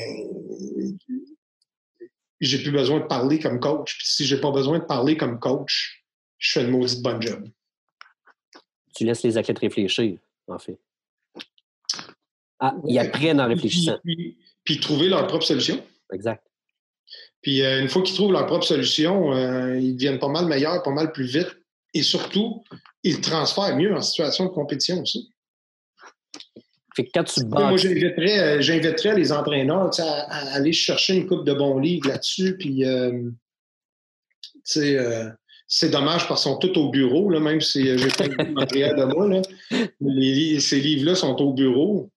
j'ai 2.41 2.59
plus 2.59 2.73
besoin 2.73 3.01
de 3.01 3.07
parler 3.07 3.39
comme 3.39 3.61
coach. 3.61 3.97
Puis 3.99 4.07
si 4.07 4.25
j'ai 4.25 4.41
pas 4.41 4.51
besoin 4.51 4.79
de 4.79 4.85
parler 4.85 5.17
comme 5.17 5.39
coach, 5.39 6.05
je 6.39 6.53
fais 6.53 6.65
une 6.65 6.71
maudite 6.71 7.03
bonne 7.03 7.21
job. 7.21 7.49
Tu 8.95 9.05
laisses 9.05 9.23
les 9.23 9.37
athlètes 9.37 9.59
réfléchir, 9.59 10.19
en 10.49 10.59
fait. 10.59 10.79
Ah, 12.61 12.75
ils 12.87 12.99
apprennent 12.99 13.41
en 13.41 13.49
réfléchissant. 13.49 13.99
Puis, 14.65 14.81
trouver 14.81 15.09
leur 15.09 15.27
propre 15.27 15.45
solution. 15.45 15.83
Exact. 16.13 16.45
Puis 17.43 17.63
euh, 17.63 17.83
une 17.83 17.89
fois 17.89 18.03
qu'ils 18.03 18.15
trouvent 18.15 18.33
leur 18.33 18.47
propre 18.47 18.65
solution, 18.65 19.35
euh, 19.35 19.79
ils 19.79 19.95
deviennent 19.95 20.19
pas 20.19 20.29
mal 20.29 20.47
meilleurs, 20.47 20.83
pas 20.83 20.91
mal 20.91 21.13
plus 21.13 21.27
vite. 21.27 21.55
Et 21.93 22.03
surtout, 22.03 22.65
ils 23.03 23.21
transfèrent 23.21 23.77
mieux 23.77 23.95
en 23.95 24.01
situation 24.01 24.47
de 24.47 24.51
compétition 24.51 25.03
aussi. 25.03 25.31
Fait 26.97 27.05
que 27.05 27.11
quand 27.13 27.25
tu 27.25 27.45
Moi, 27.45 27.73
euh, 27.73 28.61
j'inviterais, 28.61 29.15
les 29.15 29.31
entraîneurs 29.31 29.91
à, 29.99 30.55
aller 30.55 30.73
chercher 30.73 31.17
une 31.17 31.27
coupe 31.27 31.45
de 31.45 31.53
bons 31.53 31.79
livres 31.79 32.09
là-dessus. 32.09 32.57
Puis, 32.57 32.83
c'est 34.65 35.91
dommage 35.91 36.27
parce 36.27 36.45
qu'ils 36.45 36.53
sont 36.53 36.59
tous 36.59 36.79
au 36.79 36.91
bureau, 36.91 37.29
là, 37.29 37.41
même 37.41 37.61
si 37.61 37.85
j'ai 37.99 38.09
pas 38.09 38.27
matériel 38.53 38.97
de 38.97 39.05
moi. 39.05 39.29
Là. 39.29 39.43
ces 40.61 40.81
livres-là 40.81 41.15
sont 41.15 41.37
au 41.43 41.53
bureau. 41.53 42.11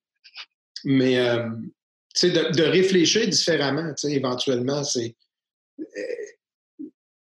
Mais 0.84 1.16
de, 1.18 2.52
de, 2.56 2.64
réfléchir 2.64 3.28
différemment, 3.28 3.94
éventuellement, 4.04 4.84
c'est 4.84 5.16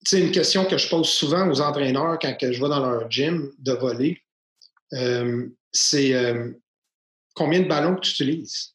c'est 0.07 0.21
une 0.21 0.31
question 0.31 0.65
que 0.65 0.79
je 0.79 0.89
pose 0.89 1.09
souvent 1.09 1.49
aux 1.51 1.61
entraîneurs 1.61 2.17
quand 2.21 2.37
je 2.41 2.63
vais 2.63 2.69
dans 2.69 2.79
leur 2.79 3.11
gym 3.11 3.51
de 3.59 3.73
voler. 3.73 4.23
Euh, 4.93 5.49
c'est 5.73 6.15
euh, 6.15 6.53
combien 7.35 7.61
de 7.61 7.69
ballons 7.69 7.97
que 7.97 8.03
tu 8.03 8.13
utilises? 8.13 8.73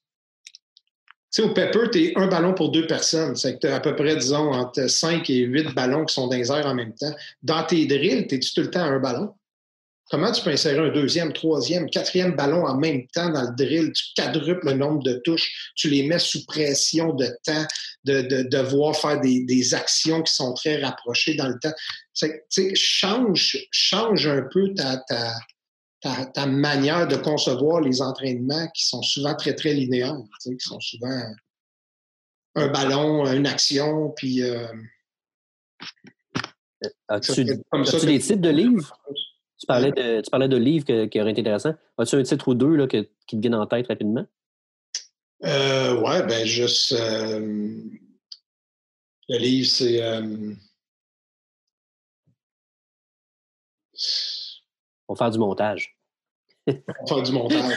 au 1.39 1.53
Pepper, 1.53 1.89
tu 1.89 2.03
es 2.03 2.17
un 2.17 2.27
ballon 2.27 2.53
pour 2.53 2.69
deux 2.69 2.86
personnes. 2.86 3.38
C'est 3.38 3.57
tu 3.59 3.67
as 3.67 3.75
à 3.75 3.79
peu 3.79 3.95
près, 3.95 4.17
disons, 4.17 4.51
entre 4.51 4.88
5 4.88 5.29
et 5.29 5.45
8 5.45 5.73
ballons 5.73 6.03
qui 6.03 6.13
sont 6.13 6.27
dans 6.27 6.36
les 6.36 6.51
airs 6.51 6.67
en 6.67 6.75
même 6.75 6.93
temps. 6.93 7.15
Dans 7.41 7.63
tes 7.63 7.86
drills, 7.86 8.27
tu 8.27 8.38
tu 8.38 8.53
tout 8.53 8.61
le 8.61 8.69
temps 8.69 8.82
à 8.82 8.88
un 8.88 8.99
ballon? 8.99 9.34
Comment 10.12 10.34
tu 10.34 10.43
peux 10.43 10.49
insérer 10.49 10.78
un 10.78 10.91
deuxième, 10.91 11.32
troisième, 11.32 11.89
quatrième 11.89 12.36
ballon 12.36 12.66
en 12.66 12.76
même 12.76 13.07
temps 13.07 13.30
dans 13.30 13.43
le 13.43 13.55
drill? 13.55 13.93
Tu 13.93 14.03
quadruples 14.14 14.66
le 14.66 14.74
nombre 14.74 15.01
de 15.03 15.14
touches, 15.24 15.72
tu 15.76 15.89
les 15.89 16.05
mets 16.05 16.20
sous 16.20 16.45
pression 16.45 17.14
de 17.14 17.28
temps, 17.45 17.66
de, 18.03 18.43
devoir 18.49 18.93
faire 18.93 19.22
des, 19.22 19.74
actions 19.74 20.22
qui 20.22 20.34
sont 20.34 20.53
très 20.53 20.84
rapprochées 20.84 21.36
dans 21.36 21.47
le 21.47 21.57
temps. 21.59 21.72
change, 22.76 23.57
change 23.72 24.28
un 24.28 24.41
peu 24.51 24.74
ta, 24.74 25.01
ta, 26.01 26.45
manière 26.45 27.07
de 27.07 27.16
concevoir 27.16 27.80
les 27.80 28.01
entraînements 28.01 28.68
qui 28.76 28.86
sont 28.86 29.01
souvent 29.03 29.34
très, 29.34 29.55
très 29.55 29.74
linéaires, 29.74 30.18
qui 30.43 30.57
sont 30.59 30.82
souvent 30.82 31.22
un 32.55 32.68
ballon, 32.68 33.32
une 33.32 33.47
action, 33.47 34.09
puis. 34.18 34.43
Euh, 34.43 34.68
As-tu 37.07 37.45
des 37.45 38.20
titres 38.20 38.41
de 38.41 38.49
livres? 38.49 38.93
Tu 39.62 39.68
parlais 39.68 39.91
de, 39.91 40.22
tu 40.22 40.32
parlais 40.32 40.47
de 40.47 40.57
livres 40.57 40.86
qui 40.86 41.22
auraient 41.22 41.32
été 41.32 41.41
intéressants. 41.41 41.76
As-tu 41.99 42.16
un 42.16 42.24
titre 42.24 42.47
ou 42.47 42.55
deux 42.55 42.76
là, 42.76 42.88
qui 42.88 43.05
te 43.05 43.36
viennent 43.36 43.53
en 43.53 43.68
tête 43.68 43.86
rapidement? 43.89 44.26
Euh, 45.45 46.01
ouais, 46.01 46.26
ben 46.26 46.47
juste. 46.47 46.93
Euh, 46.93 47.78
le 49.30 49.38
livre, 49.38 49.68
c'est. 49.68 50.01
Euh, 50.01 50.55
On 55.07 55.14
va 55.14 55.18
faire 55.18 55.30
du 55.30 55.38
montage. 55.38 55.95
On 56.66 56.74
va 56.74 57.05
faire 57.07 57.22
du 57.22 57.32
montage. 57.32 57.76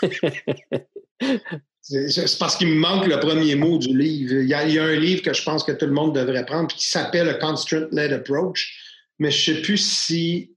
c'est 1.82 2.38
parce 2.38 2.56
qu'il 2.56 2.68
me 2.68 2.76
manque 2.76 3.08
le 3.08 3.20
premier 3.20 3.56
mot 3.56 3.76
du 3.76 3.94
livre. 3.94 4.36
Il 4.40 4.48
y, 4.48 4.54
a, 4.54 4.66
il 4.66 4.72
y, 4.72 4.78
a, 4.78 4.84
un 4.84 4.96
livre 4.96 5.20
que 5.20 5.34
je 5.34 5.42
pense 5.42 5.64
que 5.64 5.72
tout 5.72 5.84
le 5.84 5.92
monde 5.92 6.14
devrait 6.14 6.46
prendre 6.46 6.68
qui 6.68 6.88
s'appelle 6.88 7.28
A 7.28 7.34
Constraint-Led 7.34 8.10
Approach, 8.10 8.74
mais 9.18 9.30
je 9.30 9.50
ne 9.50 9.56
sais 9.56 9.62
plus 9.62 9.76
si 9.76 10.53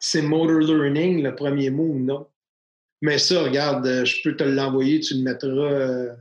c'est 0.00 0.22
motor 0.22 0.58
learning 0.58 1.22
le 1.22 1.36
premier 1.36 1.70
mot 1.70 1.84
ou 1.84 1.98
non. 1.98 2.26
Mais 3.02 3.18
ça, 3.18 3.42
regarde, 3.42 3.86
euh, 3.86 4.04
je 4.04 4.22
peux 4.22 4.34
te 4.34 4.42
l'envoyer, 4.42 4.98
tu 5.00 5.14
le 5.14 5.22
mettras. 5.22 5.48
Euh, 5.48 6.12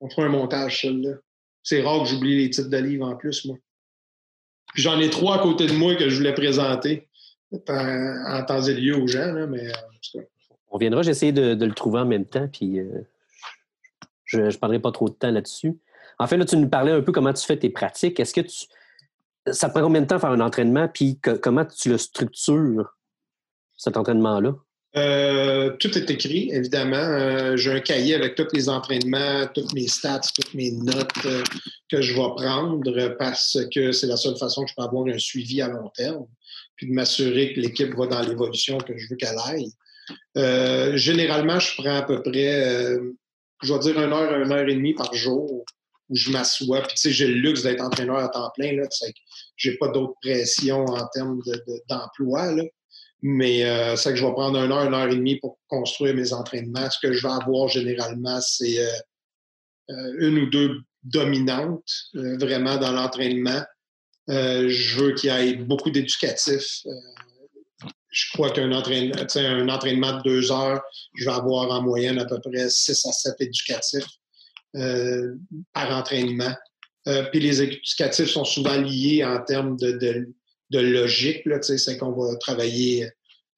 on 0.00 0.08
fera 0.08 0.26
un 0.26 0.30
montage, 0.30 0.80
celle-là. 0.80 1.16
C'est 1.62 1.82
rare 1.82 2.02
que 2.02 2.08
j'oublie 2.08 2.38
les 2.38 2.50
titres 2.50 2.70
de 2.70 2.76
livres 2.78 3.06
en 3.06 3.16
plus, 3.16 3.44
moi. 3.44 3.56
J'en 4.74 4.98
ai 4.98 5.10
trois 5.10 5.36
à 5.36 5.38
côté 5.40 5.66
de 5.66 5.72
moi 5.72 5.94
que 5.94 6.08
je 6.08 6.16
voulais 6.16 6.34
présenter 6.34 7.08
en, 7.52 8.44
temps 8.44 8.62
et 8.62 8.74
lieu 8.74 8.96
aux 8.96 9.06
gens, 9.06 9.32
là, 9.32 9.46
mais 9.46 9.66
euh, 9.66 10.22
On 10.70 10.78
viendra, 10.78 11.02
j'essaie 11.02 11.32
de, 11.32 11.54
de, 11.54 11.66
le 11.66 11.74
trouver 11.74 12.00
en 12.00 12.06
même 12.06 12.24
temps, 12.24 12.48
puis 12.48 12.78
je 14.24 14.40
ne 14.40 14.50
parlerai 14.52 14.78
pas 14.78 14.92
trop 14.92 15.08
de 15.08 15.14
temps 15.14 15.32
là-dessus. 15.32 15.76
En 16.18 16.26
fait, 16.28 16.36
là, 16.36 16.44
tu 16.44 16.56
nous 16.56 16.68
parlais 16.68 16.92
un 16.92 17.02
peu 17.02 17.10
comment 17.12 17.32
tu 17.32 17.44
fais 17.44 17.56
tes 17.56 17.70
pratiques. 17.70 18.20
Est-ce 18.20 18.32
que 18.32 18.42
tu, 18.42 18.66
ça 19.46 19.68
prend 19.68 19.82
combien 19.82 20.02
de 20.02 20.06
temps 20.06 20.18
faire 20.18 20.30
un 20.30 20.40
entraînement, 20.40 20.88
puis 20.88 21.18
comment 21.42 21.64
tu 21.64 21.88
le 21.88 21.98
structures, 21.98 22.96
cet 23.76 23.96
entraînement-là? 23.96 24.54
Euh, 24.96 25.76
tout 25.78 25.96
est 25.96 26.10
écrit, 26.10 26.50
évidemment. 26.52 26.96
Euh, 26.96 27.56
j'ai 27.56 27.70
un 27.70 27.80
cahier 27.80 28.14
avec 28.16 28.34
tous 28.34 28.48
les 28.52 28.68
entraînements, 28.68 29.46
toutes 29.54 29.72
mes 29.72 29.86
stats, 29.86 30.20
toutes 30.34 30.52
mes 30.54 30.72
notes 30.72 31.12
euh, 31.26 31.44
que 31.88 32.02
je 32.02 32.12
vais 32.12 32.28
prendre 32.36 33.16
parce 33.16 33.56
que 33.72 33.92
c'est 33.92 34.08
la 34.08 34.16
seule 34.16 34.36
façon 34.36 34.64
que 34.64 34.70
je 34.70 34.74
peux 34.76 34.82
avoir 34.82 35.06
un 35.06 35.18
suivi 35.18 35.62
à 35.62 35.68
long 35.68 35.88
terme, 35.94 36.26
puis 36.74 36.88
de 36.88 36.92
m'assurer 36.92 37.54
que 37.54 37.60
l'équipe 37.60 37.94
va 37.94 38.06
dans 38.06 38.22
l'évolution 38.22 38.78
que 38.78 38.98
je 38.98 39.08
veux 39.08 39.16
qu'elle 39.16 39.38
aille. 39.44 39.72
généralement, 40.98 41.60
je 41.60 41.80
prends 41.80 41.96
à 41.96 42.02
peu 42.02 42.20
près, 42.20 42.96
je 43.62 43.72
vais 43.72 43.78
dire 43.78 44.02
une 44.02 44.12
heure, 44.12 44.40
une 44.40 44.50
heure 44.50 44.68
et 44.68 44.74
demie 44.74 44.94
par 44.94 45.14
jour 45.14 45.64
où 46.10 46.16
je 46.16 46.30
m'assois. 46.30 46.82
Puis, 46.82 46.96
tu 46.96 47.00
sais, 47.00 47.10
j'ai 47.12 47.28
le 47.28 47.34
luxe 47.34 47.62
d'être 47.62 47.80
entraîneur 47.80 48.16
à 48.16 48.28
temps 48.28 48.50
plein. 48.54 48.72
Là, 48.76 48.86
c'est 48.90 49.12
que 49.12 49.18
j'ai 49.56 49.76
pas 49.78 49.88
d'autres 49.88 50.14
pressions 50.20 50.84
en 50.84 51.06
termes 51.14 51.40
d'emploi. 51.88 52.52
De, 52.54 52.68
Mais 53.22 53.64
euh, 53.64 53.96
c'est 53.96 54.10
que 54.10 54.16
je 54.16 54.26
vais 54.26 54.32
prendre 54.32 54.58
une 54.58 54.72
heure, 54.72 54.84
une 54.84 54.94
heure 54.94 55.08
et 55.08 55.16
demie 55.16 55.36
pour 55.36 55.58
construire 55.68 56.14
mes 56.14 56.32
entraînements. 56.32 56.90
Ce 56.90 56.98
que 57.00 57.12
je 57.12 57.22
vais 57.22 57.32
avoir 57.32 57.68
généralement, 57.68 58.40
c'est 58.40 58.78
euh, 58.78 58.90
euh, 59.90 60.14
une 60.18 60.38
ou 60.38 60.50
deux 60.50 60.80
dominantes 61.04 61.90
vraiment 62.12 62.76
dans 62.76 62.92
l'entraînement. 62.92 63.62
je 64.28 64.96
veux 64.96 65.14
qu'il 65.14 65.30
y 65.30 65.32
ait 65.32 65.54
beaucoup 65.54 65.90
d'éducatifs. 65.90 66.82
je 68.10 68.32
crois 68.34 68.50
qu'un 68.50 68.70
entraînement, 68.72 69.14
un 69.34 69.68
entraînement 69.70 70.18
de 70.18 70.22
deux 70.22 70.52
heures, 70.52 70.82
je 71.14 71.24
vais 71.24 71.34
avoir 71.34 71.70
en 71.70 71.80
moyenne 71.80 72.18
à 72.18 72.26
peu 72.26 72.38
près 72.38 72.68
six 72.68 73.06
à 73.06 73.12
sept 73.12 73.40
éducatifs. 73.40 74.19
Euh, 74.76 75.34
par 75.72 75.90
entraînement. 75.90 76.54
Euh, 77.08 77.24
puis 77.24 77.40
les 77.40 77.60
éducatifs 77.60 78.30
sont 78.30 78.44
souvent 78.44 78.80
liés 78.80 79.24
en 79.24 79.42
termes 79.42 79.76
de, 79.76 79.90
de, 80.70 80.78
logique. 80.78 81.42
C'est 81.62 81.98
qu'on 81.98 82.12
va 82.12 82.36
travailler 82.36 83.10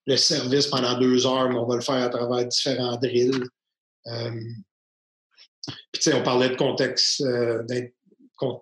le 0.06 0.16
service 0.16 0.68
pendant 0.68 0.98
deux 0.98 1.26
heures, 1.26 1.50
mais 1.50 1.56
on 1.56 1.66
va 1.66 1.74
le 1.74 1.82
faire 1.82 1.96
à 1.96 2.08
travers 2.08 2.46
différents 2.46 2.96
drills. 2.96 3.44
Euh, 4.06 4.40
puis 5.92 6.14
on 6.14 6.22
parlait 6.22 6.48
de 6.48 6.56
contexte, 6.56 7.22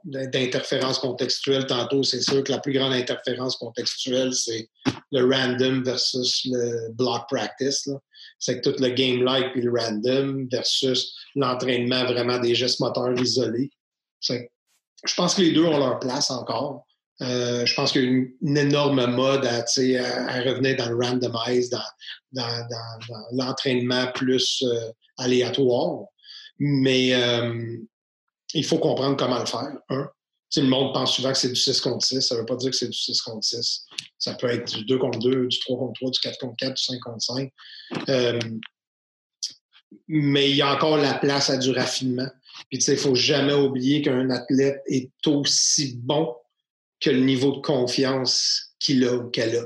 d'interférence 0.05 0.99
contextuelle 0.99 1.67
tantôt. 1.67 2.03
C'est 2.03 2.21
sûr 2.21 2.43
que 2.43 2.51
la 2.51 2.59
plus 2.59 2.73
grande 2.73 2.95
interférence 2.95 3.57
contextuelle, 3.59 4.35
c'est 4.35 4.69
le 5.13 5.25
random 5.25 5.83
versus 5.83 6.47
le 6.51 6.93
block 6.93 7.29
practice 7.29 7.89
c'est 8.41 8.61
que 8.61 8.71
tout 8.71 8.83
le 8.83 8.89
game 8.89 9.23
like 9.23 9.53
puis 9.53 9.63
le 9.63 9.71
random 9.71 10.49
versus 10.51 11.15
l'entraînement 11.37 12.05
vraiment 12.05 12.39
des 12.39 12.55
gestes 12.55 12.81
moteurs 12.81 13.13
isolés. 13.21 13.71
Je 14.23 15.15
pense 15.15 15.35
que 15.35 15.43
les 15.43 15.53
deux 15.53 15.65
ont 15.65 15.79
leur 15.79 15.99
place 16.01 16.31
encore. 16.31 16.87
Euh, 17.23 17.67
je 17.67 17.75
pense 17.75 17.93
qu'il 17.93 18.03
y 18.03 18.07
a 18.07 18.09
une, 18.09 18.57
énorme 18.57 19.05
mode 19.07 19.45
à, 19.45 19.59
à, 19.59 20.41
revenir 20.43 20.77
dans 20.77 20.89
le 20.89 20.97
randomize, 20.97 21.71
dans, 22.33 22.47
l'entraînement 23.33 24.11
plus 24.13 24.63
euh, 24.63 24.91
aléatoire. 25.19 26.07
Mais 26.59 27.15
euh, 27.15 27.77
il 28.55 28.65
faut 28.65 28.79
comprendre 28.79 29.17
comment 29.17 29.39
le 29.39 29.47
faire. 29.47 29.71
Un. 29.91 30.11
Le 30.57 30.67
monde 30.67 30.93
pense 30.93 31.15
souvent 31.15 31.33
que 31.33 31.39
c'est 31.39 31.49
du 31.49 31.57
6 31.57 31.81
contre 31.81 32.05
6. 32.05 32.21
Ça 32.21 32.35
ne 32.35 32.41
veut 32.41 32.47
pas 32.47 32.57
dire 32.57 32.71
que 32.71 32.77
c'est 32.77 32.89
du 32.89 32.99
6 32.99 33.23
contre 33.23 33.45
6. 33.45 33.87
Ça 34.19 34.35
peut 34.35 34.49
être 34.49 34.75
du 34.75 34.85
2 34.85 34.99
contre 34.99 35.19
2, 35.21 35.47
du 35.47 35.59
3 35.61 35.79
contre 35.79 35.93
3, 36.01 36.11
du 36.11 36.21
4 36.21 36.39
contre 36.39 36.57
4, 36.57 36.75
du 36.75 36.83
5 36.83 37.01
contre 37.01 37.23
5. 37.23 37.53
Euh, 38.09 38.41
mais 40.09 40.51
il 40.51 40.57
y 40.57 40.63
a 40.63 40.75
encore 40.75 40.97
la 40.97 41.15
place 41.15 41.51
à 41.51 41.57
du 41.57 41.71
raffinement. 41.71 42.29
Sais, 42.73 42.93
il 42.93 42.97
ne 42.97 43.01
faut 43.01 43.15
jamais 43.15 43.53
oublier 43.53 44.03
qu'un 44.03 44.31
athlète 44.31 44.83
est 44.87 45.11
aussi 45.27 45.97
bon 45.97 46.35
que 47.01 47.11
le 47.11 47.21
niveau 47.21 47.53
de 47.57 47.61
confiance 47.61 48.75
qu'il 48.79 49.05
a 49.05 49.15
ou 49.15 49.31
qu'elle 49.31 49.57
a. 49.57 49.65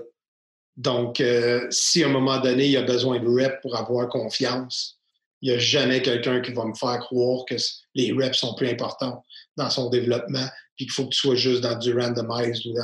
Donc, 0.76 1.20
euh, 1.20 1.66
si 1.70 2.02
à 2.02 2.06
un 2.08 2.10
moment 2.10 2.38
donné, 2.40 2.68
il 2.68 2.76
a 2.76 2.82
besoin 2.82 3.20
de 3.20 3.28
rep 3.28 3.60
pour 3.62 3.76
avoir 3.76 4.08
confiance, 4.08 4.98
il 5.40 5.50
n'y 5.50 5.56
a 5.56 5.58
jamais 5.58 6.02
quelqu'un 6.02 6.40
qui 6.40 6.52
va 6.52 6.64
me 6.64 6.74
faire 6.74 6.98
croire 7.00 7.44
que 7.44 7.54
les 7.94 8.12
reps 8.12 8.38
sont 8.38 8.54
plus 8.54 8.68
importants 8.68 9.22
dans 9.56 9.70
son 9.70 9.90
développement, 9.90 10.46
puis 10.76 10.86
qu'il 10.86 10.92
faut 10.92 11.04
que 11.04 11.14
tu 11.14 11.18
sois 11.18 11.34
juste 11.34 11.60
dans 11.60 11.78
du 11.78 11.96
randomized 11.96 12.66
ou 12.66 12.74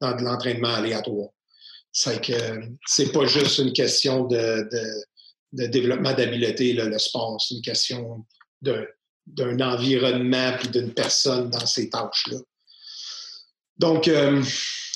dans, 0.00 0.16
de 0.16 0.22
l'entraînement 0.22 0.74
aléatoire. 0.74 1.28
C'est 1.92 2.20
que 2.20 2.62
c'est 2.86 3.12
pas 3.12 3.26
juste 3.26 3.58
une 3.58 3.72
question 3.72 4.24
de, 4.24 4.68
développement 5.52 6.12
d'habileté, 6.12 6.72
le 6.72 6.98
sport, 6.98 7.40
c'est 7.40 7.54
une 7.54 7.62
question 7.62 8.24
d'un 8.62 9.60
environnement 9.60 10.56
puis 10.58 10.68
d'une 10.68 10.92
personne 10.92 11.50
dans 11.50 11.66
ces 11.66 11.88
tâches-là. 11.88 12.38
Donc, 13.78 14.08
euh, 14.08 14.42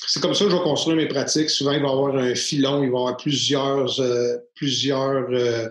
c'est 0.07 0.21
comme 0.21 0.33
ça 0.33 0.45
que 0.45 0.51
je 0.51 0.55
vais 0.55 0.63
construire 0.63 0.97
mes 0.97 1.07
pratiques. 1.07 1.49
Souvent, 1.49 1.71
il 1.71 1.81
va 1.81 1.87
y 1.87 1.91
avoir 1.91 2.15
un 2.15 2.35
filon, 2.35 2.83
il 2.83 2.89
va 2.89 2.97
y 2.97 2.99
avoir 2.99 3.17
plusieurs, 3.17 3.99
euh, 3.99 4.37
plusieurs 4.55 5.29
euh, 5.31 5.69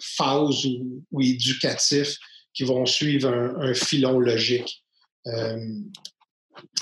phases 0.00 0.66
ou, 1.10 1.20
éducatifs 1.20 2.16
qui 2.54 2.64
vont 2.64 2.86
suivre 2.86 3.28
un, 3.28 3.74
filon 3.74 4.18
logique 4.18 4.84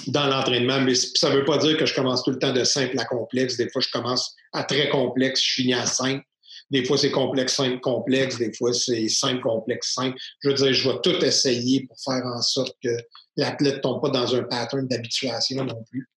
dans 0.06 0.26
l'entraînement. 0.26 0.80
Mais 0.80 0.94
ça 0.94 1.30
ne 1.30 1.36
veut 1.36 1.44
pas 1.44 1.58
dire 1.58 1.76
que 1.76 1.86
je 1.86 1.94
commence 1.94 2.22
tout 2.22 2.30
le 2.30 2.38
temps 2.38 2.52
de 2.52 2.64
simple 2.64 2.98
à 2.98 3.04
complexe. 3.04 3.56
Des 3.56 3.68
fois, 3.70 3.80
je 3.80 3.90
commence 3.90 4.34
à 4.52 4.64
très 4.64 4.88
complexe, 4.88 5.42
je 5.42 5.54
finis 5.54 5.74
à 5.74 5.86
simple. 5.86 6.24
Des 6.70 6.84
fois, 6.84 6.96
c'est 6.96 7.10
complexe, 7.10 7.54
simple, 7.54 7.80
complexe. 7.80 8.38
Des 8.38 8.52
fois, 8.54 8.72
c'est 8.72 9.08
simple, 9.08 9.42
complexe, 9.42 9.92
simple. 9.92 10.16
Je 10.40 10.48
veux 10.48 10.54
dire, 10.54 10.72
je 10.72 10.88
vais 10.88 10.96
tout 11.02 11.24
essayer 11.24 11.86
pour 11.86 11.96
faire 12.02 12.24
en 12.24 12.40
sorte 12.40 12.74
que 12.82 12.96
l'athlète 13.36 13.76
ne 13.76 13.80
tombe 13.80 14.00
pas 14.00 14.08
dans 14.08 14.34
un 14.34 14.42
pattern 14.42 14.86
d'habituation 14.88 15.64
non 15.64 15.84
plus. 15.90 16.08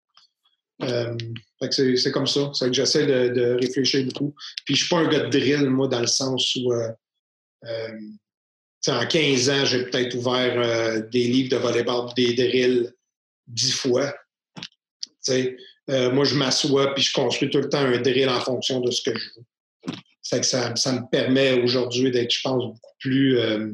Euh, 0.84 1.16
c'est 1.72 2.12
comme 2.12 2.28
ça. 2.28 2.52
C'est 2.54 2.68
que 2.68 2.74
j'essaie 2.74 3.06
de, 3.06 3.58
réfléchir 3.60 4.06
beaucoup. 4.06 4.34
Puis 4.66 4.76
je 4.76 4.86
suis 4.86 4.90
pas 4.90 5.00
un 5.02 5.08
gars 5.08 5.22
de 5.22 5.30
drill, 5.30 5.70
moi, 5.70 5.88
dans 5.88 6.02
le 6.02 6.08
sens 6.08 6.56
où 6.56 6.72
euh, 6.72 6.90
euh, 7.66 8.00
en 8.92 9.06
15 9.06 9.50
ans, 9.50 9.66
j'ai 9.66 9.86
peut-être 9.86 10.16
ouvert 10.16 11.10
des 11.10 11.24
livres 11.24 11.50
de 11.50 11.58
volleyball, 11.58 12.14
des 12.16 12.34
drills 12.34 12.92
dix 13.48 13.72
fois. 13.72 14.14
moi, 15.28 16.24
je 16.24 16.36
m'assois 16.36 16.94
puis 16.94 17.04
je 17.04 17.14
construis 17.14 17.50
tout 17.50 17.60
le 17.60 17.70
temps 17.70 17.80
un 17.80 18.00
drill 18.00 18.30
en 18.30 18.42
fonction 18.42 18.80
de 18.80 18.92
ce 18.92 19.02
que 19.02 19.18
je 19.18 19.26
veux 19.36 19.46
ça, 20.44 20.92
me 20.92 21.10
permet 21.10 21.54
aujourd'hui 21.62 22.12
d'être, 22.12 22.32
je 22.32 22.42
pense, 22.42 22.64
beaucoup 22.64 22.96
plus 23.00 23.38
euh, 23.40 23.72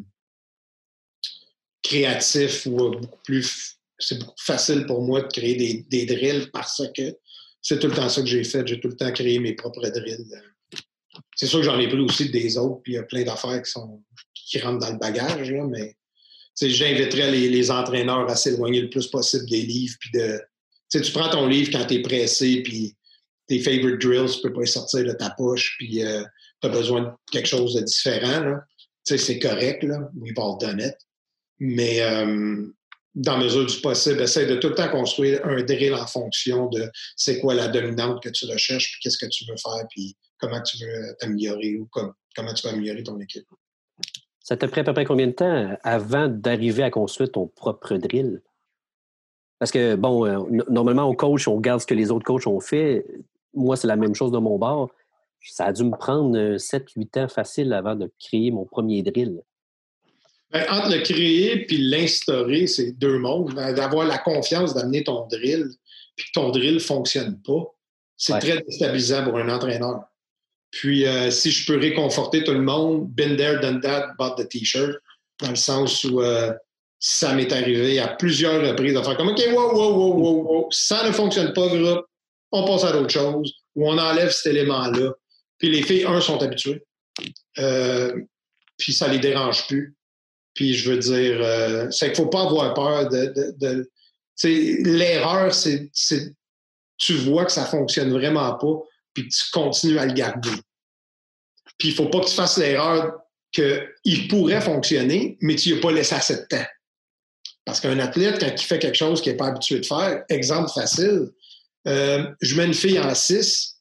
créatif 1.82 2.66
ou 2.66 2.80
euh, 2.80 3.00
beaucoup 3.00 3.20
plus. 3.24 3.78
C'est 4.00 4.18
beaucoup 4.18 4.34
plus 4.36 4.46
facile 4.46 4.86
pour 4.88 5.02
moi 5.04 5.22
de 5.22 5.28
créer 5.28 5.84
des, 5.88 6.06
drills 6.06 6.50
parce 6.52 6.82
que 6.96 7.16
c'est 7.62 7.80
tout 7.80 7.88
le 7.88 7.94
temps 7.94 8.10
ça 8.10 8.22
que 8.22 8.28
j'ai 8.28 8.44
fait. 8.44 8.66
J'ai 8.66 8.80
tout 8.80 8.88
le 8.88 8.96
temps 8.96 9.12
créé 9.12 9.38
mes 9.38 9.54
propres 9.54 9.88
drills. 9.90 10.26
C'est 11.42 11.48
sûr 11.48 11.62
que 11.62 11.66
j'en 11.66 11.80
ai 11.80 11.88
pris 11.88 11.98
aussi 11.98 12.30
des 12.30 12.56
autres, 12.56 12.84
puis 12.84 12.94
il 12.94 12.96
y 12.98 13.00
a 13.00 13.04
plein 13.04 13.24
d'affaires 13.24 13.64
qui 13.64 13.72
sont 13.72 14.04
qui 14.36 14.60
rentrent 14.60 14.86
dans 14.86 14.92
le 14.92 15.00
bagage, 15.00 15.52
mais 15.72 15.98
j'inviterais 16.62 17.32
les, 17.32 17.72
entraîneurs 17.72 18.30
à 18.30 18.36
s'éloigner 18.36 18.82
le 18.82 18.92
plus 18.92 19.08
possible 19.08 19.50
des 19.50 19.64
livres. 19.64 19.96
Puis 20.00 20.12
tu 20.92 21.12
prends 21.12 21.30
ton 21.30 21.48
livre 21.48 21.72
quand 21.72 21.84
tu 21.88 21.96
es 21.96 22.02
pressé, 22.04 22.62
puis 22.62 22.96
tes 23.48 23.58
favorite 23.58 24.00
drills, 24.00 24.30
tu 24.36 24.42
peux 24.44 24.54
pas 24.54 24.60
les 24.60 24.68
sortir 24.68 25.04
de 25.04 25.14
ta 25.14 25.32
poche, 25.32 25.78
puis 25.80 26.06
euh, 26.06 26.22
tu 26.62 26.68
as 26.68 26.70
besoin 26.70 27.02
de 27.02 27.10
quelque 27.32 27.48
chose 27.48 27.74
de 27.74 27.82
différent. 27.82 28.58
C'est 29.04 29.40
correct, 29.40 29.82
là, 29.82 30.12
we 30.20 30.34
all 30.38 30.60
done 30.60 30.80
it. 30.80 30.96
Mais 31.58 32.02
euh, 32.02 32.68
dans 33.16 33.40
mesure 33.40 33.66
du 33.66 33.78
possible, 33.78 34.22
essaie 34.22 34.46
de 34.46 34.58
tout 34.58 34.70
le 34.70 34.76
temps 34.76 34.92
construire 34.92 35.44
un 35.44 35.64
drill 35.64 35.96
en 35.96 36.06
fonction 36.06 36.70
de 36.70 36.88
c'est 37.16 37.40
quoi 37.40 37.56
la 37.56 37.68
dominante 37.68 38.22
que 38.22 38.30
tu 38.30 38.46
recherches, 38.46 38.92
puis 38.92 39.00
qu'est-ce 39.02 39.18
que 39.18 39.32
tu 39.32 39.44
veux 39.46 39.58
faire, 39.58 39.88
puis 39.90 40.16
comment 40.42 40.62
tu 40.62 40.78
veux 40.78 41.16
t'améliorer 41.20 41.78
ou 41.78 41.88
comment 41.92 42.54
tu 42.54 42.68
veux 42.68 42.74
améliorer 42.74 43.04
ton 43.04 43.20
équipe? 43.20 43.48
Ça 44.40 44.58
t'a 44.58 44.68
pris 44.68 44.82
à 44.82 44.84
peu 44.84 44.94
près 44.94 45.06
combien 45.06 45.28
de 45.28 45.32
temps 45.32 45.78
avant 45.84 46.28
d'arriver 46.28 46.84
à 46.84 46.90
construire 46.90 47.32
ton 47.32 47.48
propre 47.48 47.96
drill? 47.96 48.42
Parce 49.60 49.72
que, 49.72 49.96
bon, 49.96 50.26
euh, 50.26 50.64
normalement, 50.70 51.04
au 51.04 51.14
coach, 51.14 51.48
on 51.48 51.56
regarde 51.56 51.80
ce 51.80 51.86
que 51.86 51.94
les 51.94 52.12
autres 52.12 52.26
coachs 52.26 52.48
ont 52.48 52.60
fait. 52.60 53.06
Moi, 53.54 53.78
c'est 53.78 53.88
la 53.88 53.96
même 53.96 54.16
chose 54.16 54.32
de 54.32 54.40
mon 54.40 54.58
bord 54.58 54.92
ça 55.50 55.66
a 55.66 55.74
dû 55.74 55.84
me 55.84 55.98
prendre 55.98 56.38
7-8 56.58 57.20
ans 57.20 57.28
facile 57.28 57.74
avant 57.74 57.96
de 57.96 58.12
créer 58.20 58.52
mon 58.52 58.66
premier 58.66 59.02
drill. 59.02 59.42
Ben, 60.52 60.66
entre 60.70 60.90
le 60.90 61.02
créer 61.02 61.66
puis 61.66 61.78
l'instaurer, 61.78 62.68
c'est 62.68 62.92
deux 62.92 63.18
mondes. 63.18 63.54
Ben, 63.54 63.74
d'avoir 63.74 64.06
la 64.06 64.18
confiance 64.18 64.74
d'amener 64.74 65.04
ton 65.04 65.28
drill, 65.28 65.68
puis 66.16 66.28
que 66.28 66.32
ton 66.34 66.50
drill 66.52 66.76
ne 66.76 66.80
fonctionne 66.80 67.42
pas, 67.42 67.74
c'est 68.18 68.38
très 68.40 68.62
déstabilisant 68.62 69.24
pour 69.24 69.38
un 69.38 69.50
entraîneur. 69.50 70.04
Puis, 70.72 71.06
euh, 71.06 71.30
si 71.32 71.52
je 71.52 71.66
peux 71.66 71.78
réconforter 71.78 72.44
tout 72.44 72.54
le 72.54 72.62
monde, 72.62 73.10
been 73.10 73.36
there, 73.36 73.60
done 73.60 73.82
that, 73.82 74.14
bought 74.18 74.38
the 74.38 74.48
t-shirt, 74.48 74.98
dans 75.42 75.50
le 75.50 75.56
sens 75.56 76.04
où 76.06 76.22
euh, 76.22 76.54
ça 77.00 77.34
m'est 77.34 77.52
arrivé 77.52 78.00
à 78.00 78.08
plusieurs 78.08 78.66
reprises 78.66 78.94
de 78.94 79.02
faire 79.02 79.18
comme 79.18 79.30
OK, 79.30 79.42
wow, 79.52 79.74
wow, 79.74 79.94
wow, 79.94 80.14
wow, 80.14 80.44
wow, 80.44 80.68
ça 80.72 81.06
ne 81.06 81.12
fonctionne 81.12 81.52
pas, 81.54 81.68
groupe, 81.68 82.06
on 82.52 82.66
passe 82.66 82.84
à 82.86 82.92
d'autres 82.94 83.12
choses, 83.12 83.54
ou 83.76 83.90
on 83.90 83.98
enlève 83.98 84.32
cet 84.32 84.54
élément-là. 84.54 85.14
Puis 85.58 85.70
les 85.70 85.84
filles, 85.84 86.06
un, 86.06 86.22
sont 86.22 86.42
habituées. 86.42 86.84
Euh, 87.60 88.22
puis 88.78 88.94
ça 88.94 89.08
les 89.08 89.20
dérange 89.20 89.68
plus. 89.68 89.96
Puis 90.54 90.74
je 90.74 90.90
veux 90.90 90.98
dire, 90.98 91.40
euh, 91.42 91.90
c'est 91.92 92.12
qu'il 92.12 92.24
ne 92.24 92.26
faut 92.26 92.30
pas 92.30 92.44
avoir 92.44 92.74
peur 92.74 93.10
de. 93.10 93.90
L'erreur, 94.44 95.54
c'est 95.54 95.92
tu 96.98 97.14
vois 97.16 97.46
que 97.46 97.52
ça 97.52 97.62
ne 97.62 97.68
fonctionne 97.68 98.12
vraiment 98.12 98.54
pas, 98.56 98.82
puis 99.14 99.28
tu 99.28 99.50
continues 99.52 100.00
à 100.00 100.06
le 100.06 100.14
garder. 100.14 100.50
Puis 101.78 101.90
il 101.90 101.92
ne 101.92 101.96
faut 101.96 102.10
pas 102.10 102.20
que 102.20 102.28
tu 102.28 102.36
fasses 102.36 102.58
l'erreur 102.58 103.20
qu'il 103.52 104.28
pourrait 104.30 104.62
fonctionner, 104.62 105.38
mais 105.42 105.56
tu 105.56 105.72
n'y 105.72 105.78
as 105.78 105.82
pas 105.82 105.92
laissé 105.92 106.16
assez 106.16 106.36
de 106.36 106.46
temps. 106.50 106.66
Parce 107.66 107.80
qu'un 107.80 108.00
athlète, 108.00 108.40
quand 108.40 108.52
il 108.52 108.66
fait 108.66 108.80
quelque 108.80 108.98
chose 108.98 109.22
qu'il 109.22 109.32
n'est 109.32 109.38
pas 109.38 109.48
habitué 109.48 109.80
de 109.80 109.86
faire, 109.86 110.24
exemple 110.30 110.72
facile, 110.74 111.30
euh, 111.88 112.26
je 112.42 112.56
mets 112.56 112.66
une 112.66 112.74
fille 112.74 113.00
en 113.00 113.14
6, 113.14 113.78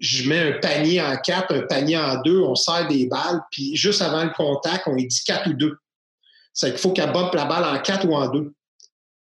je 0.00 0.28
mets 0.28 0.40
un 0.40 0.52
panier 0.58 1.00
en 1.00 1.16
quatre, 1.16 1.54
un 1.54 1.62
panier 1.62 1.96
en 1.96 2.20
deux, 2.22 2.40
on 2.40 2.54
serre 2.54 2.88
des 2.88 3.06
balles, 3.06 3.40
puis 3.50 3.74
juste 3.76 4.02
avant 4.02 4.24
le 4.24 4.30
contact, 4.30 4.86
on 4.86 4.94
lui 4.94 5.06
dit 5.06 5.22
quatre 5.24 5.48
ou 5.48 5.54
deux. 5.54 5.76
C'est 6.52 6.70
qu'il 6.70 6.78
faut 6.78 6.92
qu'elle 6.92 7.12
bombe 7.12 7.34
la 7.34 7.44
balle 7.44 7.64
en 7.64 7.80
quatre 7.80 8.06
ou 8.06 8.14
en 8.14 8.28
deux. 8.28 8.52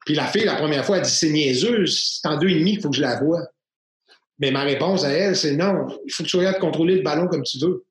Puis 0.05 0.14
la 0.14 0.26
fille, 0.26 0.45
la 0.45 0.57
première 0.57 0.85
fois, 0.85 0.99
elle 0.99 1.05
dit 1.05 1.11
c'est 1.11 1.30
niaiseux, 1.30 1.87
c'est 1.87 2.26
en 2.26 2.37
deux 2.37 2.49
et 2.49 2.59
demi 2.59 2.72
qu'il 2.72 2.83
faut 2.83 2.91
que 2.91 2.97
je 2.97 3.03
la 3.03 3.20
voie. 3.20 3.43
Mais 4.43 4.51
ma 4.51 4.64
réponse 4.64 5.05
à 5.05 5.11
elle, 5.11 5.36
c'est 5.36 5.55
non, 5.55 5.86
il 6.05 6.12
faut 6.12 6.24
que 6.24 6.28
tu 6.28 6.36
sois 6.36 6.53
de 6.53 6.59
contrôler 6.59 6.97
le 6.97 7.03
ballon 7.03 7.28
comme 7.28 7.45
tu 7.45 7.59
veux. 7.61 7.86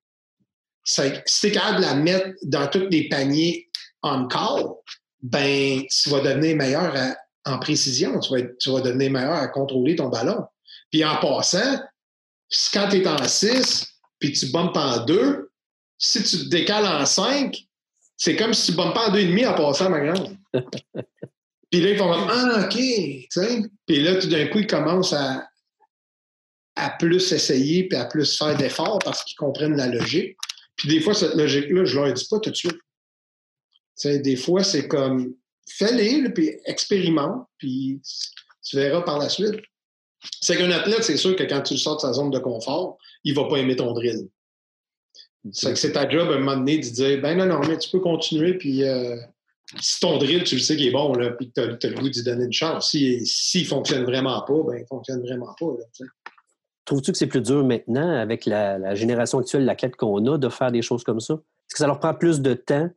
si 0.83 1.01
tu 1.39 1.47
es 1.47 1.51
capable 1.51 1.77
de 1.77 1.83
la 1.83 1.95
mettre 1.95 2.27
dans 2.43 2.67
tous 2.67 2.89
les 2.89 3.07
paniers 3.07 3.69
on 4.03 4.27
call, 4.27 4.65
ben, 5.21 5.81
tu 5.87 6.09
vas 6.09 6.19
devenir 6.19 6.57
meilleur 6.57 6.93
en 7.45 7.57
précision, 7.59 8.19
tu 8.19 8.33
vas, 8.33 8.41
tu 8.59 8.69
vas 8.69 8.81
devenir 8.81 9.11
meilleur 9.11 9.33
à 9.33 9.47
contrôler 9.47 9.95
ton 9.95 10.09
ballon. 10.09 10.43
Puis 10.91 11.05
en 11.05 11.15
passant, 11.21 11.79
quand 12.73 12.89
tu 12.89 12.97
es 12.97 13.07
en 13.07 13.25
6, 13.25 13.87
puis 14.19 14.33
tu 14.33 14.47
bumpes 14.47 14.75
en 14.75 15.05
2, 15.05 15.51
si 15.97 16.21
tu 16.21 16.37
te 16.37 16.49
décales 16.49 16.85
en 16.85 17.05
5, 17.05 17.55
c'est 18.17 18.35
comme 18.35 18.53
si 18.53 18.71
tu 18.71 18.77
bumpes 18.77 18.97
en 18.97 19.09
2,5 19.11 19.47
en 19.47 19.53
passant, 19.53 19.89
ma 19.89 20.01
grande. 20.01 20.35
puis 21.71 21.79
là, 21.79 21.91
ils 21.91 21.97
font 21.97 22.11
Ah, 22.11 22.65
OK. 22.65 22.75
Puis 23.85 24.03
là, 24.03 24.15
tout 24.19 24.27
d'un 24.27 24.47
coup, 24.47 24.59
ils 24.59 24.67
commencent 24.67 25.13
à, 25.13 25.47
à 26.75 26.89
plus 26.89 27.31
essayer 27.31 27.87
puis 27.87 27.97
à 27.97 28.05
plus 28.05 28.37
faire 28.37 28.55
d'efforts 28.55 28.99
parce 28.99 29.23
qu'ils 29.23 29.37
comprennent 29.37 29.75
la 29.75 29.87
logique. 29.87 30.37
Puis 30.75 30.87
des 30.89 30.99
fois, 30.99 31.13
cette 31.13 31.35
logique-là, 31.35 31.85
je 31.85 31.99
ne 31.99 32.05
leur 32.05 32.13
dis 32.13 32.27
pas 32.29 32.39
tout 32.39 32.49
de 32.49 32.55
suite. 32.55 32.77
sais, 33.95 34.19
des 34.19 34.35
fois, 34.35 34.63
c'est 34.63 34.87
comme 34.87 35.35
fais-les, 35.69 36.29
puis 36.29 36.51
expérimente, 36.65 37.45
puis 37.57 38.01
tu 38.63 38.75
verras 38.75 39.01
par 39.01 39.19
la 39.19 39.29
suite. 39.29 39.59
C'est 40.39 40.57
qu'un 40.57 40.71
athlète, 40.71 41.03
c'est 41.03 41.17
sûr 41.17 41.35
que 41.35 41.43
quand 41.43 41.61
tu 41.61 41.73
le 41.73 41.79
sors 41.79 41.97
de 41.97 42.01
sa 42.01 42.13
zone 42.13 42.29
de 42.29 42.39
confort, 42.39 42.97
il 43.23 43.35
ne 43.35 43.41
va 43.41 43.47
pas 43.47 43.57
aimer 43.57 43.75
ton 43.75 43.93
drill. 43.93 44.27
C'est 45.51 45.73
que 45.73 45.79
c'est 45.79 45.93
ta 45.93 46.07
job 46.07 46.29
à 46.29 46.35
un 46.35 46.39
moment 46.39 46.57
donné 46.57 46.77
de 46.77 46.83
dire 46.83 47.19
ben 47.21 47.35
non, 47.35 47.47
non, 47.47 47.61
mais 47.67 47.77
tu 47.77 47.89
peux 47.89 47.99
continuer, 47.99 48.53
puis 48.55 48.83
euh, 48.83 49.17
si 49.79 49.99
ton 49.99 50.17
drill, 50.17 50.43
tu 50.43 50.55
le 50.55 50.61
sais 50.61 50.75
qu'il 50.75 50.87
est 50.87 50.91
bon, 50.91 51.13
là, 51.13 51.31
puis 51.31 51.51
que 51.51 51.75
tu 51.75 51.87
as, 51.87 51.89
le 51.89 51.95
goût 51.95 52.09
d'y 52.09 52.23
donner 52.23 52.45
une 52.45 52.53
chance. 52.53 52.91
S'il 52.91 53.25
si, 53.25 53.61
ne 53.61 53.67
fonctionne 53.67 54.03
vraiment 54.03 54.41
pas, 54.41 54.53
ben 54.67 54.77
il 54.77 54.81
ne 54.81 54.87
fonctionne 54.87 55.21
vraiment 55.21 55.55
pas. 55.59 55.67
Trouves-tu 56.85 57.11
que 57.11 57.17
c'est 57.17 57.27
plus 57.27 57.41
dur 57.41 57.63
maintenant, 57.63 58.15
avec 58.19 58.45
la, 58.45 58.95
génération 58.95 59.39
actuelle, 59.39 59.65
la 59.65 59.75
quête 59.75 59.95
qu'on 59.95 60.25
a, 60.25 60.37
de 60.37 60.49
faire 60.49 60.71
des 60.71 60.81
choses 60.81 61.03
comme 61.03 61.19
ça? 61.19 61.35
Est-ce 61.35 61.75
que 61.75 61.79
ça 61.79 61.87
leur 61.87 61.99
prend 61.99 62.13
plus 62.13 62.41
de 62.41 62.53
temps 62.53 62.89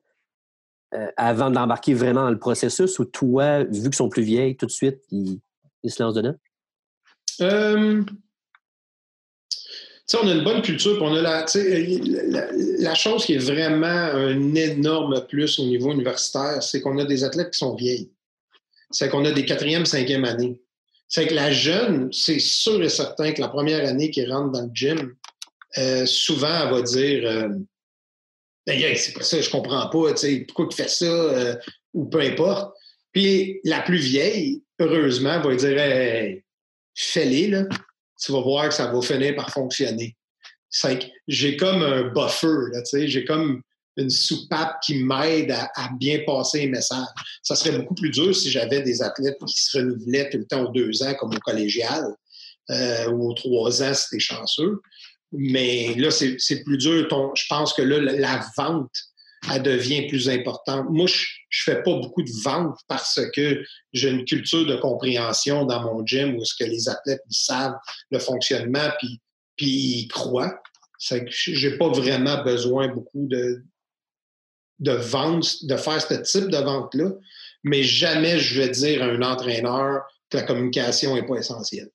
euh, 0.95 1.09
avant 1.17 1.51
d'embarquer 1.51 1.95
vraiment 1.95 2.23
dans 2.23 2.31
le 2.31 2.39
processus 2.39 2.99
ou 2.99 3.05
toi, 3.05 3.65
vu 3.65 3.83
qu'ils 3.83 3.95
sont 3.95 4.09
plus 4.09 4.23
vieilles, 4.23 4.57
tout 4.57 4.67
de 4.67 4.71
suite, 4.71 5.01
ils, 5.11 5.41
se 5.87 6.03
lancent 6.03 6.15
dedans? 6.15 6.35
Euh, 7.41 8.03
on 10.13 10.29
a 10.29 10.33
une 10.33 10.45
bonne 10.45 10.63
culture, 10.63 11.03
on 11.03 11.15
a 11.15 11.23
la, 11.23 11.47
la, 12.79 12.95
chose 12.95 13.25
qui 13.25 13.35
est 13.35 13.39
vraiment 13.39 13.87
un 13.87 14.55
énorme 14.55 15.27
plus 15.27 15.59
au 15.59 15.65
niveau 15.65 15.93
universitaire, 15.93 16.63
c'est 16.63 16.81
qu'on 16.81 16.99
a 16.99 17.05
des 17.05 17.25
athlètes 17.25 17.51
qui 17.53 17.59
sont 17.59 17.75
vieilles. 17.75 18.13
C'est 18.91 19.09
qu'on 19.09 19.25
a 19.25 19.33
des 19.33 19.45
quatrième, 19.45 19.87
cinquième 19.87 20.25
années. 20.25 20.63
C'est 21.09 21.27
que 21.27 21.35
la 21.35 21.53
jeune, 21.53 22.13
c'est 22.13 22.41
sûr 22.41 22.83
et 22.83 22.89
certain 22.89 23.33
que 23.33 23.41
la 23.41 23.49
première 23.49 23.89
année 23.89 24.11
qui 24.11 24.25
rentre 24.27 24.53
dans 24.53 24.63
le 24.63 24.71
gym, 24.73 25.15
euh, 25.79 26.07
souvent, 26.07 26.63
elle 26.63 26.71
va 26.71 26.83
dire 26.83 27.29
euh, 27.29 27.49
ben, 28.67 28.97
c'est 28.97 29.13
pas 29.13 29.23
ça, 29.23 29.41
je 29.41 29.51
comprends 29.51 29.89
pas, 29.89 30.15
pourquoi 30.47 30.69
tu 30.69 30.77
fais 30.77 30.89
ça, 30.89 31.59
ou 31.93 32.07
peu 32.07 32.21
importe. 32.21 32.75
Puis 33.13 33.61
la 33.65 33.81
plus 33.81 33.99
vieille, 33.99 34.63
heureusement, 34.81 35.41
va 35.41 35.55
dire 35.55 35.79
hey, 35.79 36.45
fais-les, 36.95 37.49
là. 37.49 37.65
Tu 38.21 38.33
vas 38.33 38.41
voir 38.41 38.69
que 38.69 38.75
ça 38.75 38.91
va 38.91 39.01
finir 39.03 39.35
par 39.37 39.51
fonctionner. 39.51 40.17
j'ai 41.29 41.57
comme 41.57 41.83
un 41.83 42.03
buffer, 42.13 43.07
j'ai 43.07 43.25
comme 43.25 43.63
une 43.97 44.11
soupape 44.11 44.81
qui 44.83 45.03
m'aide 45.05 45.53
à, 45.53 45.91
bien 45.99 46.21
passer 46.27 46.61
les 46.61 46.69
messages. 46.69 47.07
Ça 47.43 47.55
serait 47.55 47.79
beaucoup 47.79 47.95
plus 47.95 48.11
dur 48.11 48.35
si 48.35 48.51
j'avais 48.51 48.83
des 48.83 49.03
athlètes 49.03 49.39
qui 49.47 49.63
se 49.63 49.79
renouvelaient 49.79 50.31
tout 50.31 50.39
le 50.39 50.47
temps 50.47 50.65
aux 50.65 50.73
deux 50.73 51.03
ans, 51.03 51.15
comme 51.15 51.35
au 51.35 51.41
collégial, 51.41 52.05
euh, 52.71 53.11
ou 53.11 53.31
aux 53.31 53.35
trois 53.35 53.83
ans, 53.83 53.95
si 53.95 54.21
chanceux. 54.21 54.81
Mais 55.33 55.95
là, 55.95 56.11
c'est 56.11 56.65
plus 56.65 56.79
dur. 56.79 57.09
je 57.35 57.45
pense 57.49 57.73
que 57.73 57.83
là, 57.83 57.99
la 58.01 58.45
vente, 58.57 58.93
elle 59.53 59.63
devient 59.63 60.07
plus 60.07 60.29
importante. 60.29 60.87
Moi, 60.91 61.07
je 61.07 61.71
ne 61.71 61.75
fais 61.75 61.83
pas 61.83 61.95
beaucoup 61.95 62.23
de 62.23 62.31
ventes 62.43 62.79
parce 62.89 63.21
que 63.35 63.63
j'ai 63.93 64.11
une 64.11 64.25
culture 64.25 64.65
de 64.65 64.77
compréhension 64.77 65.67
dans 65.67 65.83
mon 65.83 66.07
gym 66.07 66.37
où 66.37 66.43
est-ce 66.43 66.55
que 66.59 66.69
les 66.69 66.89
athlètes 66.89 67.23
savent 67.31 67.77
le 68.11 68.19
fonctionnement 68.19 68.91
puis, 68.99 69.21
puis 69.57 69.67
ils 69.67 70.09
croient. 70.09 70.63
Je 71.01 71.69
n'ai 71.69 71.77
pas 71.77 71.89
vraiment 71.89 72.43
besoin 72.43 72.89
beaucoup 72.89 73.27
de, 73.27 73.63
de 74.79 74.93
vendre, 74.93 75.47
de 75.63 75.77
faire 75.77 76.01
ce 76.01 76.15
type 76.15 76.49
de 76.49 76.59
vente-là, 76.59 77.11
mais 77.63 77.83
jamais 77.83 78.39
je 78.39 78.61
vais 78.61 78.69
dire 78.69 79.03
à 79.03 79.07
un 79.07 79.23
entraîneur 79.23 80.03
que 80.31 80.37
la 80.37 80.43
communication 80.43 81.15
n'est 81.15 81.27
pas 81.27 81.37
essentielle. 81.37 81.91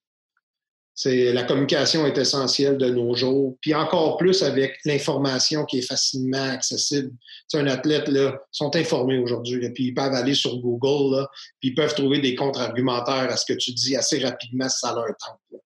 C'est, 0.95 1.31
la 1.31 1.43
communication 1.43 2.05
est 2.05 2.17
essentielle 2.17 2.77
de 2.77 2.89
nos 2.89 3.15
jours, 3.15 3.57
puis 3.61 3.73
encore 3.73 4.17
plus 4.17 4.43
avec 4.43 4.79
l'information 4.83 5.63
qui 5.63 5.79
est 5.79 5.87
facilement 5.87 6.49
accessible. 6.49 7.11
C'est 7.47 7.57
un 7.57 7.67
athlète, 7.67 8.09
là, 8.09 8.37
sont 8.51 8.75
informés 8.75 9.17
aujourd'hui, 9.17 9.69
puis 9.69 9.85
ils 9.85 9.93
peuvent 9.93 10.13
aller 10.13 10.33
sur 10.33 10.57
Google, 10.57 11.15
là, 11.15 11.29
puis 11.61 11.69
ils 11.69 11.75
peuvent 11.75 11.95
trouver 11.95 12.19
des 12.19 12.35
contre-argumentaires 12.35 13.31
à 13.31 13.37
ce 13.37 13.45
que 13.45 13.57
tu 13.57 13.71
dis 13.71 13.95
assez 13.95 14.19
rapidement 14.19 14.67
ça 14.67 14.93
leur 14.93 15.05
tente. 15.05 15.61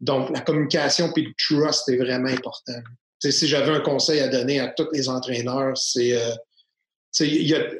Donc, 0.00 0.30
la 0.30 0.40
communication 0.40 1.12
puis 1.12 1.26
le 1.26 1.32
trust 1.36 1.88
est 1.90 1.98
vraiment 1.98 2.30
important 2.30 2.80
si 3.30 3.48
j'avais 3.48 3.72
un 3.72 3.80
conseil 3.80 4.20
à 4.20 4.28
donner 4.28 4.60
à 4.60 4.68
tous 4.68 4.88
les 4.92 5.08
entraîneurs, 5.08 5.76
c'est 5.76 6.16
euh, 6.16 6.34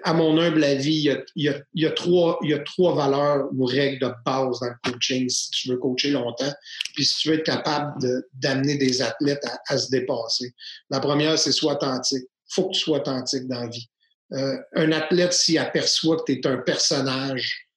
à 0.04 0.12
mon 0.12 0.38
humble 0.38 0.62
avis, 0.62 1.08
il 1.34 1.64
y, 1.74 1.86
a, 1.86 1.90
trois, 1.90 2.38
y 2.42 2.54
a 2.54 2.58
trois 2.60 2.94
valeurs 2.94 3.48
ou 3.52 3.64
règles 3.64 3.98
de 3.98 4.12
base 4.24 4.60
dans 4.60 4.68
le 4.68 4.92
coaching 4.92 5.28
si 5.28 5.50
tu 5.50 5.68
veux 5.70 5.76
coacher 5.76 6.10
longtemps, 6.10 6.52
puis 6.94 7.04
si 7.04 7.16
tu 7.16 7.28
veux 7.28 7.34
être 7.38 7.44
capable 7.44 8.00
d'amener 8.34 8.76
des 8.76 9.02
athlètes 9.02 9.44
à, 9.66 9.76
se 9.76 9.90
dépasser. 9.90 10.54
La 10.88 11.00
première, 11.00 11.38
c'est 11.38 11.52
sois 11.52 11.74
authentique. 11.74 12.24
Il 12.28 12.54
faut 12.54 12.68
que 12.68 12.74
tu 12.74 12.80
sois 12.80 12.98
authentique 12.98 13.48
dans 13.48 13.60
la 13.60 13.66
vie. 13.66 13.88
Euh, 14.32 14.56
un 14.74 14.92
athlète, 14.92 15.32
s'il 15.32 15.58
aperçoit 15.58 16.16
que 16.18 16.32
tu 16.32 16.38
es 16.38 16.46
un 16.46 16.58
personnage, 16.58 17.68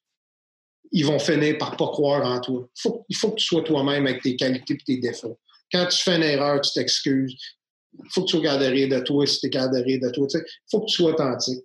ils 0.91 1.05
vont 1.05 1.20
finir 1.20 1.57
par 1.57 1.76
pas 1.76 1.88
croire 1.88 2.26
en 2.26 2.39
toi. 2.39 2.68
il 3.09 3.15
faut 3.15 3.32
que 3.32 3.36
tu 3.36 3.45
sois 3.45 3.63
toi-même 3.63 4.05
avec 4.05 4.22
tes 4.22 4.36
qualités 4.36 4.76
et 4.76 4.78
tes 4.78 4.97
défauts. 4.97 5.39
Quand 5.72 5.86
tu 5.88 5.97
fais 5.97 6.15
une 6.15 6.24
erreur, 6.24 6.61
tu 6.61 6.72
t'excuses 6.72 7.36
faut 8.10 8.22
que 8.22 8.28
tu 8.28 8.38
sois 8.38 8.41
garder 8.41 8.88
de 8.88 9.00
toi 9.00 9.26
si 9.26 9.39
tu 9.39 9.48
es 9.48 9.50
garder 9.50 9.98
de 9.98 10.10
toi. 10.10 10.28
Il 10.34 10.41
faut 10.70 10.82
que 10.82 10.86
tu 10.88 10.95
sois 10.95 11.12
authentique. 11.12 11.64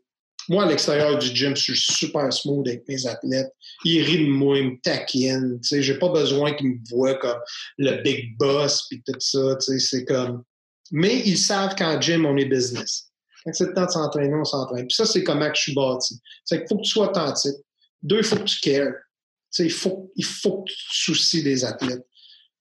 Moi, 0.49 0.64
à 0.64 0.66
l'extérieur 0.66 1.18
du 1.18 1.28
gym, 1.28 1.55
je 1.57 1.72
suis 1.72 1.76
super 1.76 2.33
smooth 2.33 2.66
avec 2.66 2.87
mes 2.89 3.07
athlètes. 3.07 3.53
Ils 3.85 4.03
rient 4.03 4.26
de 4.26 4.30
moi, 4.30 4.59
ils 4.59 4.70
me 4.70 4.80
taquinent. 4.80 5.59
Je 5.62 5.93
n'ai 5.93 5.99
pas 5.99 6.09
besoin 6.09 6.53
qu'ils 6.55 6.68
me 6.68 6.78
voient 6.91 7.14
comme 7.14 7.39
le 7.78 8.03
big 8.03 8.37
boss 8.37 8.87
puis 8.89 9.03
tout 9.07 9.14
ça. 9.20 9.57
C'est 9.61 10.05
comme. 10.05 10.43
Mais 10.91 11.22
ils 11.24 11.39
savent 11.39 11.74
qu'en 11.76 12.01
gym, 12.01 12.26
on 12.26 12.37
est 12.37 12.47
business. 12.47 13.12
Quand 13.45 13.53
c'est 13.53 13.66
le 13.66 13.74
temps 13.74 13.87
de 13.87 13.91
s'entraîner, 13.91 14.35
on 14.35 14.45
s'entraîne. 14.45 14.87
Puis 14.87 14.95
ça, 14.95 15.07
c'est 15.07 15.24
comment 15.24 15.49
que 15.49 15.57
je 15.57 15.62
suis 15.62 15.74
bâti. 15.74 16.20
C'est 16.45 16.59
qu'il 16.59 16.68
faut 16.68 16.76
que 16.76 16.83
tu 16.83 16.91
sois 16.91 17.11
authentique. 17.11 17.57
Deux, 18.03 18.18
il 18.18 18.24
faut 18.24 18.37
que 18.37 18.45
tu 18.45 18.61
cares. 18.61 18.95
il 19.59 19.70
faut, 19.70 20.12
il 20.16 20.24
faut 20.24 20.62
que 20.62 20.72
tu 20.72 20.76
te 20.76 20.95
soucies 20.95 21.43
des 21.43 21.64
athlètes. 21.64 22.05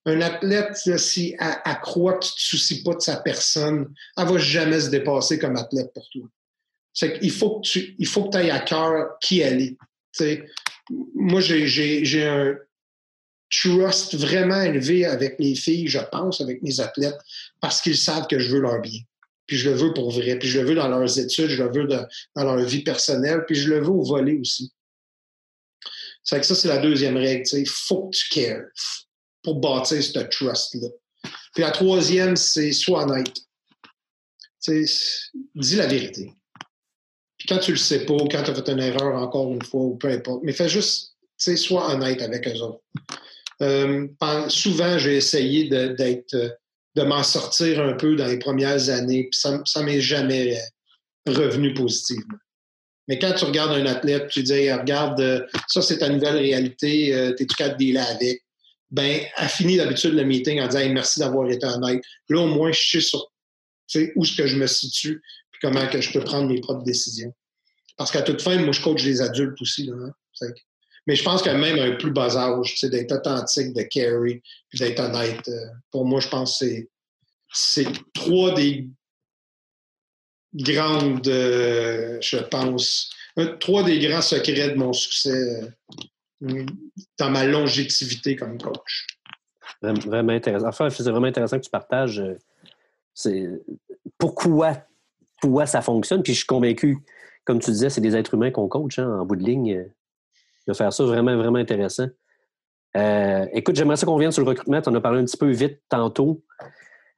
Un 0.06 0.22
athlète, 0.22 0.76
si 0.98 1.36
elle, 1.40 1.80
croit 1.82 2.14
que 2.14 2.26
tu 2.26 2.32
ne 2.32 2.36
te 2.36 2.42
soucies 2.42 2.84
pas 2.84 2.96
de 2.96 3.02
sa 3.02 3.18
personne, 3.18 3.94
elle 4.18 4.26
ne 4.26 4.32
va 4.32 4.38
jamais 4.40 4.80
se 4.80 4.90
dépasser 4.90 5.38
comme 5.38 5.56
athlète 5.56 5.94
pour 5.94 6.08
toi. 6.10 6.28
C'est 6.94 7.20
qu'il 7.20 7.32
faut 7.32 7.60
que 7.60 7.68
tu 7.68 7.96
il 8.00 8.08
faut 8.08 8.28
que 8.28 8.38
ailles 8.38 8.52
à 8.52 8.60
cœur 8.60 9.18
qui 9.22 9.40
elle 9.40 9.62
est. 9.62 10.46
moi, 11.14 11.40
j'ai 11.40 12.28
un 12.28 12.58
trust 13.50 14.16
vraiment 14.16 14.62
élevé 14.62 15.06
avec 15.06 15.36
les 15.38 15.56
filles, 15.56 15.88
je 15.88 16.00
pense, 16.12 16.42
avec 16.42 16.64
mes 16.64 16.80
athlètes, 16.80 17.20
parce 17.60 17.82
qu'ils 17.82 17.98
savent 17.98 18.28
que 18.28 18.40
je 18.40 18.50
veux 18.56 18.62
leur 18.62 18.82
bien. 18.82 19.02
Puis 19.46 19.58
je 19.58 19.70
le 19.70 19.76
veux 19.76 19.94
pour 19.94 20.12
vrai. 20.12 20.40
Puis 20.40 20.48
je 20.48 20.60
le 20.60 20.68
veux 20.68 20.76
dans 20.76 20.88
leurs 20.88 21.20
études, 21.20 21.50
je 21.50 21.62
le 21.62 21.72
veux 21.72 21.86
dans 21.86 22.08
leur 22.44 22.58
vie 22.66 22.84
personnelle, 22.84 23.44
puis 23.46 23.56
je 23.56 23.70
le 23.70 23.80
veux 23.80 23.90
au 23.90 24.04
volet 24.04 24.38
aussi. 24.40 24.74
C'est 26.24 26.40
que 26.40 26.46
ça, 26.46 26.56
c'est 26.56 26.68
la 26.68 26.78
deuxième 26.78 27.18
règle. 27.18 27.44
Il 27.54 27.68
faut 27.68 28.10
que 28.10 28.16
tu 28.16 28.30
cares 28.30 28.64
pour 29.44 29.60
bâtir 29.60 30.02
ce 30.02 30.20
trust-là. 30.20 30.88
Puis 31.54 31.64
la 31.64 31.72
troisième, 31.72 32.36
c'est 32.36 32.72
sois 32.72 33.04
honnête. 33.04 33.36
dis 34.68 35.76
la 35.76 35.88
vérité. 35.88 36.34
Puis 37.38 37.48
quand 37.48 37.60
tu 37.60 37.72
le 37.72 37.78
sais 37.78 38.06
pas, 38.06 38.18
quand 38.32 38.44
tu 38.44 38.52
as 38.52 38.56
fait 38.56 38.70
une 38.70 38.80
erreur 38.80 39.16
encore 39.16 39.52
une 39.52 39.64
fois, 39.64 39.82
ou 39.82 39.96
peu 39.96 40.10
importe, 40.10 40.42
mais 40.44 40.54
fais 40.54 40.70
juste, 40.70 41.16
sois 41.38 41.94
honnête 41.94 42.22
avec 42.22 42.48
eux 42.48 42.62
autres. 42.62 42.82
Euh, 43.62 44.08
souvent, 44.50 44.98
j'ai 44.98 45.18
essayé 45.18 45.68
d'être, 45.70 46.36
de, 46.96 47.04
m'en 47.04 47.24
sortir 47.24 47.80
un 47.82 47.94
peu 47.94 48.16
dans 48.16 48.28
les 48.28 48.40
premières 48.40 48.90
années, 48.90 49.28
puis 49.32 49.40
ça, 49.40 49.62
ça 49.66 49.84
m'est 49.84 50.02
jamais 50.02 50.60
revenu 51.28 51.74
positivement. 51.74 52.38
Mais 53.08 53.20
quand 53.20 53.34
tu 53.34 53.46
regardes 53.46 53.74
un 53.74 53.86
athlète, 53.86 54.28
tu 54.30 54.44
dis, 54.44 54.72
regarde, 54.72 55.48
ça 55.68 55.82
c'est 55.82 55.98
ta 55.98 56.10
nouvelle 56.10 56.38
réalité, 56.38 57.14
euh, 57.14 57.34
t'es-tu 57.34 57.56
capable 57.56 57.80
de 57.80 57.86
dealer 57.86 58.08
avec? 58.08 58.44
Ben, 58.92 59.22
a 59.36 59.48
fini 59.48 59.78
d'habitude 59.78 60.14
le 60.14 60.24
meeting 60.24 60.60
en 60.62 60.68
disant 60.68 60.90
merci 60.94 61.20
d'avoir 61.20 61.50
été 61.50 61.66
honnête. 61.66 62.04
Là, 62.30 62.42
au 62.42 62.48
moins, 62.48 62.72
je 62.72 63.00
sais 63.00 64.14
où 64.16 64.24
est-ce 64.24 64.36
que 64.36 64.48
je 64.48 64.58
me 64.58 64.68
situe 64.68 65.22
puis 65.52 65.60
comment 65.62 65.88
que 65.88 66.02
je 66.02 66.12
peux 66.12 66.24
prendre 66.24 66.48
mes 66.48 66.60
propres 66.60 66.84
décisions. 66.84 67.34
Parce 67.98 68.12
qu'à 68.12 68.22
toute 68.22 68.42
fin, 68.42 68.58
moi, 68.58 68.72
je 68.72 68.82
coach 68.82 69.04
des 69.04 69.22
adultes 69.22 69.62
aussi. 69.62 69.90
Hein. 69.94 70.12
Mais 71.08 71.16
je 71.16 71.24
pense 71.24 71.42
que 71.42 71.50
même 71.50 71.80
un 71.80 71.96
plus 71.96 72.12
bas 72.12 72.38
âge, 72.38 72.80
d'être 72.84 73.12
authentique, 73.12 73.74
de 73.74 73.84
carry, 73.84 74.42
puis 74.70 74.80
d'être 74.80 75.00
honnête, 75.00 75.48
euh, 75.48 75.66
pour 75.92 76.06
moi, 76.06 76.20
je 76.20 76.28
pense 76.28 76.60
que 76.60 76.88
c'est 77.54 77.88
trois 78.14 78.54
des 78.54 78.88
grandes, 80.54 81.28
euh, 81.28 82.18
je 82.22 82.38
pense, 82.38 83.10
trois 83.60 83.84
des 83.84 84.00
grands 84.00 84.22
secrets 84.22 84.72
de 84.72 84.76
mon 84.76 84.94
succès 84.94 85.32
euh, 85.32 85.68
dans 86.42 87.30
ma 87.30 87.46
longévité 87.46 88.36
comme 88.36 88.58
coach. 88.58 89.08
Vraiment 89.82 90.34
intéressant. 90.34 90.68
Enfin, 90.68 90.90
c'est 90.90 91.04
vraiment 91.04 91.28
intéressant 91.28 91.58
que 91.58 91.64
tu 91.64 91.70
partages 91.70 92.20
euh, 92.20 92.38
c'est 93.14 93.50
pourquoi, 94.18 94.78
pourquoi 95.42 95.66
ça 95.66 95.82
fonctionne. 95.82 96.24
Puis 96.24 96.34
je 96.34 96.40
suis 96.40 96.48
convaincu, 96.48 96.98
comme 97.46 97.60
tu 97.60 97.72
disais, 97.72 97.90
c'est 97.90 98.02
des 98.02 98.16
êtres 98.16 98.36
humains 98.36 98.52
qu'on 98.52 98.68
coach 98.68 99.00
hein, 99.00 99.20
en 99.20 99.26
bout 99.26 99.36
de 99.36 99.44
ligne. 99.44 99.76
Euh, 99.76 99.86
de 100.68 100.74
faire 100.74 100.94
ça, 100.94 101.04
vraiment, 101.04 101.36
vraiment 101.36 101.58
intéressant. 101.58 102.08
Euh, 102.96 103.48
écoute, 103.52 103.76
j'aimerais 103.76 103.96
ça 103.96 104.06
qu'on 104.06 104.18
vienne 104.18 104.32
sur 104.32 104.44
le 104.44 104.50
recrutement. 104.50 104.80
Tu 104.80 104.90
en 104.90 104.96
as 104.96 105.02
parlé 105.02 105.20
un 105.20 105.26
petit 105.26 105.38
peu 105.38 105.50
vite 105.50 105.82
tantôt. 105.90 106.44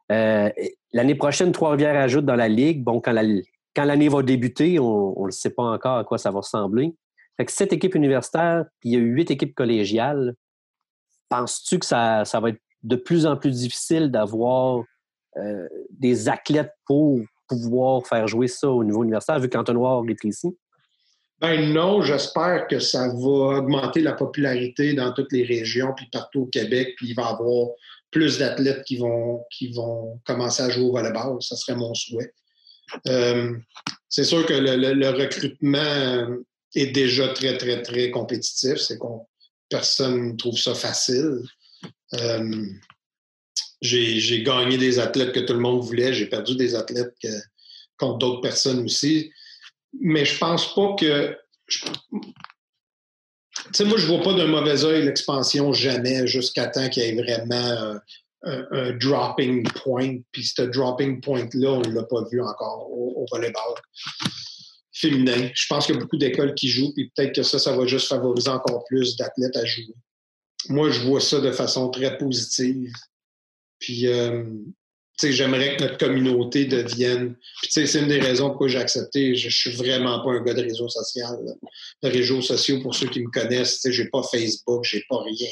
l'année 0.09 1.15
prochaine, 1.15 1.51
Trois-Rivières 1.51 1.97
ajoute 1.97 2.25
dans 2.25 2.37
la 2.37 2.47
Ligue. 2.47 2.83
Bon, 2.83 3.01
quand 3.01 3.11
l'année 3.11 4.07
va 4.07 4.23
débuter, 4.23 4.79
on 4.79 5.25
ne 5.25 5.31
sait 5.31 5.49
pas 5.49 5.63
encore 5.63 5.97
à 5.97 6.03
quoi 6.05 6.17
ça 6.17 6.31
va 6.31 6.39
ressembler. 6.39 6.95
Fait 7.37 7.45
que 7.45 7.51
sept 7.51 7.73
équipes 7.73 7.95
universitaires, 7.95 8.65
puis 8.79 8.89
il 8.89 8.93
y 8.93 8.95
a 8.97 8.99
huit 8.99 9.31
équipes 9.31 9.55
collégiales. 9.55 10.35
Penses-tu 11.29 11.79
que 11.79 11.85
ça, 11.85 12.23
va 12.23 12.49
être 12.49 12.61
de 12.83 12.95
plus 12.95 13.25
en 13.25 13.37
plus 13.37 13.51
difficile 13.51 14.11
d'avoir 14.11 14.83
euh, 15.37 15.67
des 15.89 16.29
athlètes 16.29 16.73
pour 16.85 17.21
pouvoir 17.47 18.05
faire 18.05 18.27
jouer 18.27 18.47
ça 18.47 18.69
au 18.69 18.83
niveau 18.83 19.03
universitaire, 19.03 19.39
vu 19.39 19.49
qu'Antonoir 19.49 20.03
est 20.07 20.23
ici? 20.23 20.55
Ben 21.39 21.73
non, 21.73 22.01
j'espère 22.01 22.67
que 22.67 22.79
ça 22.79 23.07
va 23.07 23.57
augmenter 23.57 24.01
la 24.01 24.13
popularité 24.13 24.93
dans 24.93 25.11
toutes 25.11 25.31
les 25.33 25.43
régions, 25.43 25.93
puis 25.95 26.07
partout 26.11 26.41
au 26.41 26.45
Québec, 26.45 26.93
puis 26.95 27.09
il 27.09 27.15
va 27.15 27.23
y 27.23 27.33
avoir 27.33 27.69
plus 28.11 28.37
d'athlètes 28.37 28.83
qui 28.83 28.97
vont, 28.97 29.43
qui 29.51 29.73
vont 29.73 30.21
commencer 30.25 30.63
à 30.63 30.69
jouer 30.69 30.85
au 30.85 30.91
volleyball. 30.93 31.41
Ça 31.41 31.55
serait 31.55 31.75
mon 31.75 31.93
souhait. 31.95 32.31
Euh, 33.07 33.57
c'est 34.07 34.23
sûr 34.23 34.45
que 34.45 34.53
le 34.53 35.09
recrutement 35.09 36.43
est 36.75 36.87
déjà 36.87 37.29
très, 37.29 37.57
très, 37.57 37.81
très 37.81 38.11
compétitif. 38.11 38.77
C'est 38.77 38.97
qu'on 38.97 39.25
personne 39.69 40.31
ne 40.31 40.37
trouve 40.37 40.57
ça 40.57 40.75
facile. 40.75 41.41
Euh, 42.15 42.65
j'ai 43.81 44.43
gagné 44.43 44.77
des 44.77 44.99
athlètes 44.99 45.33
que 45.33 45.41
tout 45.41 45.53
le 45.53 45.59
monde 45.59 45.81
voulait. 45.81 46.13
J'ai 46.13 46.27
perdu 46.27 46.55
des 46.55 46.75
athlètes 46.75 47.15
contre 47.97 48.17
d'autres 48.17 48.41
personnes 48.41 48.85
aussi. 48.85 49.31
Mais 49.99 50.25
je 50.25 50.37
pense 50.37 50.73
pas 50.73 50.95
que. 50.97 51.37
Tu 51.67 51.81
sais, 53.73 53.85
moi, 53.85 53.97
je 53.97 54.07
vois 54.07 54.21
pas 54.21 54.33
d'un 54.33 54.47
mauvais 54.47 54.83
œil 54.83 55.05
l'expansion 55.05 55.73
jamais 55.73 56.27
jusqu'à 56.27 56.67
temps 56.67 56.89
qu'il 56.89 57.03
y 57.03 57.07
ait 57.07 57.21
vraiment 57.21 57.99
un, 58.43 58.91
dropping 58.97 59.63
point. 59.71 60.17
Puis 60.31 60.45
ce 60.45 60.63
dropping 60.63 61.21
point-là, 61.21 61.71
on 61.71 61.81
ne 61.81 61.93
l'a 61.93 62.03
pas 62.03 62.23
vu 62.31 62.41
encore 62.41 62.89
au, 62.91 63.25
volleyball 63.31 63.75
féminin. 65.03 65.49
Je 65.53 65.65
pense 65.67 65.85
qu'il 65.85 65.95
y 65.95 65.97
a 65.97 66.01
beaucoup 66.01 66.17
d'écoles 66.17 66.53
qui 66.55 66.69
jouent, 66.69 66.93
puis 66.93 67.11
peut-être 67.15 67.35
que 67.35 67.43
ça, 67.43 67.59
ça 67.59 67.75
va 67.75 67.85
juste 67.85 68.07
favoriser 68.07 68.49
encore 68.49 68.83
plus 68.85 69.15
d'athlètes 69.17 69.55
à 69.57 69.65
jouer. 69.65 69.93
Moi, 70.69 70.89
je 70.89 71.01
vois 71.01 71.19
ça 71.19 71.41
de 71.41 71.51
façon 71.51 71.89
très 71.89 72.17
positive. 72.17 72.93
Puis, 73.79 74.07
euh, 74.07 74.43
tu 75.19 75.27
sais, 75.27 75.33
j'aimerais 75.33 75.75
que 75.75 75.83
notre 75.83 75.97
communauté 75.97 76.65
devienne. 76.65 77.35
Puis, 77.61 77.67
tu 77.67 77.71
sais, 77.71 77.85
c'est 77.85 77.99
une 77.99 78.07
des 78.07 78.19
raisons 78.19 78.49
pourquoi 78.49 78.69
j'ai 78.69 78.79
accepté. 78.79 79.35
Je, 79.35 79.47
ne 79.47 79.51
suis 79.51 79.71
vraiment 79.71 80.23
pas 80.23 80.31
un 80.31 80.41
gars 80.41 80.53
de 80.53 80.61
réseau 80.61 80.87
social. 80.87 81.37
De 82.01 82.09
réseaux 82.09 82.41
sociaux, 82.41 82.81
pour 82.81 82.95
ceux 82.95 83.09
qui 83.09 83.21
me 83.21 83.29
connaissent, 83.29 83.81
tu 83.81 83.89
sais, 83.89 83.91
j'ai 83.91 84.07
pas 84.07 84.23
Facebook, 84.23 84.85
j'ai 84.85 85.03
pas 85.09 85.21
rien. 85.21 85.51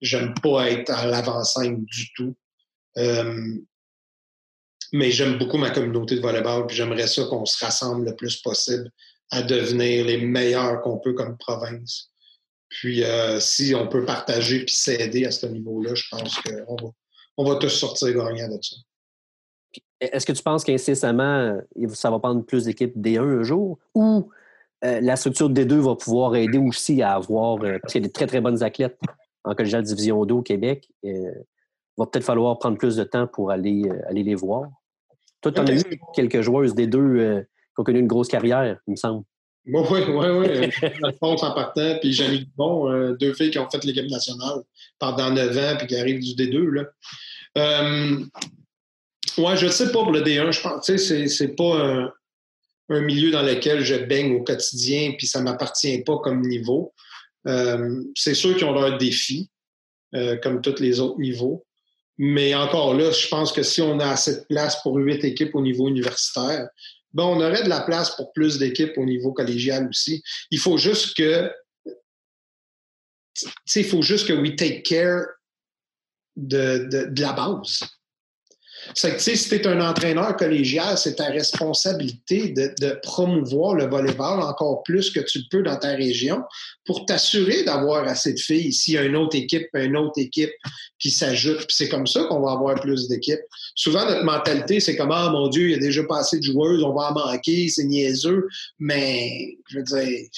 J'aime 0.00 0.34
pas 0.42 0.70
être 0.70 0.90
à 0.90 1.06
l'avant-scène 1.06 1.84
du 1.84 2.12
tout. 2.14 2.34
Euh, 2.98 3.54
mais 4.92 5.10
j'aime 5.10 5.38
beaucoup 5.38 5.58
ma 5.58 5.70
communauté 5.70 6.16
de 6.16 6.20
volleyball, 6.20 6.66
puis 6.66 6.76
j'aimerais 6.76 7.06
ça 7.06 7.24
qu'on 7.24 7.44
se 7.44 7.64
rassemble 7.64 8.06
le 8.06 8.16
plus 8.16 8.36
possible 8.40 8.90
à 9.30 9.42
devenir 9.42 10.04
les 10.04 10.18
meilleurs 10.18 10.80
qu'on 10.82 10.98
peut 10.98 11.12
comme 11.12 11.36
province. 11.38 12.10
Puis 12.68 13.04
euh, 13.04 13.40
si 13.40 13.74
on 13.74 13.88
peut 13.88 14.04
partager 14.04 14.64
puis 14.64 14.74
s'aider 14.74 15.24
à 15.24 15.30
ce 15.30 15.46
niveau-là, 15.46 15.94
je 15.94 16.04
pense 16.10 16.36
qu'on 16.38 16.76
va, 16.76 16.90
on 17.36 17.44
va 17.44 17.56
tous 17.56 17.68
sortir 17.68 18.12
gagnants 18.12 18.48
de 18.48 18.58
ça. 18.62 18.76
Est-ce 20.00 20.24
que 20.24 20.32
tu 20.32 20.42
penses 20.42 20.64
qu'incessamment, 20.64 21.60
ça 21.92 22.10
va 22.10 22.18
prendre 22.18 22.44
plus 22.44 22.64
d'équipes 22.64 22.96
D1 22.96 23.40
un 23.40 23.42
jour? 23.42 23.78
Ou 23.94 24.30
euh, 24.84 25.00
la 25.00 25.16
structure 25.16 25.50
D2 25.50 25.74
va 25.74 25.94
pouvoir 25.94 26.34
aider 26.36 26.58
aussi 26.58 27.02
à 27.02 27.14
avoir, 27.14 27.58
parce 27.58 27.92
qu'il 27.92 28.02
y 28.02 28.04
a 28.04 28.08
des 28.08 28.12
très, 28.12 28.26
très 28.26 28.40
bonnes 28.40 28.62
athlètes 28.62 28.98
en 29.44 29.54
collégiale 29.54 29.82
division 29.82 30.24
2 30.24 30.34
au 30.34 30.42
Québec. 30.42 30.88
Il 31.02 31.14
euh, 31.14 31.32
va 31.98 32.06
peut-être 32.06 32.24
falloir 32.24 32.58
prendre 32.58 32.78
plus 32.78 32.96
de 32.96 33.04
temps 33.04 33.26
pour 33.26 33.50
aller, 33.50 33.82
euh, 33.86 34.08
aller 34.08 34.22
les 34.22 34.34
voir. 34.34 34.70
Toi, 35.40 35.52
tu 35.52 35.60
en 35.60 35.66
as 35.66 35.74
eu 35.74 36.00
quelques 36.14 36.40
joueuses 36.42 36.74
des 36.74 36.86
deux 36.86 36.98
euh, 37.00 37.40
qui 37.40 37.80
ont 37.80 37.84
connu 37.84 38.00
une 38.00 38.06
grosse 38.06 38.28
carrière, 38.28 38.78
il 38.86 38.92
me 38.92 38.96
semble. 38.96 39.24
Oui, 39.66 39.82
oui, 39.90 40.26
oui. 40.30 40.70
Alphonse 41.02 41.42
en 41.42 41.52
partant, 41.52 41.96
puis 42.00 42.12
Janine 42.12 42.46
Bon, 42.56 43.12
deux 43.14 43.34
filles 43.34 43.50
qui 43.50 43.58
ont 43.58 43.68
fait 43.68 43.84
l'équipe 43.84 44.10
nationale 44.10 44.62
pendant 44.98 45.30
neuf 45.30 45.56
ans, 45.56 45.76
puis 45.78 45.86
qui 45.86 45.96
arrivent 45.96 46.20
du 46.20 46.34
D2. 46.34 46.64
Là. 46.70 46.84
ouais, 49.38 49.56
je 49.56 49.66
ne 49.66 49.70
sais 49.70 49.92
pas 49.92 50.02
pour 50.02 50.12
le 50.12 50.22
D1. 50.22 50.50
Je 50.50 50.60
pense, 50.62 50.86
tu 50.86 50.98
sais, 50.98 51.28
c'est 51.28 51.54
pas 51.54 51.76
un, 51.76 52.12
un, 52.88 53.00
milieu 53.02 53.30
dans 53.30 53.42
lequel 53.42 53.84
je 53.84 53.96
baigne 53.96 54.34
au 54.34 54.42
quotidien, 54.42 55.12
puis 55.16 55.26
ça 55.26 55.40
ne 55.40 55.44
m'appartient 55.44 56.02
pas 56.02 56.18
comme 56.18 56.40
niveau. 56.40 56.92
Euh, 57.46 58.02
c'est 58.14 58.34
sûr 58.34 58.56
qu'ils 58.56 58.66
ont 58.66 58.72
leur 58.72 58.98
défi, 58.98 59.50
euh, 60.14 60.36
comme 60.36 60.60
tous 60.60 60.80
les 60.80 61.00
autres 61.00 61.18
niveaux. 61.18 61.64
Mais 62.22 62.54
encore 62.54 62.92
là, 62.92 63.12
je 63.12 63.28
pense 63.28 63.50
que 63.50 63.62
si 63.62 63.80
on 63.80 63.98
a 63.98 64.10
assez 64.10 64.40
de 64.40 64.44
place 64.44 64.82
pour 64.82 64.96
huit 64.96 65.24
équipes 65.24 65.54
au 65.54 65.62
niveau 65.62 65.88
universitaire, 65.88 66.68
ben 67.14 67.24
on 67.24 67.40
aurait 67.40 67.62
de 67.62 67.68
la 67.70 67.80
place 67.80 68.14
pour 68.14 68.30
plus 68.34 68.58
d'équipes 68.58 68.92
au 68.98 69.06
niveau 69.06 69.32
collégial 69.32 69.88
aussi. 69.88 70.22
Il 70.50 70.58
faut 70.58 70.76
juste 70.76 71.16
que, 71.16 71.50
il 73.74 73.84
faut 73.86 74.02
juste 74.02 74.28
que 74.28 74.34
we 74.34 74.54
take 74.54 74.82
care 74.82 75.28
de, 76.36 76.86
de, 76.92 77.06
de 77.06 77.22
la 77.22 77.32
base. 77.32 77.80
C'est 78.94 79.12
que, 79.12 79.16
tu 79.16 79.22
sais, 79.22 79.36
si 79.36 79.48
tu 79.48 79.54
es 79.56 79.66
un 79.66 79.80
entraîneur 79.80 80.36
collégial, 80.36 80.96
c'est 80.96 81.16
ta 81.16 81.26
responsabilité 81.26 82.48
de, 82.48 82.98
promouvoir 83.02 83.74
le 83.74 83.86
volleyball 83.86 84.40
encore 84.40 84.82
plus 84.82 85.10
que 85.10 85.20
tu 85.20 85.38
le 85.38 85.44
peux 85.50 85.62
dans 85.62 85.76
ta 85.76 85.94
région 85.94 86.42
pour 86.84 87.06
t'assurer 87.06 87.62
d'avoir 87.64 88.06
assez 88.06 88.32
de 88.32 88.38
filles. 88.38 88.72
S'il 88.72 88.94
y 88.94 88.98
a 88.98 89.04
une 89.04 89.16
autre 89.16 89.36
équipe, 89.36 89.68
une 89.74 89.96
autre 89.96 90.18
équipe 90.18 90.52
qui 90.98 91.10
s'ajoute, 91.10 91.66
c'est 91.68 91.88
comme 91.88 92.06
ça 92.06 92.24
qu'on 92.24 92.40
va 92.40 92.52
avoir 92.52 92.80
plus 92.80 93.08
d'équipes. 93.08 93.40
Souvent, 93.74 94.06
notre 94.06 94.24
mentalité, 94.24 94.80
c'est 94.80 94.96
comme, 94.96 95.12
ah, 95.12 95.30
mon 95.30 95.48
Dieu, 95.48 95.68
il 95.68 95.70
y 95.72 95.74
a 95.74 95.78
déjà 95.78 96.02
pas 96.04 96.20
assez 96.20 96.38
de 96.38 96.44
joueuses, 96.44 96.82
on 96.82 96.94
va 96.94 97.10
en 97.10 97.14
manquer, 97.14 97.68
c'est 97.68 97.84
niaiseux. 97.84 98.48
Mais, 98.78 99.56
je 99.68 99.78
veux 99.78 99.84
dire, 99.84 100.28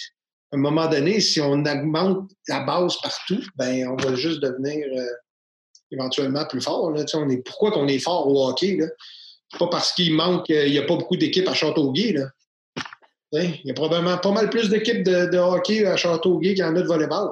à 0.52 0.56
un 0.56 0.58
moment 0.58 0.88
donné, 0.88 1.20
si 1.20 1.40
on 1.40 1.64
augmente 1.64 2.30
la 2.48 2.60
base 2.60 2.96
partout, 3.02 3.42
ben, 3.56 3.88
on 3.88 3.96
va 3.96 4.14
juste 4.14 4.40
devenir... 4.40 4.86
Euh, 4.96 5.06
éventuellement 5.92 6.44
plus 6.46 6.60
fort. 6.60 6.90
Là. 6.90 7.04
On 7.14 7.28
est, 7.28 7.38
pourquoi 7.38 7.70
qu'on 7.70 7.86
est 7.86 7.98
fort 7.98 8.26
au 8.26 8.48
hockey? 8.48 8.76
Là? 8.76 8.86
Pas 9.58 9.68
parce 9.68 9.92
qu'il 9.92 10.14
manque, 10.14 10.50
euh, 10.50 10.66
il 10.66 10.72
n'y 10.72 10.78
a 10.78 10.82
pas 10.82 10.96
beaucoup 10.96 11.16
d'équipes 11.16 11.48
à 11.48 11.54
Châteauguay. 11.54 12.12
Là. 12.12 12.28
Il 13.34 13.60
y 13.64 13.70
a 13.70 13.74
probablement 13.74 14.18
pas 14.18 14.30
mal 14.30 14.50
plus 14.50 14.68
d'équipes 14.68 15.02
de, 15.04 15.38
hockey 15.38 15.86
à 15.86 15.96
Châteauguay 15.96 16.54
qu'il 16.54 16.64
y 16.64 16.66
en 16.66 16.76
a 16.76 16.82
de 16.82 16.86
volleyball. 16.86 17.30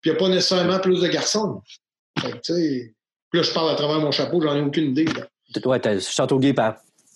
Puis 0.00 0.10
il 0.10 0.12
n'y 0.12 0.16
a 0.16 0.20
pas 0.20 0.28
nécessairement 0.28 0.78
plus 0.78 1.00
de 1.00 1.08
garçons. 1.08 1.62
Fait 2.18 2.30
là, 3.32 3.42
je 3.42 3.52
parle 3.52 3.70
à 3.70 3.74
travers 3.74 4.00
mon 4.00 4.10
chapeau, 4.10 4.40
j'en 4.40 4.56
ai 4.56 4.60
aucune 4.60 4.90
idée. 4.90 5.06
Ouais, 5.64 6.00
Châteauguay 6.00 6.54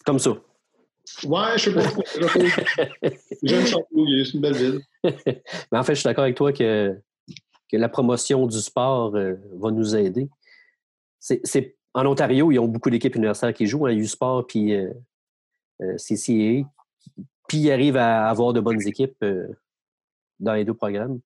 comme 0.04 0.18
ça. 0.18 0.30
Ouais, 1.24 1.56
je 1.56 1.70
sais 1.70 1.74
pas. 1.74 1.82
J'aime 3.42 3.66
Châteauguay, 3.66 4.24
c'est 4.24 4.34
une 4.34 4.40
belle 4.40 4.56
ville. 4.56 4.80
Mais 5.04 5.78
en 5.78 5.84
fait, 5.84 5.94
je 5.94 6.00
suis 6.00 6.08
d'accord 6.08 6.24
avec 6.24 6.36
toi 6.36 6.52
que, 6.52 6.96
que 7.70 7.76
la 7.76 7.88
promotion 7.88 8.46
du 8.46 8.58
sport 8.60 9.14
euh, 9.14 9.34
va 9.56 9.70
nous 9.70 9.94
aider 9.94 10.28
c'est, 11.24 11.76
en 11.94 12.06
Ontario, 12.06 12.52
ils 12.52 12.58
ont 12.58 12.68
beaucoup 12.68 12.90
d'équipes 12.90 13.14
universitaires 13.14 13.54
qui 13.54 13.66
jouent, 13.66 13.86
hein, 13.86 13.92
U-Sport 13.92 14.46
puis 14.46 14.74
euh, 14.74 14.90
euh, 15.80 15.96
CCA. 15.96 16.68
Puis 17.48 17.58
ils 17.58 17.70
arrivent 17.70 17.96
à 17.96 18.28
avoir 18.28 18.52
de 18.52 18.60
bonnes 18.60 18.86
équipes 18.86 19.16
euh, 19.22 19.46
dans 20.38 20.54
les 20.54 20.64
deux 20.64 20.74
programmes. 20.74 21.20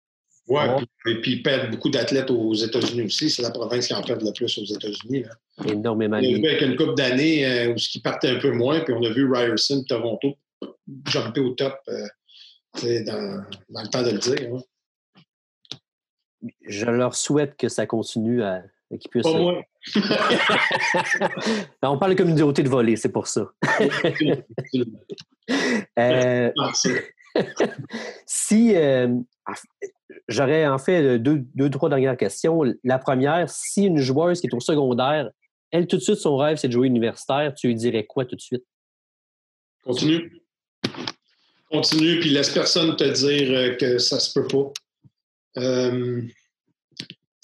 Oui, 0.50 0.62
et 1.08 1.20
puis 1.20 1.34
ils 1.34 1.44
perdent 1.44 1.72
beaucoup 1.72 1.90
d'athlètes 1.90 2.32
aux 2.32 2.54
États-Unis 2.54 3.04
aussi. 3.04 3.30
C'est 3.30 3.42
la 3.42 3.52
province 3.52 3.88
qui 3.88 3.94
en 3.94 4.02
perd 4.02 4.22
le 4.22 4.32
plus 4.32 4.58
aux 4.58 4.64
États-Unis. 4.64 5.26
Énormément. 5.66 6.18
On 6.18 6.20
a 6.20 6.22
vu 6.22 6.48
avec 6.48 6.62
une 6.62 6.78
couple 6.78 6.96
d'années 6.96 7.68
où 7.68 7.78
ce 7.78 8.00
partait 8.00 8.30
un 8.30 8.40
peu 8.40 8.52
moins, 8.52 8.80
puis 8.80 8.94
on 8.94 9.04
a 9.04 9.10
vu 9.10 9.30
Ryerson, 9.30 9.84
Toronto, 9.84 10.36
jumper 11.06 11.42
au 11.42 11.50
top 11.50 11.78
dans, 12.76 13.44
le 13.70 13.90
temps 13.90 14.04
de 14.04 14.12
le 14.12 14.20
dire. 14.20 14.54
Hein. 14.54 14.62
Je 16.66 16.86
leur 16.86 17.14
souhaite 17.14 17.58
que 17.58 17.68
ça 17.68 17.86
continue 17.86 18.42
à, 18.42 18.64
pas 18.90 19.34
moi. 19.34 19.64
on 21.84 21.98
parle 21.98 22.12
de 22.12 22.18
communauté 22.18 22.64
de 22.64 22.70
volée, 22.70 22.96
c'est 22.96 23.12
pour 23.12 23.28
ça. 23.28 23.48
Euh, 25.98 26.52
si 28.26 28.76
euh, 28.76 29.08
j'aurais 30.28 30.68
en 30.68 30.78
fait 30.78 31.18
deux, 31.20 31.46
deux, 31.56 31.70
trois 31.70 31.88
dernières 31.88 32.18
questions. 32.18 32.64
La 32.84 33.00
première, 33.00 33.50
si 33.50 33.86
une 33.86 34.00
joueuse 34.00 34.42
qui 34.42 34.48
est 34.48 34.54
au 34.54 34.60
secondaire, 34.60 35.32
elle, 35.72 35.88
tout 35.88 35.96
de 35.96 36.02
suite, 36.02 36.18
son 36.18 36.36
rêve, 36.36 36.58
c'est 36.58 36.68
de 36.68 36.74
jouer 36.74 36.88
universitaire, 36.88 37.54
tu 37.54 37.68
lui 37.68 37.76
dirais 37.76 38.06
quoi 38.06 38.26
tout 38.26 38.36
de 38.36 38.42
suite? 38.42 38.66
Continue. 39.84 40.42
Continue, 41.72 42.20
puis 42.20 42.30
laisse 42.30 42.50
personne 42.50 42.96
te 42.98 43.06
dire 43.06 43.58
euh, 43.58 43.76
que 43.76 43.98
ça 44.00 44.20
se 44.20 44.38
peut 44.38 44.48
pas. 44.48 44.74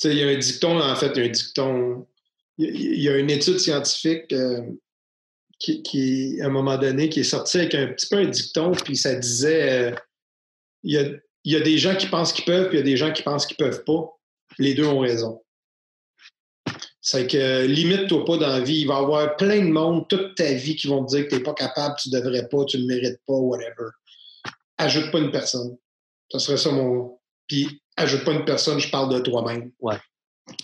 Il 0.04 0.18
y 0.18 0.24
a 0.24 0.28
un 0.28 0.38
dicton, 0.38 0.80
en 0.80 0.96
fait, 0.96 1.18
un 1.18 1.28
dicton 1.28 2.06
il 2.58 3.02
y 3.02 3.10
a 3.10 3.18
une 3.18 3.30
étude 3.30 3.60
scientifique 3.60 4.32
euh, 4.32 4.62
qui, 5.60 6.38
à 6.42 6.48
un 6.48 6.50
moment 6.50 6.78
donné, 6.78 7.10
qui 7.10 7.22
est 7.22 7.24
sortie 7.24 7.60
avec 7.60 7.76
un 7.76 7.88
petit 7.88 8.08
peu 8.08 8.18
un 8.18 8.26
dicton, 8.26 8.72
puis 8.74 8.96
ça 8.96 9.16
disait 9.16 9.92
euh, 9.92 9.96
il, 10.84 11.22
y 11.46 11.56
a, 11.56 11.60
des 11.62 11.78
gens 11.78 11.96
qui 11.96 12.08
pensent 12.08 12.34
qu'ils 12.34 12.46
peuvent, 12.46 12.68
puis 12.68 12.78
il 12.78 12.80
y 12.80 12.84
a 12.84 12.86
des 12.86 12.98
gens 12.98 13.12
qui 13.12 13.24
pensent 13.24 13.46
qu'ils 13.46 13.58
peuvent 13.58 13.84
pas. 13.86 14.10
Les 14.60 14.74
deux 14.74 14.86
ont 14.86 15.00
raison. 15.00 15.42
C'est 17.02 17.28
que 17.28 17.66
limite-toi 17.66 18.24
pas 18.24 18.38
dans 18.38 18.48
la 18.48 18.62
vie. 18.62 18.82
Il 18.82 18.88
va 18.88 18.96
y 18.96 18.98
avoir 18.98 19.36
plein 19.36 19.60
de 19.60 19.70
monde 19.70 20.08
toute 20.08 20.36
ta 20.36 20.54
vie 20.54 20.76
qui 20.76 20.88
vont 20.88 21.06
te 21.06 21.16
dire 21.16 21.26
que 21.26 21.30
tu 21.30 21.36
n'es 21.36 21.44
pas 21.44 21.54
capable, 21.54 21.96
tu 22.00 22.10
ne 22.10 22.20
devrais 22.20 22.48
pas, 22.48 22.64
tu 22.66 22.78
ne 22.78 22.86
mérites 22.86 23.20
pas, 23.26 23.34
whatever. 23.34 23.90
Ajoute 24.78 25.12
pas 25.12 25.20
une 25.20 25.32
personne. 25.32 25.78
Ça 26.32 26.40
serait 26.40 26.58
ça 26.58 26.72
mon. 26.72 27.20
Puis 27.54 27.84
ajoute 27.98 28.24
pas 28.24 28.32
une 28.32 28.46
personne, 28.46 28.80
je 28.80 28.90
parle 28.90 29.14
de 29.14 29.20
toi-même. 29.20 29.72
Ouais. 29.80 30.00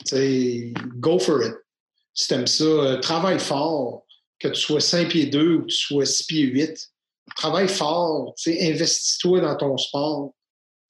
Tu 0.08 0.74
go 0.96 1.20
for 1.20 1.44
it 1.44 1.54
si 2.16 2.28
tu 2.28 2.34
aimes 2.34 2.48
ça, 2.48 2.64
euh, 2.64 3.00
travaille 3.00 3.40
fort, 3.40 4.06
que 4.40 4.48
tu 4.48 4.60
sois 4.60 4.82
5 4.82 5.10
pieds 5.10 5.28
2 5.28 5.54
ou 5.54 5.62
que 5.62 5.68
tu 5.68 5.78
sois 5.78 6.08
6 6.08 6.24
pieds 6.26 6.42
8. 6.42 6.90
Travaille 7.36 7.68
fort, 7.68 8.34
investis-toi 8.46 9.42
dans 9.42 9.56
ton 9.56 9.78
sport 9.78 10.34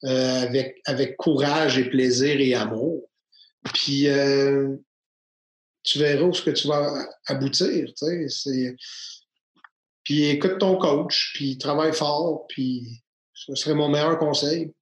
euh, 0.04 0.42
avec, 0.42 0.80
avec 0.86 1.16
courage 1.18 1.76
et 1.78 1.90
plaisir 1.90 2.40
et 2.40 2.54
amour. 2.54 3.02
Puis 3.74 4.08
euh, 4.08 4.74
tu 5.82 5.98
verras 5.98 6.24
où 6.24 6.32
ce 6.32 6.42
que 6.42 6.50
tu 6.50 6.66
vas 6.66 7.06
aboutir. 7.26 7.92
Puis 10.04 10.24
écoute 10.24 10.58
ton 10.58 10.78
coach, 10.78 11.32
puis 11.34 11.58
travaille 11.58 11.92
fort, 11.92 12.46
puis 12.48 13.02
ce 13.34 13.54
serait 13.54 13.74
mon 13.74 13.90
meilleur 13.90 14.18
conseil. 14.18 14.72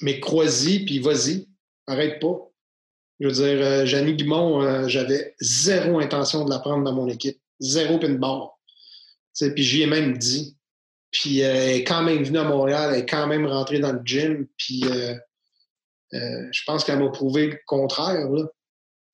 Mais 0.00 0.20
crois-y, 0.20 0.84
puis 0.84 0.98
vas-y. 0.98 1.48
Arrête 1.86 2.20
pas. 2.20 2.48
Je 3.20 3.26
veux 3.26 3.32
dire, 3.32 3.66
euh, 3.66 3.84
Janine 3.84 4.16
Guimont, 4.16 4.62
euh, 4.62 4.86
j'avais 4.86 5.34
zéro 5.40 5.98
intention 5.98 6.44
de 6.44 6.50
la 6.50 6.60
prendre 6.60 6.84
dans 6.84 6.92
mon 6.92 7.08
équipe. 7.08 7.40
Zéro 7.60 7.98
pin 7.98 8.14
barre. 8.14 8.58
Puis 9.34 9.62
j'y 9.62 9.82
ai 9.82 9.86
même 9.86 10.16
dit. 10.16 10.56
Puis 11.10 11.42
euh, 11.42 11.52
elle 11.52 11.76
est 11.76 11.84
quand 11.84 12.02
même 12.02 12.22
venue 12.22 12.38
à 12.38 12.44
Montréal, 12.44 12.90
elle 12.92 13.00
est 13.00 13.06
quand 13.06 13.26
même 13.26 13.46
rentrée 13.46 13.80
dans 13.80 13.92
le 13.92 14.00
gym. 14.04 14.46
Puis 14.56 14.84
je 16.12 16.62
pense 16.66 16.84
qu'elle 16.84 17.00
m'a 17.00 17.10
prouvé 17.10 17.48
le 17.48 17.58
contraire. 17.66 18.28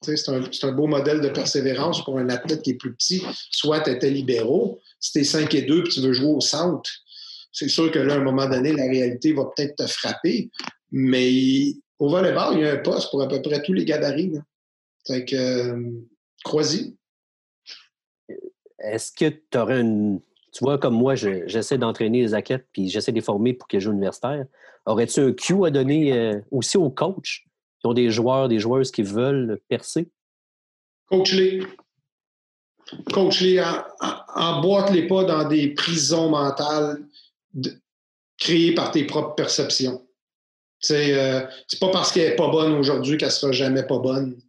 C'est 0.02 0.64
un, 0.64 0.72
beau 0.72 0.86
modèle 0.86 1.22
de 1.22 1.30
persévérance 1.30 2.04
pour 2.04 2.18
un 2.18 2.28
athlète 2.28 2.60
qui 2.60 2.72
est 2.72 2.74
plus 2.74 2.94
petit. 2.94 3.22
Soit 3.50 3.80
tu 3.80 3.90
étais 3.90 4.10
libéraux, 4.10 4.80
si 5.00 5.12
tu 5.12 5.20
es 5.20 5.24
5 5.24 5.54
et 5.54 5.62
2 5.62 5.78
et 5.78 5.88
tu 5.88 6.00
veux 6.00 6.12
jouer 6.12 6.32
au 6.34 6.40
centre, 6.40 6.90
c'est 7.54 7.68
sûr 7.68 7.90
que 7.90 8.00
là, 8.00 8.14
à 8.14 8.16
un 8.16 8.24
moment 8.24 8.48
donné, 8.48 8.72
la 8.72 8.84
réalité 8.84 9.32
va 9.32 9.44
peut-être 9.44 9.76
te 9.76 9.86
frapper. 9.86 10.50
Mais 10.90 11.72
au 12.00 12.10
volleyball, 12.10 12.54
il 12.56 12.60
y 12.64 12.68
a 12.68 12.72
un 12.72 12.78
poste 12.78 13.10
pour 13.10 13.22
à 13.22 13.28
peu 13.28 13.40
près 13.40 13.62
tous 13.62 13.72
les 13.72 13.84
gabarits. 13.84 14.32
Fait 15.06 15.24
que, 15.24 15.36
euh, 15.36 15.90
crois-y. 16.44 16.96
Est-ce 18.80 19.12
que 19.12 19.26
tu 19.28 19.56
aurais 19.56 19.80
une. 19.80 20.20
Tu 20.52 20.64
vois, 20.64 20.78
comme 20.78 20.94
moi, 20.94 21.14
j'essaie 21.14 21.78
d'entraîner 21.78 22.22
les 22.22 22.34
athlètes 22.34 22.66
puis 22.72 22.88
j'essaie 22.88 23.12
de 23.12 23.16
les 23.16 23.22
former 23.22 23.54
pour 23.54 23.68
qu'ils 23.68 23.80
jouent 23.80 23.92
universitaire. 23.92 24.46
Aurais-tu 24.86 25.20
un 25.20 25.32
cue 25.32 25.64
à 25.64 25.70
donner 25.70 26.12
euh, 26.12 26.40
aussi 26.50 26.76
aux 26.76 26.90
coachs 26.90 27.44
qui 27.80 27.86
ont 27.86 27.94
des 27.94 28.10
joueurs, 28.10 28.48
des 28.48 28.58
joueuses 28.58 28.90
qui 28.90 29.02
veulent 29.02 29.60
percer? 29.68 30.10
Coach-les. 31.08 31.62
Coach-les. 33.12 33.62
Emboîte-les 34.34 35.06
pas 35.06 35.24
dans 35.24 35.48
des 35.48 35.68
prisons 35.70 36.30
mentales 36.30 37.04
créées 38.38 38.74
par 38.74 38.90
tes 38.90 39.04
propres 39.04 39.34
perceptions. 39.34 40.04
Euh, 40.90 41.46
c'est 41.66 41.80
pas 41.80 41.90
parce 41.90 42.12
qu'elle 42.12 42.30
n'est 42.30 42.36
pas 42.36 42.48
bonne 42.48 42.72
aujourd'hui 42.72 43.16
qu'elle 43.16 43.30
sera 43.30 43.52
jamais 43.52 43.84
pas 43.84 43.98
bonne. 43.98 44.40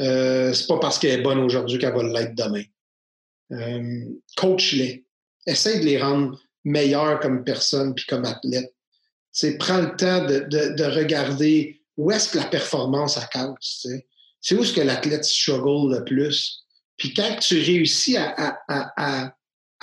Euh, 0.00 0.52
c'est 0.52 0.66
pas 0.66 0.78
parce 0.78 0.98
qu'elle 0.98 1.20
est 1.20 1.22
bonne 1.22 1.38
aujourd'hui 1.38 1.78
qu'elle 1.78 1.94
va 1.94 2.02
l'être 2.02 2.34
demain. 2.34 2.64
Euh, 3.52 4.04
coach-les. 4.36 5.06
Essaye 5.46 5.80
de 5.80 5.86
les 5.86 6.00
rendre 6.00 6.38
meilleurs 6.64 7.20
comme 7.20 7.44
personne 7.44 7.94
puis 7.94 8.04
comme 8.06 8.24
athlète. 8.24 8.74
prends 9.58 9.80
le 9.80 9.96
temps 9.96 10.26
de, 10.26 10.84
regarder 10.84 11.82
où 11.96 12.10
est-ce 12.10 12.32
que 12.32 12.38
la 12.38 12.44
performance 12.44 13.16
a 13.16 13.26
casse. 13.26 13.86
C'est 14.40 14.54
où 14.54 14.62
est-ce 14.62 14.74
que 14.74 14.82
l'athlète 14.82 15.24
struggle 15.24 15.96
le 15.96 16.04
plus. 16.04 16.64
Puis 16.96 17.14
quand 17.14 17.36
tu 17.40 17.60
réussis 17.60 18.16
à, 18.16 18.60
à, 18.68 19.34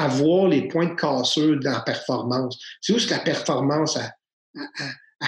voir 0.08 0.48
les 0.48 0.68
points 0.68 0.88
de 0.88 0.96
cassure 0.96 1.60
dans 1.60 1.72
la 1.72 1.82
performance, 1.82 2.58
c'est 2.82 2.94
où 2.94 2.98
que 2.98 3.10
la 3.10 3.20
performance 3.20 3.98
a, 3.98 4.12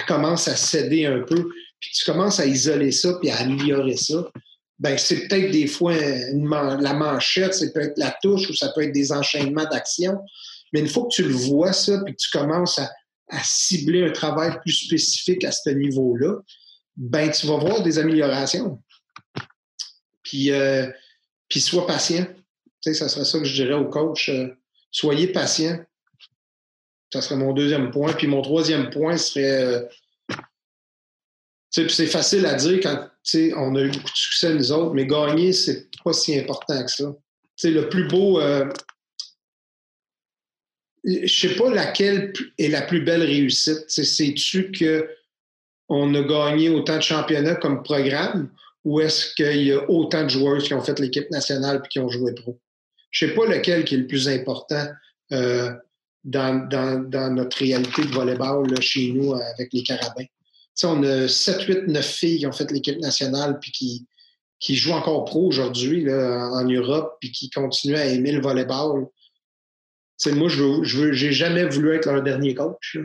commence 0.06 0.48
à 0.48 0.56
céder 0.56 1.06
un 1.06 1.20
peu, 1.20 1.48
puis 1.80 1.90
tu 1.94 2.04
commences 2.04 2.40
à 2.40 2.46
isoler 2.46 2.92
ça 2.92 3.14
puis 3.20 3.30
à 3.30 3.38
améliorer 3.38 3.96
ça, 3.96 4.30
ben 4.78 4.96
c'est 4.96 5.26
peut-être 5.26 5.50
des 5.50 5.66
fois 5.66 5.94
la 5.94 6.92
manchette, 6.92 7.54
c'est 7.54 7.72
peut-être 7.72 7.98
la 7.98 8.16
touche 8.22 8.48
ou 8.48 8.54
ça 8.54 8.70
peut 8.74 8.82
être 8.82 8.92
des 8.92 9.10
enchaînements 9.10 9.64
d'actions. 9.64 10.20
Mais 10.72 10.80
une 10.80 10.88
fois 10.88 11.04
que 11.04 11.14
tu 11.14 11.22
le 11.24 11.34
vois, 11.34 11.72
ça, 11.72 12.00
puis 12.04 12.14
que 12.14 12.20
tu 12.20 12.30
commences 12.30 12.78
à, 12.78 12.90
cibler 13.42 14.06
un 14.06 14.10
travail 14.10 14.58
plus 14.62 14.72
spécifique 14.72 15.44
à 15.44 15.52
ce 15.52 15.68
niveau-là, 15.68 16.36
ben 16.96 17.30
tu 17.30 17.46
vas 17.46 17.58
voir 17.58 17.82
des 17.82 17.98
améliorations. 17.98 18.82
Puis, 20.22 20.50
euh, 20.50 20.90
puis 21.46 21.60
sois 21.60 21.86
patient. 21.86 22.24
Tu 22.24 22.34
sais, 22.80 22.94
ça 22.94 23.08
serait 23.08 23.26
ça 23.26 23.38
que 23.38 23.44
je 23.44 23.54
dirais 23.54 23.74
au 23.74 23.86
coach. 23.90 24.30
Euh, 24.30 24.57
soyez 24.90 25.28
patient. 25.28 25.78
Ça 27.12 27.22
serait 27.22 27.36
mon 27.36 27.52
deuxième 27.52 27.90
point. 27.90 28.12
Puis 28.12 28.26
mon 28.26 28.42
troisième 28.42 28.90
point 28.90 29.16
serait 29.16 29.62
euh, 29.62 29.82
c'est 31.70 32.06
facile 32.06 32.46
à 32.46 32.54
dire 32.54 32.80
quand 32.82 33.08
on 33.56 33.74
a 33.74 33.80
eu 33.82 33.90
beaucoup 33.90 34.10
de 34.10 34.16
succès, 34.16 34.54
nous 34.54 34.72
autres, 34.72 34.94
mais 34.94 35.06
gagner, 35.06 35.52
c'est 35.52 35.88
pas 36.02 36.12
si 36.12 36.38
important 36.38 36.82
que 36.82 36.90
ça. 36.90 37.14
le 37.64 37.88
plus 37.88 38.08
beau. 38.08 38.40
Euh, 38.40 38.70
je 41.04 41.26
sais 41.26 41.54
pas 41.54 41.70
laquelle 41.70 42.32
est 42.58 42.68
la 42.68 42.82
plus 42.82 43.02
belle 43.02 43.22
réussite. 43.22 43.88
Sais-tu 43.88 44.72
qu'on 44.72 46.14
a 46.14 46.22
gagné 46.22 46.70
autant 46.70 46.96
de 46.96 47.02
championnats 47.02 47.56
comme 47.56 47.82
programme 47.82 48.50
ou 48.84 49.00
est-ce 49.00 49.34
qu'il 49.34 49.62
y 49.64 49.72
a 49.72 49.88
autant 49.90 50.24
de 50.24 50.28
joueurs 50.28 50.62
qui 50.62 50.74
ont 50.74 50.82
fait 50.82 50.98
l'équipe 50.98 51.30
nationale 51.30 51.82
et 51.84 51.88
qui 51.88 51.98
ont 51.98 52.08
joué 52.08 52.34
pro? 52.34 52.58
Je 53.10 53.26
sais 53.26 53.34
pas 53.34 53.46
lequel 53.46 53.84
qui 53.84 53.94
est 53.94 53.98
le 53.98 54.06
plus 54.06 54.28
important 54.28 54.86
euh, 55.32 55.72
dans, 56.24 56.68
dans, 56.68 57.34
notre 57.34 57.58
réalité 57.58 58.02
de 58.02 58.08
volleyball 58.08 58.68
là, 58.68 58.80
chez 58.80 59.12
nous 59.12 59.34
avec 59.34 59.72
les 59.72 59.82
Carabins 59.82 60.26
on 60.86 61.02
a 61.02 61.28
7, 61.28 61.62
8, 61.62 61.86
9 61.88 62.06
filles 62.06 62.38
qui 62.38 62.46
ont 62.46 62.52
fait 62.52 62.70
l'équipe 62.70 62.98
nationale 62.98 63.58
puis 63.60 63.72
qui, 63.72 64.06
qui 64.60 64.76
jouent 64.76 64.92
encore 64.92 65.24
pro 65.24 65.46
aujourd'hui 65.46 66.06
en 66.12 66.64
Europe 66.64 67.16
puis 67.20 67.32
qui 67.32 67.50
continuent 67.50 67.96
à 67.96 68.06
aimer 68.06 68.32
le 68.32 68.40
volleyball. 68.40 69.06
moi, 70.26 70.48
je 70.48 70.62
veux, 70.62 70.84
je 70.84 71.12
j'ai 71.12 71.32
jamais 71.32 71.64
voulu 71.64 71.94
être 71.94 72.10
leur 72.10 72.22
dernier 72.22 72.54
coach. 72.54 72.98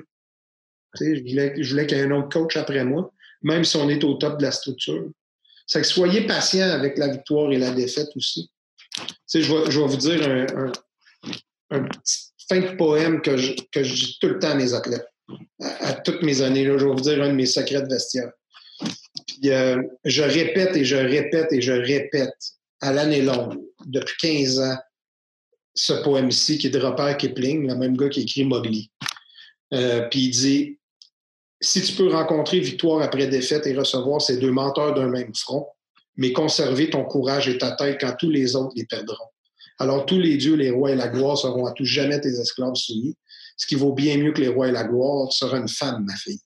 Je 1.00 1.06
voulais, 1.06 1.56
je 1.62 1.70
voulais 1.70 1.88
qu'il 1.88 1.98
y 1.98 2.02
ait 2.02 2.04
un 2.04 2.12
autre 2.12 2.30
coach 2.30 2.56
après 2.56 2.84
moi, 2.86 3.12
même 3.42 3.64
si 3.64 3.78
on 3.78 3.90
est 3.90 4.04
au 4.04 4.14
top 4.16 4.38
de 4.38 4.44
la 4.44 4.52
structure. 4.52 5.10
C'est 5.66 5.82
que 5.82 5.88
soyez 5.88 6.28
patient 6.28 6.70
avec 6.70 6.98
la 6.98 7.08
victoire 7.08 7.52
et 7.52 7.58
la 7.58 7.72
défaite 7.72 8.10
aussi. 8.16 8.52
Je, 9.34 9.40
vais, 9.40 9.88
vous 9.88 9.98
dire 9.98 10.48
un, 11.70 11.84
petit 11.84 12.34
fin 12.48 12.60
de 12.60 12.76
poème 12.76 13.22
que 13.22 13.38
je, 13.38 13.54
que 13.72 13.84
je 13.84 13.94
dis 13.94 14.18
tout 14.20 14.28
le 14.28 14.40
temps 14.40 14.52
à 14.52 14.56
mes 14.56 14.74
athlètes 14.74 15.08
à, 15.62 15.94
toutes 15.94 16.22
mes 16.22 16.42
années. 16.42 16.66
Là, 16.66 16.78
je 16.78 16.86
vais 16.86 16.92
vous 16.92 17.02
dire 17.02 17.22
un 17.22 17.30
de 17.30 17.34
mes 17.34 17.46
secrets 17.46 17.82
de 17.82 17.88
vestiaire. 17.88 18.32
Euh, 19.46 19.82
je 20.06 20.24
répète 20.24 20.76
et 20.76 20.86
je 20.86 20.96
répète 20.96 21.52
et 21.52 21.62
je 21.62 21.72
répète 21.72 22.36
à 22.82 22.92
l'année 22.92 23.22
longue, 23.22 23.60
depuis 23.86 24.16
15 24.20 24.60
ans, 24.60 24.78
ce 25.74 25.94
poème-ci 26.04 26.58
qui 26.58 26.68
est 26.68 26.70
de 26.70 26.80
Robert 26.80 27.18
Kipling, 27.18 27.68
le 27.68 27.76
même 27.76 27.98
gars 27.98 28.10
qui 28.10 28.22
écrit 28.22 28.46
Mowgli. 28.46 28.92
Euh, 29.74 30.02
puis 30.10 30.26
il 30.26 30.32
dit 30.32 30.80
Si 31.62 31.82
tu 31.82 31.94
peux 31.94 32.12
rencontrer 32.12 32.60
victoire 32.60 33.02
après 33.02 33.28
défaite 33.28 33.66
et 33.68 33.74
recevoir 33.74 34.22
ces 34.22 34.38
deux 34.38 34.52
menteurs 34.52 34.94
d'un 34.94 35.08
même 35.08 35.34
front, 35.34 35.68
mais 36.16 36.32
conserver 36.32 36.90
ton 36.90 37.04
courage 37.04 37.48
et 37.48 37.58
ta 37.58 37.72
tête 37.72 37.98
quand 38.00 38.16
tous 38.18 38.30
les 38.30 38.56
autres 38.56 38.74
les 38.76 38.86
perdront. 38.86 39.28
Alors 39.80 40.06
tous 40.06 40.20
les 40.20 40.38
dieux, 40.38 40.56
les 40.56 40.70
rois 40.70 40.92
et 40.92 40.96
la 40.96 41.08
gloire 41.08 41.38
seront 41.38 41.66
à 41.66 41.72
tout 41.72 41.86
jamais 41.86 42.22
tes 42.22 42.40
esclaves 42.40 42.76
soumis 42.76 43.16
ce 43.58 43.66
qui 43.66 43.76
vaut 43.76 43.94
bien 43.94 44.18
mieux 44.18 44.34
que 44.34 44.42
les 44.42 44.48
rois 44.48 44.68
et 44.68 44.72
la 44.72 44.84
gloire, 44.84 45.32
sera 45.32 45.58
une 45.58 45.70
femme, 45.70 46.06
ma 46.06 46.16
fille. 46.16 46.40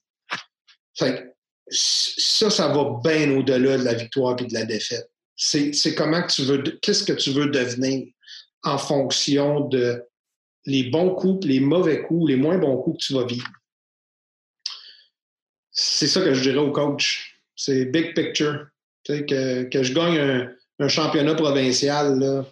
ça, 1.69 2.49
ça 2.49 2.67
va 2.67 2.99
bien 3.03 3.35
au-delà 3.37 3.77
de 3.77 3.83
la 3.83 3.93
victoire 3.93 4.39
et 4.41 4.45
de 4.45 4.53
la 4.53 4.65
défaite. 4.65 5.09
C'est 5.35 5.95
comment 5.95 6.25
tu 6.25 6.43
veux, 6.43 6.61
qu'est-ce 6.81 7.03
que 7.03 7.13
tu 7.13 7.31
veux 7.31 7.47
devenir 7.47 8.07
en 8.63 8.77
fonction 8.77 9.61
de 9.61 10.03
les 10.65 10.89
bons 10.89 11.15
coups, 11.15 11.45
les 11.45 11.59
mauvais 11.59 12.01
coups, 12.01 12.29
les 12.29 12.35
moins 12.35 12.57
bons 12.57 12.81
coups 12.81 12.97
que 12.97 13.07
tu 13.07 13.13
vas 13.13 13.25
vivre. 13.25 13.47
C'est 15.71 16.07
ça 16.07 16.21
que 16.21 16.33
je 16.33 16.41
dirais 16.41 16.57
au 16.57 16.71
coach. 16.71 17.39
C'est 17.55 17.85
big 17.85 18.13
picture. 18.15 18.67
Que, 19.07 19.63
que 19.63 19.83
je 19.83 19.93
gagne 19.93 20.51
un, 20.79 20.87
championnat 20.89 21.35
provincial, 21.35 22.19
là, 22.19 22.45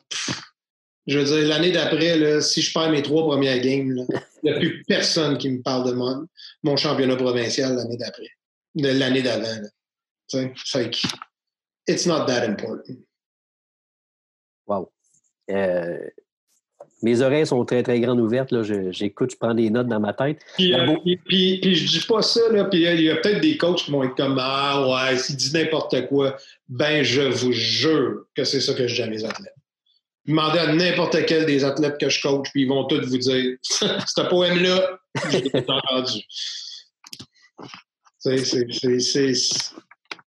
je 1.05 1.19
veux 1.19 1.25
dire, 1.25 1.47
l'année 1.47 1.71
d'après, 1.71 2.41
si 2.41 2.61
je 2.61 2.73
perds 2.73 2.91
mes 2.91 3.01
trois 3.01 3.25
premières 3.25 3.59
games, 3.59 4.05
il 4.43 4.49
n'y 4.49 4.49
a 4.55 4.59
plus 4.59 4.83
personne 4.87 5.37
qui 5.37 5.49
me 5.49 5.61
parle 5.61 5.89
de 5.89 5.93
mon, 5.93 6.25
mon 6.63 6.77
championnat 6.77 7.17
provincial 7.17 7.75
l'année 7.75 7.97
d'après, 7.97 8.29
de 8.75 8.87
l'année 8.87 9.21
d'avant. 9.21 9.67
C'est 10.27 10.53
like, 10.73 11.03
it's 11.87 12.05
not 12.05 12.25
that 12.25 12.43
important. 12.43 12.97
Wow. 14.65 14.91
Euh, 15.51 16.09
mes 17.01 17.21
oreilles 17.21 17.45
sont 17.45 17.63
très, 17.65 17.83
très 17.83 17.99
grandes 17.99 18.19
ouvertes. 18.19 18.53
J'écoute, 18.91 19.31
je 19.31 19.37
prends 19.37 19.53
des 19.53 19.69
notes 19.69 19.87
dans 19.87 19.99
ma 19.99 20.13
tête. 20.13 20.39
Puis, 20.55 20.73
euh, 20.73 20.95
puis, 21.03 21.59
puis, 21.59 21.75
je 21.75 21.99
dis 21.99 22.05
pas 22.05 22.21
ça, 22.21 22.39
là, 22.51 22.65
puis 22.65 22.83
il 22.83 23.01
y 23.01 23.09
a 23.09 23.17
peut-être 23.17 23.41
des 23.41 23.57
coachs 23.57 23.83
qui 23.83 23.91
vont 23.91 24.03
être 24.03 24.15
comme 24.15 24.37
Ah 24.39 24.87
ouais, 24.87 25.17
s'il 25.17 25.35
dit 25.35 25.53
n'importe 25.53 26.07
quoi, 26.07 26.37
ben 26.69 27.03
je 27.03 27.21
vous 27.21 27.51
jure 27.51 28.25
que 28.35 28.43
c'est 28.43 28.61
ça 28.61 28.73
que 28.73 28.87
je 28.87 28.95
dis 28.95 29.01
à 29.01 29.07
mes 29.07 29.23
athlètes. 29.23 29.53
Demandez 30.25 30.59
à 30.59 30.73
n'importe 30.73 31.25
quel 31.27 31.45
des 31.45 31.63
athlètes 31.63 31.99
que 31.99 32.09
je 32.09 32.21
coach, 32.21 32.49
puis 32.51 32.63
ils 32.63 32.67
vont 32.67 32.85
tous 32.85 33.05
vous 33.05 33.17
dire 33.17 33.57
ce 33.61 34.27
poème-là, 34.27 34.99
j'ai 35.29 35.51
entendu. 35.53 36.21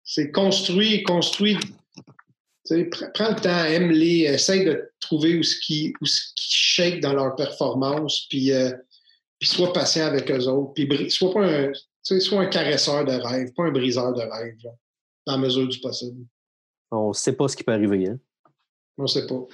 C'est 0.03 0.31
construit, 0.31 1.03
construit. 1.03 1.57
Prends 2.65 3.29
le 3.29 3.41
temps, 3.41 3.65
aime-les, 3.65 4.21
essaye 4.21 4.63
de 4.63 4.89
trouver 5.01 5.37
où 5.37 5.43
ce 5.43 5.59
qui, 5.59 5.93
où 5.99 6.05
ce 6.05 6.33
qui 6.33 6.53
shake 6.53 7.01
dans 7.01 7.13
leur 7.13 7.35
performance, 7.35 8.25
puis, 8.29 8.53
euh, 8.53 8.71
puis 9.37 9.49
sois 9.49 9.73
patient 9.73 10.05
avec 10.05 10.31
eux 10.31 10.47
autres, 10.47 10.73
puis 10.73 11.11
sois 11.11 11.33
pas 11.33 11.45
un, 11.45 11.71
sois 12.01 12.41
un 12.41 12.45
caresseur 12.45 13.03
de 13.03 13.11
rêve, 13.11 13.51
pas 13.53 13.63
un 13.63 13.71
briseur 13.71 14.13
de 14.13 14.21
rêve, 14.21 14.55
dans 15.27 15.33
la 15.33 15.37
mesure 15.39 15.67
du 15.67 15.77
possible. 15.79 16.25
On 16.89 17.09
ne 17.09 17.13
sait 17.13 17.33
pas 17.33 17.49
ce 17.49 17.57
qui 17.57 17.65
peut 17.65 17.73
arriver, 17.73 18.07
hein? 18.07 18.19
On 18.97 19.03
ne 19.03 19.07
sait 19.07 19.27
pas. 19.27 19.45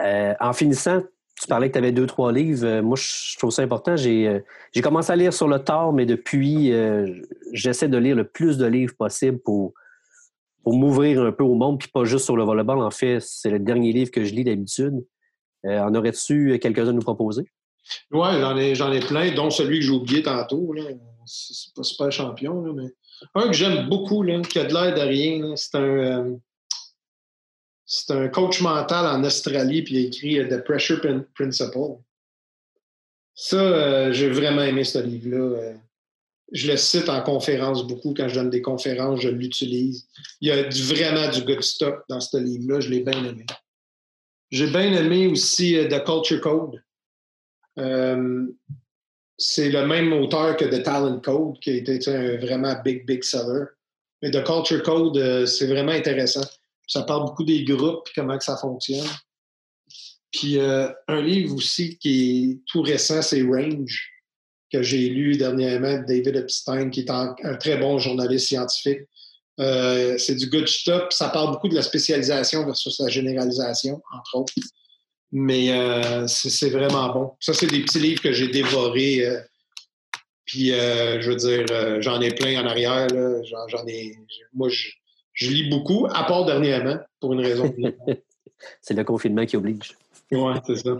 Euh, 0.00 0.34
en 0.40 0.52
finissant, 0.52 1.02
tu 1.40 1.46
parlais 1.46 1.68
que 1.68 1.74
tu 1.74 1.78
avais 1.78 1.92
deux, 1.92 2.06
trois 2.06 2.32
livres. 2.32 2.64
Euh, 2.64 2.82
moi, 2.82 2.96
je 2.96 3.36
trouve 3.36 3.50
ça 3.50 3.62
important. 3.62 3.96
J'ai, 3.96 4.40
j'ai 4.72 4.80
commencé 4.80 5.12
à 5.12 5.16
lire 5.16 5.32
sur 5.32 5.46
le 5.46 5.62
tard, 5.62 5.92
mais 5.92 6.06
depuis, 6.06 6.72
j'essaie 7.52 7.88
de 7.88 7.98
lire 7.98 8.16
le 8.16 8.26
plus 8.26 8.56
de 8.56 8.66
livres 8.66 8.94
possible 8.96 9.38
pour, 9.38 9.74
pour 10.62 10.74
m'ouvrir 10.74 11.22
un 11.22 11.32
peu 11.32 11.44
au 11.44 11.54
monde, 11.54 11.78
puis 11.78 11.88
pas 11.88 12.04
juste 12.04 12.24
sur 12.24 12.36
le 12.36 12.44
volleyball. 12.44 12.78
En 12.78 12.90
fait, 12.90 13.20
c'est 13.20 13.50
le 13.50 13.58
dernier 13.58 13.92
livre 13.92 14.10
que 14.10 14.24
je 14.24 14.34
lis 14.34 14.44
d'habitude. 14.44 15.04
en 15.64 15.94
aurais-tu 15.94 16.58
quelques-uns 16.60 16.90
à 16.90 16.92
nous 16.92 17.00
proposer? 17.00 17.44
Oui, 18.10 18.28
j'en 18.40 18.56
ai, 18.56 18.96
ai 18.96 19.00
plein, 19.00 19.34
dont 19.34 19.50
celui 19.50 19.80
que 19.80 19.84
j'ai 19.84 19.90
oublié 19.90 20.22
tantôt. 20.22 20.72
Là. 20.72 20.84
C'est 21.26 21.74
pas 21.74 21.82
super 21.82 22.12
champion, 22.12 22.62
mais 22.72 22.90
un 23.34 23.46
que 23.48 23.52
j'aime 23.52 23.88
beaucoup, 23.88 24.22
là, 24.22 24.40
qui 24.42 24.58
a 24.58 24.64
de 24.64 24.72
l'air 24.72 24.94
de 24.94 25.00
rien, 25.00 25.56
c'est 25.56 25.76
un 25.76 26.36
c'est 27.94 28.14
un 28.14 28.28
coach 28.28 28.62
mental 28.62 29.04
en 29.04 29.22
Australie, 29.22 29.82
puis 29.82 29.94
il 29.94 30.04
a 30.04 30.08
écrit 30.08 30.48
The 30.48 30.64
Pressure 30.64 31.00
Principle. 31.34 31.98
Ça, 33.34 34.10
j'ai 34.12 34.30
vraiment 34.30 34.62
aimé 34.62 34.82
ce 34.84 34.98
livre-là. 34.98 35.74
Je 36.52 36.70
le 36.70 36.76
cite 36.76 37.08
en 37.08 37.22
conférence 37.22 37.86
beaucoup. 37.86 38.14
Quand 38.14 38.28
je 38.28 38.34
donne 38.34 38.50
des 38.50 38.62
conférences, 38.62 39.20
je 39.20 39.28
l'utilise. 39.28 40.06
Il 40.40 40.48
y 40.48 40.52
a 40.52 40.68
vraiment 40.68 41.30
du 41.30 41.42
good 41.42 41.62
stuff 41.62 41.94
dans 42.08 42.20
ce 42.20 42.36
livre-là. 42.36 42.80
Je 42.80 42.90
l'ai 42.90 43.00
bien 43.00 43.24
aimé. 43.24 43.46
J'ai 44.50 44.66
bien 44.66 44.92
aimé 44.92 45.26
aussi 45.28 45.78
The 45.88 46.04
Culture 46.04 46.40
Code. 46.42 46.82
c'est 49.38 49.70
le 49.70 49.86
même 49.86 50.12
auteur 50.12 50.56
que 50.58 50.66
The 50.66 50.82
Talent 50.82 51.20
Code, 51.20 51.58
qui 51.60 51.70
a 51.70 51.74
été 51.74 51.98
un 52.08 52.36
vraiment 52.36 52.74
big, 52.84 53.06
big 53.06 53.22
seller. 53.22 53.64
Mais 54.20 54.30
The 54.30 54.44
Culture 54.44 54.82
Code, 54.82 55.16
euh, 55.16 55.46
c'est 55.46 55.66
vraiment 55.66 55.92
intéressant. 55.92 56.46
Ça 56.86 57.02
parle 57.02 57.24
beaucoup 57.24 57.44
des 57.44 57.64
groupes 57.64 58.06
et 58.08 58.12
comment 58.14 58.38
que 58.38 58.44
ça 58.44 58.56
fonctionne. 58.56 59.08
Puis 60.30 60.58
euh, 60.58 60.88
un 61.08 61.20
livre 61.20 61.56
aussi 61.56 61.98
qui 61.98 62.52
est 62.52 62.60
tout 62.66 62.82
récent, 62.82 63.20
c'est 63.20 63.42
Range, 63.42 64.10
que 64.72 64.82
j'ai 64.82 65.08
lu 65.08 65.36
dernièrement 65.36 65.98
de 65.98 66.04
David 66.06 66.36
Epstein, 66.36 66.90
qui 66.90 67.00
est 67.00 67.10
un, 67.10 67.34
très 67.60 67.76
bon 67.76 67.98
journaliste 67.98 68.48
scientifique. 68.48 69.00
Euh, 69.60 70.16
c'est 70.18 70.34
du 70.34 70.48
good 70.48 70.66
stuff. 70.66 71.04
Ça 71.10 71.28
parle 71.28 71.52
beaucoup 71.52 71.68
de 71.68 71.74
la 71.74 71.82
spécialisation 71.82 72.64
versus 72.64 72.98
la 73.00 73.08
généralisation, 73.08 74.00
entre 74.16 74.38
autres. 74.38 74.54
Mais 75.30 75.70
c'est 76.26 76.70
vraiment 76.70 77.12
bon. 77.12 77.32
Ça, 77.40 77.54
c'est 77.54 77.66
des 77.66 77.82
petits 77.82 78.00
livres 78.00 78.22
que 78.22 78.32
j'ai 78.32 78.48
dévorés 78.48 79.26
puis, 80.44 80.72
euh, 80.72 81.20
je 81.20 81.30
veux 81.30 81.36
dire, 81.36 81.64
euh, 81.70 82.00
j'en 82.00 82.20
ai 82.20 82.34
plein 82.34 82.62
en 82.62 82.66
arrière. 82.66 83.08
J'en 83.68 83.86
ai. 83.86 84.14
Moi, 84.52 84.68
je, 84.68 85.50
lis 85.50 85.68
beaucoup, 85.70 86.06
à 86.12 86.24
part 86.24 86.44
dernièrement, 86.44 86.98
pour 87.20 87.32
une 87.32 87.40
raison. 87.40 87.74
c'est 88.82 88.94
le 88.94 89.04
confinement 89.04 89.46
qui 89.46 89.56
oblige. 89.56 89.96
Oui, 90.30 90.54
c'est 90.66 90.76
ça. 90.76 90.90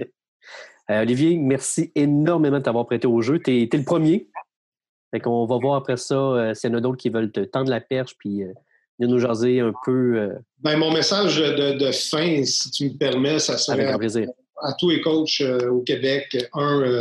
Euh, 0.91 1.03
Olivier, 1.03 1.37
merci 1.37 1.93
énormément 1.95 2.59
de 2.59 2.65
t'avoir 2.65 2.87
prêté 2.87 3.07
au 3.07 3.21
jeu. 3.23 3.41
Tu 3.41 3.63
es, 3.63 3.77
le 3.77 3.85
premier. 3.85 4.29
Fait 5.11 5.21
qu'on 5.21 5.47
va 5.47 5.59
voir 5.59 5.77
après 5.77 5.97
ça 5.97 6.55
s'il 6.55 6.71
y 6.71 6.73
en 6.73 6.79
a 6.79 6.81
d'autres 6.81 6.97
qui 6.97 7.11
veulent 7.11 7.31
te 7.31 7.41
tendre 7.41 7.71
la 7.71 7.81
perche 7.81 8.17
puis 8.19 8.43
nous 8.99 9.19
jaser 9.19 9.61
un 9.61 9.73
peu. 9.85 10.39
Ben, 10.61 10.77
mon 10.79 10.91
message 10.91 11.37
de, 11.37 11.91
fin, 11.93 12.43
si 12.45 12.71
tu 12.71 12.85
me 12.91 12.97
permets, 12.97 13.39
ça 13.39 13.59
serait. 13.59 13.85
À, 13.85 14.73
tous 14.79 14.91
les 14.91 15.01
coachs 15.01 15.43
au 15.71 15.81
Québec. 15.81 16.37
Un, 16.55 17.01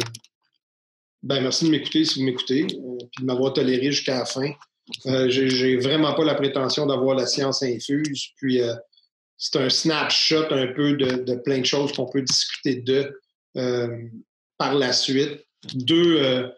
ben, 1.24 1.42
merci 1.42 1.66
de 1.66 1.70
m'écouter 1.70 2.04
si 2.04 2.20
vous 2.20 2.26
m'écoutez, 2.26 2.64
euh, 2.64 2.98
puis 3.12 3.22
de 3.22 3.26
m'avoir 3.26 3.54
toléré 3.54 3.92
jusqu'à 3.92 4.20
la 4.20 4.26
fin. 4.26 4.52
Euh, 5.06 5.30
J'ai 5.30 5.78
vraiment 5.78 6.14
pas 6.14 6.26
la 6.26 6.34
prétention 6.34 6.86
d'avoir 6.88 7.16
la 7.16 7.28
science 7.28 7.62
infuse. 7.62 8.30
Puis 8.38 8.62
euh, 8.62 8.74
c'est 9.38 9.60
un 9.60 9.70
snapshot 9.70 10.46
un 10.50 10.68
peu 10.68 10.94
de, 10.94 11.36
plein 11.36 11.60
de 11.60 11.66
choses 11.66 11.94
qu'on 11.94 12.08
peut 12.08 12.24
discuter 12.24 12.76
de 12.76 12.94
euh, 12.96 13.12
par 13.54 14.76
la 14.76 14.94
suite. 14.94 15.46
Deux, 15.74 16.52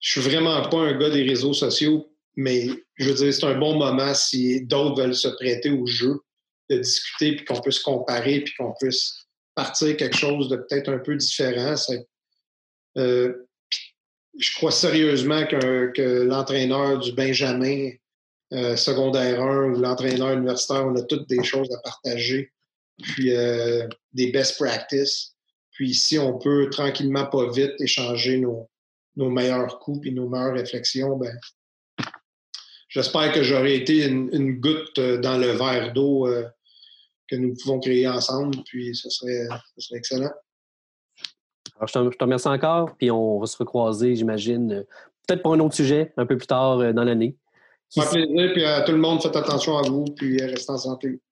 je 0.00 0.10
suis 0.10 0.20
vraiment 0.20 0.68
pas 0.68 0.78
un 0.78 0.98
gars 0.98 1.10
des 1.10 1.22
réseaux 1.22 1.52
sociaux, 1.52 2.10
mais 2.36 2.68
je 2.96 3.08
veux 3.08 3.14
dire, 3.14 3.34
c'est 3.34 3.44
un 3.44 3.58
bon 3.58 3.76
moment 3.76 4.14
si 4.14 4.64
d'autres 4.64 5.02
veulent 5.02 5.14
se 5.14 5.28
prêter 5.28 5.70
au 5.70 5.86
jeu, 5.86 6.20
de 6.70 6.78
discuter, 6.78 7.36
puis 7.36 7.44
qu'on 7.44 7.60
puisse 7.60 7.80
comparer, 7.80 8.40
puis 8.40 8.54
qu'on 8.58 8.72
puisse 8.80 9.26
partir 9.54 9.96
quelque 9.96 10.16
chose 10.16 10.48
de 10.48 10.56
peut-être 10.56 10.88
un 10.88 10.98
peu 10.98 11.16
différent. 11.16 11.74
Euh, 12.96 13.34
je 14.38 14.54
crois 14.56 14.70
sérieusement 14.70 15.46
que, 15.46 16.22
l'entraîneur 16.22 16.98
du 16.98 17.12
Benjamin 17.12 17.90
euh, 18.52 18.76
secondaire 18.76 19.42
1 19.42 19.72
ou 19.72 19.80
l'entraîneur 19.80 20.32
universitaire, 20.32 20.86
on 20.86 20.96
a 20.96 21.02
toutes 21.02 21.28
des 21.28 21.42
choses 21.42 21.72
à 21.72 21.78
partager, 21.82 22.52
puis 23.02 23.34
euh, 23.34 23.86
des 24.12 24.30
best 24.30 24.58
practices. 24.58 25.36
Puis 25.80 25.92
ici, 25.92 26.18
on 26.18 26.36
peut 26.36 26.68
tranquillement, 26.68 27.24
pas 27.24 27.50
vite, 27.50 27.72
échanger 27.80 28.36
nos, 28.36 28.68
meilleurs 29.16 29.78
coups 29.78 30.06
et 30.06 30.10
nos 30.10 30.28
meilleures 30.28 30.52
réflexions. 30.52 31.16
Ben, 31.16 31.34
j'espère 32.90 33.32
que 33.32 33.42
j'aurai 33.42 33.76
été 33.76 34.06
une, 34.06 34.60
goutte 34.60 35.00
dans 35.00 35.38
le 35.38 35.52
verre 35.52 35.94
d'eau 35.94 36.26
euh, 36.26 36.44
que 37.28 37.36
nous 37.36 37.54
pouvons 37.54 37.80
créer 37.80 38.06
ensemble, 38.06 38.58
puis 38.66 38.94
ce 38.94 39.08
serait, 39.08 39.48
ce 39.78 39.86
serait 39.86 39.96
excellent. 40.00 40.32
Alors, 41.76 41.88
je, 41.88 42.14
te, 42.14 42.24
remercie 42.24 42.48
encore, 42.48 42.94
puis 42.98 43.10
on 43.10 43.38
va 43.38 43.46
se 43.46 43.56
recroiser, 43.56 44.14
j'imagine, 44.16 44.72
euh, 44.72 44.82
peut-être 45.26 45.42
pour 45.42 45.54
un 45.54 45.60
autre 45.60 45.76
sujet 45.76 46.12
un 46.18 46.26
peu 46.26 46.36
plus 46.36 46.46
tard 46.46 46.78
euh, 46.80 46.92
dans 46.92 47.04
l'année. 47.04 47.38
Ça 47.88 48.02
fait 48.02 48.26
plaisir, 48.26 48.52
puis 48.52 48.66
à 48.66 48.82
tout 48.82 48.92
le 48.92 48.98
monde, 48.98 49.22
faites 49.22 49.34
attention 49.34 49.78
à 49.78 49.88
vous, 49.88 50.04
puis 50.14 50.44
restez 50.44 50.72
en 50.72 50.76
santé. 50.76 51.22